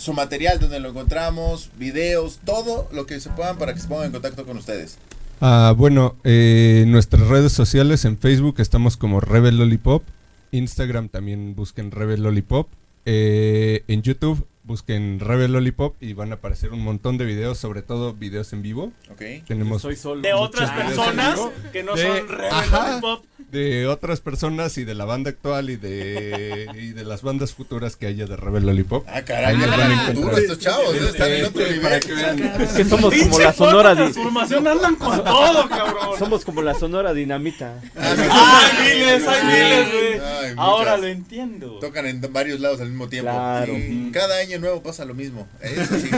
su 0.00 0.12
material 0.14 0.58
donde 0.58 0.80
lo 0.80 0.90
encontramos, 0.90 1.70
videos, 1.78 2.40
todo 2.44 2.88
lo 2.92 3.06
que 3.06 3.20
se 3.20 3.30
puedan 3.30 3.58
para 3.58 3.74
que 3.74 3.80
se 3.80 3.88
pongan 3.88 4.06
en 4.06 4.12
contacto 4.12 4.44
con 4.44 4.56
ustedes. 4.56 4.98
Ah, 5.40 5.74
bueno, 5.76 6.16
eh, 6.24 6.84
nuestras 6.86 7.26
redes 7.28 7.52
sociales 7.52 8.04
en 8.04 8.18
Facebook 8.18 8.56
estamos 8.58 8.96
como 8.96 9.20
Rebel 9.20 9.58
Lollipop. 9.58 10.02
Instagram 10.50 11.08
también 11.08 11.54
busquen 11.54 11.90
Rebel 11.90 12.22
Lollipop. 12.22 12.68
Eh, 13.06 13.84
en 13.88 14.02
YouTube 14.02 14.46
busquen 14.62 15.18
Rebel 15.20 15.52
Lollipop 15.52 15.96
y 16.02 16.12
van 16.12 16.32
a 16.32 16.34
aparecer 16.36 16.70
un 16.72 16.80
montón 16.80 17.18
de 17.18 17.24
videos, 17.24 17.58
sobre 17.58 17.82
todo 17.82 18.12
videos 18.14 18.52
en 18.52 18.62
vivo. 18.62 18.92
¿Ok? 19.10 19.22
Tenemos 19.46 19.82
Soy 19.82 19.96
solo. 19.96 20.20
De 20.20 20.32
otras 20.34 20.70
personas 20.70 21.40
que 21.72 21.82
no 21.82 21.94
De- 21.96 22.06
son 22.06 22.28
Rebel 22.28 22.50
ajá. 22.52 22.88
Lollipop. 22.90 23.24
de 23.50 23.86
otras 23.88 24.20
personas 24.20 24.78
y 24.78 24.84
de 24.84 24.94
la 24.94 25.04
banda 25.06 25.30
actual 25.30 25.70
y 25.70 25.76
de 25.76 26.68
y 26.78 26.88
de 26.92 27.04
las 27.04 27.22
bandas 27.22 27.52
futuras 27.52 27.96
que 27.96 28.06
haya 28.06 28.26
de 28.26 28.36
Rebel 28.36 28.64
Lollipop. 28.64 29.04
Ah, 29.08 29.22
caray, 29.22 29.56
Ahí 29.56 29.56
los 29.56 29.70
van 29.70 29.80
a 29.80 29.84
están 29.94 30.10
encontrar. 30.16 30.38
estos 30.40 30.58
chavos, 30.60 30.92
deben 30.92 31.08
estar 31.08 31.30
en 31.30 31.44
otro 31.46 31.60
Este, 31.62 31.74
nivel. 31.74 31.82
para 31.88 32.00
que 32.00 32.12
vean. 32.12 32.38
Es 32.60 32.72
que 32.74 32.84
somos 32.84 33.14
como 33.14 33.38
la 33.40 33.52
sonora 33.52 33.96
transformación 33.96 34.68
andan 34.68 34.94
con 34.96 35.24
todo, 35.24 35.68
cabrón. 35.68 36.18
Somos 36.18 36.44
como 36.44 36.62
la 36.62 36.74
sonora 36.74 37.12
dinamita. 37.12 37.80
Hay 37.96 38.94
miles, 38.94 39.26
hay 39.26 39.44
miles, 39.46 39.88
güey. 39.92 40.54
Ahora 40.56 40.96
lo 40.96 41.06
entiendo. 41.06 41.78
Tocan 41.80 42.06
en 42.06 42.20
varios 42.32 42.60
lados 42.60 42.80
al 42.80 42.88
mismo 42.90 43.08
tiempo. 43.08 43.30
Claro. 43.32 43.72
Cada 44.12 44.38
año 44.38 44.58
nuevo 44.60 44.82
pasa 44.82 45.04
lo 45.04 45.14
mismo. 45.14 45.48
Eso 45.60 45.98
sí. 45.98 46.08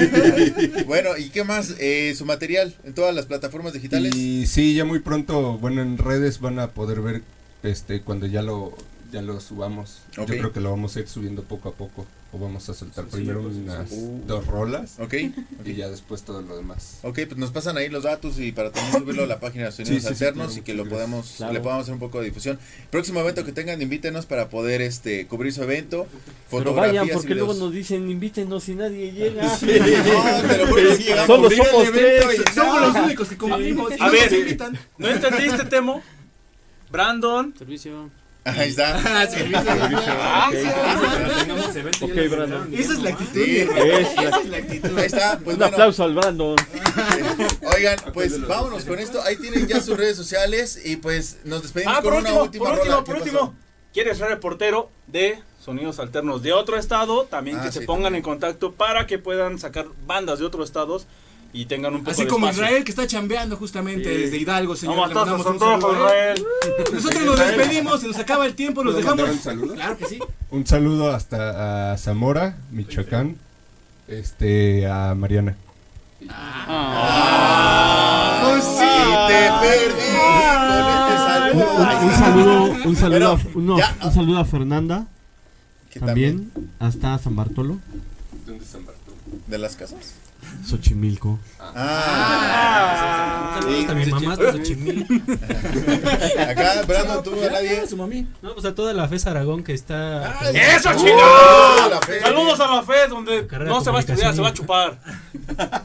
bueno, 0.87 1.17
¿y 1.17 1.31
qué 1.31 1.45
más? 1.45 1.75
Eh, 1.79 2.15
su 2.17 2.25
material 2.25 2.75
en 2.85 2.95
todas 2.95 3.15
las 3.15 3.27
plataformas 3.27 3.73
digitales. 3.73 4.15
Y 4.15 4.47
sí, 4.47 4.75
ya 4.75 4.85
muy 4.85 5.01
pronto, 5.01 5.59
bueno, 5.59 5.83
en 5.83 5.99
redes 5.99 6.41
van 6.41 6.59
a 6.59 6.69
poder 6.69 7.01
ver 7.01 7.23
este 7.63 8.03
cuando 8.03 8.27
ya 8.27 8.43
lo 8.43 8.77
ya 9.13 9.23
lo 9.23 9.41
subamos. 9.41 10.03
Yo 10.17 10.27
creo 10.27 10.53
que 10.53 10.61
lo 10.61 10.71
vamos 10.71 10.97
a 10.97 11.01
ir 11.01 11.09
subiendo 11.09 11.43
poco 11.43 11.69
a 11.69 11.73
poco 11.73 12.07
o 12.35 12.39
vamos 12.39 12.67
a 12.69 12.73
soltar 12.75 13.05
primero 13.05 13.43
unas 13.43 13.91
dos 14.27 14.47
rolas 14.47 14.99
Ok. 14.99 15.15
y 15.67 15.75
ya 15.75 15.91
después 15.91 16.23
todo 16.23 16.41
lo 16.41 16.57
demás. 16.57 16.99
Ok, 17.03 17.21
pues 17.29 17.37
nos 17.37 17.51
pasan 17.51 17.77
ahí 17.77 17.91
los 17.91 18.05
datos 18.05 18.39
y 18.39 18.53
para 18.53 18.71
también 18.73 19.01
subirlo 19.03 19.25
a 19.25 19.27
la 19.27 19.39
página 19.39 19.67
de 19.67 19.73
Sonidos 19.73 20.03
Sí, 20.03 20.09
sí, 20.09 20.15
sí, 20.15 20.25
Alternos 20.25 20.57
y 20.57 20.63
que 20.63 20.73
lo 20.73 20.89
podamos. 20.89 21.35
Claro. 21.37 21.53
le 21.53 21.61
podamos 21.61 21.83
hacer 21.83 21.93
un 21.95 22.01
poco 22.01 22.21
de 22.21 22.27
difusión. 22.27 22.59
Próximo 22.91 23.21
evento 23.21 23.45
que 23.45 23.53
tengan, 23.53 23.83
invítenos 23.83 24.25
para 24.25 24.49
poder 24.49 24.81
este 24.81 25.27
cubrir 25.27 25.53
su 25.53 25.63
evento. 25.63 26.07
Pero 26.51 26.73
vayan, 26.75 27.07
porque 27.09 27.35
luego 27.35 27.53
nos 27.55 27.71
dicen 27.73 28.11
invítenos 28.11 28.67
y 28.71 28.75
nadie 28.77 29.13
llega. 29.13 29.43
No, 29.45 29.57
sí 29.59 29.67
llegamos. 29.67 31.27
Solo 31.27 31.51
somos 31.51 31.87
evento 31.89 32.29
tres. 32.29 32.41
y 32.51 32.55
Somos 32.55 32.81
los 32.81 33.05
únicos 33.05 33.29
que 33.29 33.37
cumplimos. 33.37 33.93
A 34.01 34.07
no 34.07 34.13
ver. 34.13 34.59
¿No 34.97 35.09
entendiste, 35.09 35.65
Temo? 35.67 36.03
Brandon. 36.91 37.55
Servicio. 37.59 38.11
Ahí 38.45 38.71
está. 38.71 38.97
Ah, 39.23 39.27
servicio. 39.27 39.61
Ah, 40.09 40.51
Brandon. 42.31 42.75
Esa 42.75 42.93
es 42.93 42.99
la 43.03 43.11
actitud. 43.11 43.33
Sí. 43.45 43.57
Esa 43.61 44.41
es 44.41 44.49
la 44.49 44.57
actitud. 44.57 44.99
Ahí 44.99 45.07
está. 45.07 45.39
Pues 45.39 45.55
Un 45.55 45.61
bueno, 45.61 45.67
aplauso 45.67 46.05
al 46.05 46.15
Brandon. 46.15 46.57
oigan, 47.77 47.97
pues 48.13 48.47
vámonos 48.47 48.85
con 48.85 48.99
esto. 48.99 49.23
Ahí 49.23 49.37
tienen 49.37 49.67
ya 49.69 49.81
sus 49.81 49.97
redes 49.97 50.17
sociales 50.17 50.81
y 50.85 50.97
pues 50.97 51.39
nos 51.45 51.63
despedimos 51.63 51.95
Ah, 51.99 52.03
con 52.03 52.13
por 52.13 52.21
una 52.21 52.33
último, 52.33 52.43
última 52.45 52.65
por 52.65 52.73
último, 52.75 52.95
rola. 52.95 53.05
por 53.05 53.15
¿Qué 53.17 53.21
último. 53.23 53.41
pasó? 53.41 53.55
¿Quieres 53.93 54.19
ser 54.19 54.29
reportero 54.29 54.91
de 55.07 55.39
sonidos 55.63 55.99
alternos 55.99 56.43
de 56.43 56.53
otro 56.53 56.79
estado? 56.79 57.25
También 57.25 57.59
Ah, 57.61 57.65
que 57.65 57.73
se 57.73 57.83
pongan 57.83 58.05
también. 58.05 58.17
en 58.17 58.23
contacto 58.23 58.73
para 58.73 59.07
que 59.07 59.19
puedan 59.19 59.59
sacar 59.59 59.87
bandas 60.07 60.39
de 60.39 60.47
otros 60.47 60.69
estados 60.69 61.07
y 61.55 61.67
tengan 61.67 61.93
un 61.95 62.01
poco 62.01 62.13
Así 62.13 62.23
de 62.23 62.29
como 62.29 62.47
espacio. 62.47 62.65
Israel 62.65 62.85
que 62.85 62.91
está 62.91 63.07
chambeando 63.07 63.57
justamente 63.57 64.05
Sí. 64.15 64.23
desde 64.23 64.37
Hidalgo, 64.39 64.75
señor. 64.77 64.97
Vamos 64.97 65.09
le 65.11 65.15
mandamos 65.15 65.47
un 65.47 65.59
saludo 65.59 65.91
él. 65.91 66.35
Israel. 66.39 66.45
Nosotros 66.95 67.25
nos 67.25 67.39
despedimos, 67.47 68.01
se 68.01 68.07
nos 68.09 68.19
acaba 68.19 68.47
el 68.47 68.55
tiempo, 68.55 68.83
los 68.83 68.95
¿Puedo 68.95 69.05
dejamos. 69.15 69.31
un 69.37 69.39
saludo? 69.43 69.75
Claro 69.75 69.97
que 69.99 70.07
sí. 70.07 70.19
Un 70.51 70.67
saludo 70.67 71.11
hasta 71.15 71.93
a 71.93 71.99
Zamora, 71.99 72.57
Michoacán, 72.71 73.37
este 74.09 74.87
a 74.87 75.15
Mariana. 75.15 75.57
Pues 78.43 78.65
sí, 78.65 78.85
te 79.29 79.51
perdí 79.61 80.11
con 80.69 80.87
este 80.89 81.15
saludo. 81.17 81.73
Un, 81.75 82.09
un 82.09 82.15
saludo, 82.17 82.63
un 82.89 82.97
saludo, 82.97 83.39
Pero, 83.55 83.75
a, 83.77 83.79
ya. 83.79 83.97
un 84.07 84.13
saludo 84.15 84.39
a 84.39 84.45
Fernanda 84.45 85.07
Que 85.91 86.01
también, 86.01 86.51
hasta 86.79 87.19
San 87.19 87.37
Bartolo. 87.37 87.79
¿Dónde 88.47 88.65
es 88.65 88.71
San 88.71 88.85
Bartolo? 88.87 89.17
¿De 89.47 89.59
las 89.59 89.77
casas? 89.77 90.15
Xochimilco. 90.67 91.39
Ah. 91.59 93.59
Saludos 93.61 93.89
a 93.89 93.95
mi 93.95 94.07
mamá 94.07 94.37
de 94.37 94.53
Xochimilco. 94.53 95.15
Acá, 96.41 96.83
Brandon, 96.87 97.23
tú 97.23 97.33
a 97.45 97.51
nadie. 97.51 97.87
su 97.87 97.97
mami. 97.97 98.27
No, 98.41 98.55
pues 98.55 98.65
a 98.65 98.75
toda 98.75 98.93
la 98.93 99.09
FES 99.09 99.27
Aragón 99.27 99.63
que 99.63 99.75
está. 99.75 100.41
¡Eso, 100.53 100.91
chingón! 100.95 101.21
Saludos 102.21 102.61
a 102.61 102.75
la 102.75 102.83
FED, 102.83 103.09
donde 103.09 103.47
no 103.67 103.81
se 103.81 103.91
va 103.91 103.99
a 103.99 104.01
estudiar, 104.01 104.35
se 104.35 104.41
va 104.41 104.49
a 104.49 104.55
chupar. 104.55 104.99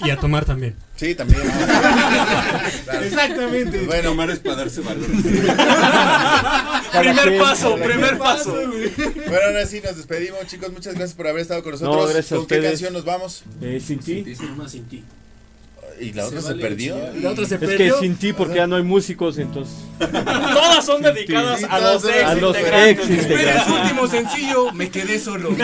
Y 0.05 0.09
a 0.09 0.17
tomar 0.17 0.45
también. 0.45 0.75
Sí, 0.97 1.13
también. 1.15 1.41
Exactamente. 3.03 3.85
Bueno, 3.85 4.09
Tomar 4.09 4.31
es 4.31 4.39
para 4.39 4.55
darse 4.57 4.81
valor. 4.81 5.05
primer 6.99 7.39
paso, 7.39 7.75
primer 7.75 8.17
paso. 8.17 8.53
Bueno, 8.53 9.45
ahora 9.45 9.65
sí 9.67 9.79
nos 9.83 9.95
despedimos, 9.95 10.39
chicos. 10.47 10.71
Muchas 10.71 10.95
gracias 10.95 11.15
por 11.15 11.27
haber 11.27 11.43
estado 11.43 11.61
con 11.61 11.73
nosotros. 11.73 11.95
No, 11.95 12.03
gracias 12.03 12.31
a 12.31 12.35
¿Con 12.37 12.47
qué 12.47 12.55
ustedes. 12.55 12.71
canción 12.71 12.93
nos 12.93 13.05
vamos? 13.05 13.43
Eh, 13.61 13.79
sin 13.85 13.99
ti. 13.99 14.23
Dice 14.23 14.43
nomás 14.45 14.71
sin 14.71 14.85
ti. 14.85 15.03
Y 15.99 16.13
la 16.13 16.25
otra 16.27 16.41
Se 16.41 16.47
se, 16.47 16.53
vale, 16.53 16.61
perdió. 16.63 16.95
y- 17.15 17.21
La 17.21 17.31
otra 17.31 17.45
se 17.45 17.55
Es 17.55 17.61
que 17.61 17.91
sin 17.99 18.15
ti 18.17 18.33
porque 18.33 18.55
ya 18.55 18.67
no 18.67 18.75
hay 18.75 18.83
músicos, 18.83 19.37
entonces. 19.37 19.73
Todas 19.99 20.85
son 20.85 21.01
dedicadas 21.01 21.63
a 21.63 21.79
los 21.79 22.03
ex 22.05 22.23
a 22.23 22.35
los 22.35 22.55
integrantes. 22.55 23.09
ex 23.09 23.19
Espera, 23.19 23.41
integrantes. 23.41 23.63
su 23.67 23.73
último 23.81 24.07
sencillo, 24.07 24.71
me 24.73 24.89
quedé 24.91 25.19
solo. 25.19 25.49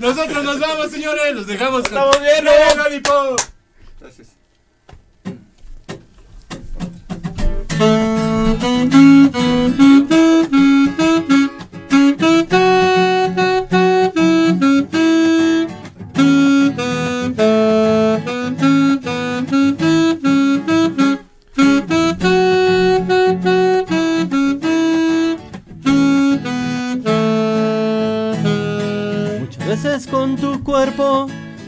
Nosotros 0.00 0.44
nos 0.44 0.58
vamos, 0.60 0.90
señores. 0.90 1.34
Los 1.34 1.46
dejamos 1.46 1.84
Estamos 1.84 2.18
bien, 2.20 2.44
¿no? 2.44 2.50
Gracias. 4.00 4.28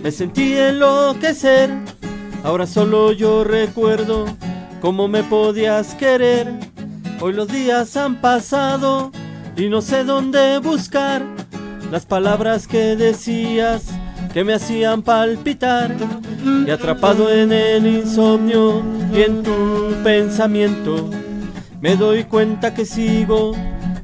Me 0.09 0.13
sentí 0.13 0.55
enloquecer. 0.55 1.69
Ahora 2.43 2.67
solo 2.67 3.13
yo 3.13 3.45
recuerdo 3.45 4.25
cómo 4.81 5.07
me 5.07 5.23
podías 5.23 5.95
querer. 5.97 6.51
Hoy 7.21 7.35
los 7.35 7.49
días 7.49 7.95
han 7.95 8.19
pasado 8.23 9.13
y 9.55 9.69
no 9.69 9.83
sé 9.83 10.05
dónde 10.05 10.61
buscar 10.61 11.23
las 11.93 12.07
palabras 12.07 12.67
que 12.67 12.97
decías 12.97 13.89
que 14.33 14.45
me 14.45 14.55
hacían 14.55 15.03
palpitar. 15.03 15.95
Y 16.67 16.71
atrapado 16.71 17.31
en 17.31 17.53
el 17.53 17.87
insomnio 17.87 18.83
y 19.13 19.21
en 19.21 19.43
tu 19.43 19.93
pensamiento, 20.03 21.11
me 21.83 21.97
doy 21.97 22.25
cuenta 22.25 22.73
que 22.73 22.87
sigo 22.87 23.53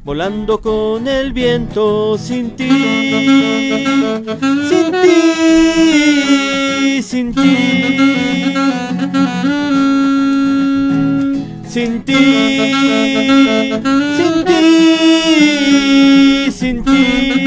volando 0.05 0.61
con 0.61 1.09
el 1.09 1.33
viento 1.33 2.17
sin 2.19 2.51
ti, 2.51 2.69
sin 4.69 4.93
ti, 5.03 5.23
sin 7.03 7.35
ti, 7.35 7.57
sin 11.67 12.05
ti, 12.05 12.15
sin 14.17 14.45
ti, 14.45 14.61
sin 16.53 16.85
ti. 16.85 17.44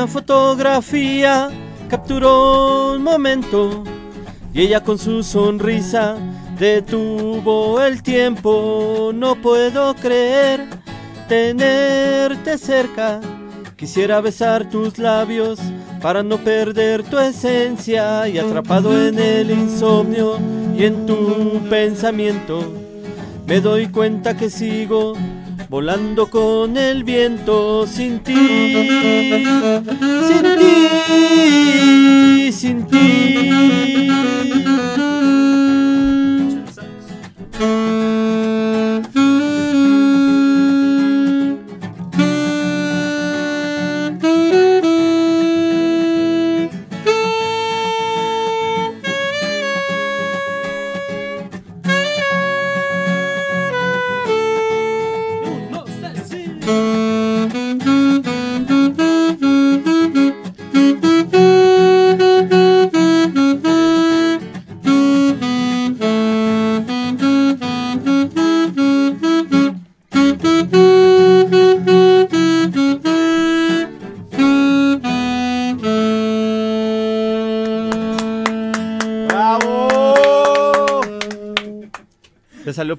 Una 0.00 0.08
fotografía 0.08 1.50
capturó 1.90 2.94
un 2.94 3.02
momento 3.02 3.84
y 4.54 4.62
ella 4.62 4.82
con 4.82 4.98
su 4.98 5.22
sonrisa 5.22 6.16
detuvo 6.58 7.82
el 7.82 8.02
tiempo. 8.02 9.10
No 9.14 9.34
puedo 9.34 9.94
creer 9.96 10.64
tenerte 11.28 12.56
cerca. 12.56 13.20
Quisiera 13.76 14.22
besar 14.22 14.70
tus 14.70 14.96
labios 14.96 15.60
para 16.00 16.22
no 16.22 16.38
perder 16.38 17.02
tu 17.02 17.18
esencia 17.18 18.26
y 18.26 18.38
atrapado 18.38 19.06
en 19.06 19.18
el 19.18 19.50
insomnio 19.50 20.38
y 20.78 20.86
en 20.86 21.04
tu 21.04 21.60
pensamiento. 21.68 22.72
Me 23.46 23.60
doy 23.60 23.88
cuenta 23.88 24.34
que 24.34 24.48
sigo 24.48 25.12
volando 25.70 26.28
con 26.28 26.76
el 26.76 27.04
viento 27.04 27.86
sin 27.86 28.18
ti, 28.18 28.34
sin 30.26 30.42
ti, 30.58 32.52
sin 32.52 32.86
ti. 32.88 34.59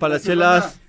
¡Bravo! 0.02 0.81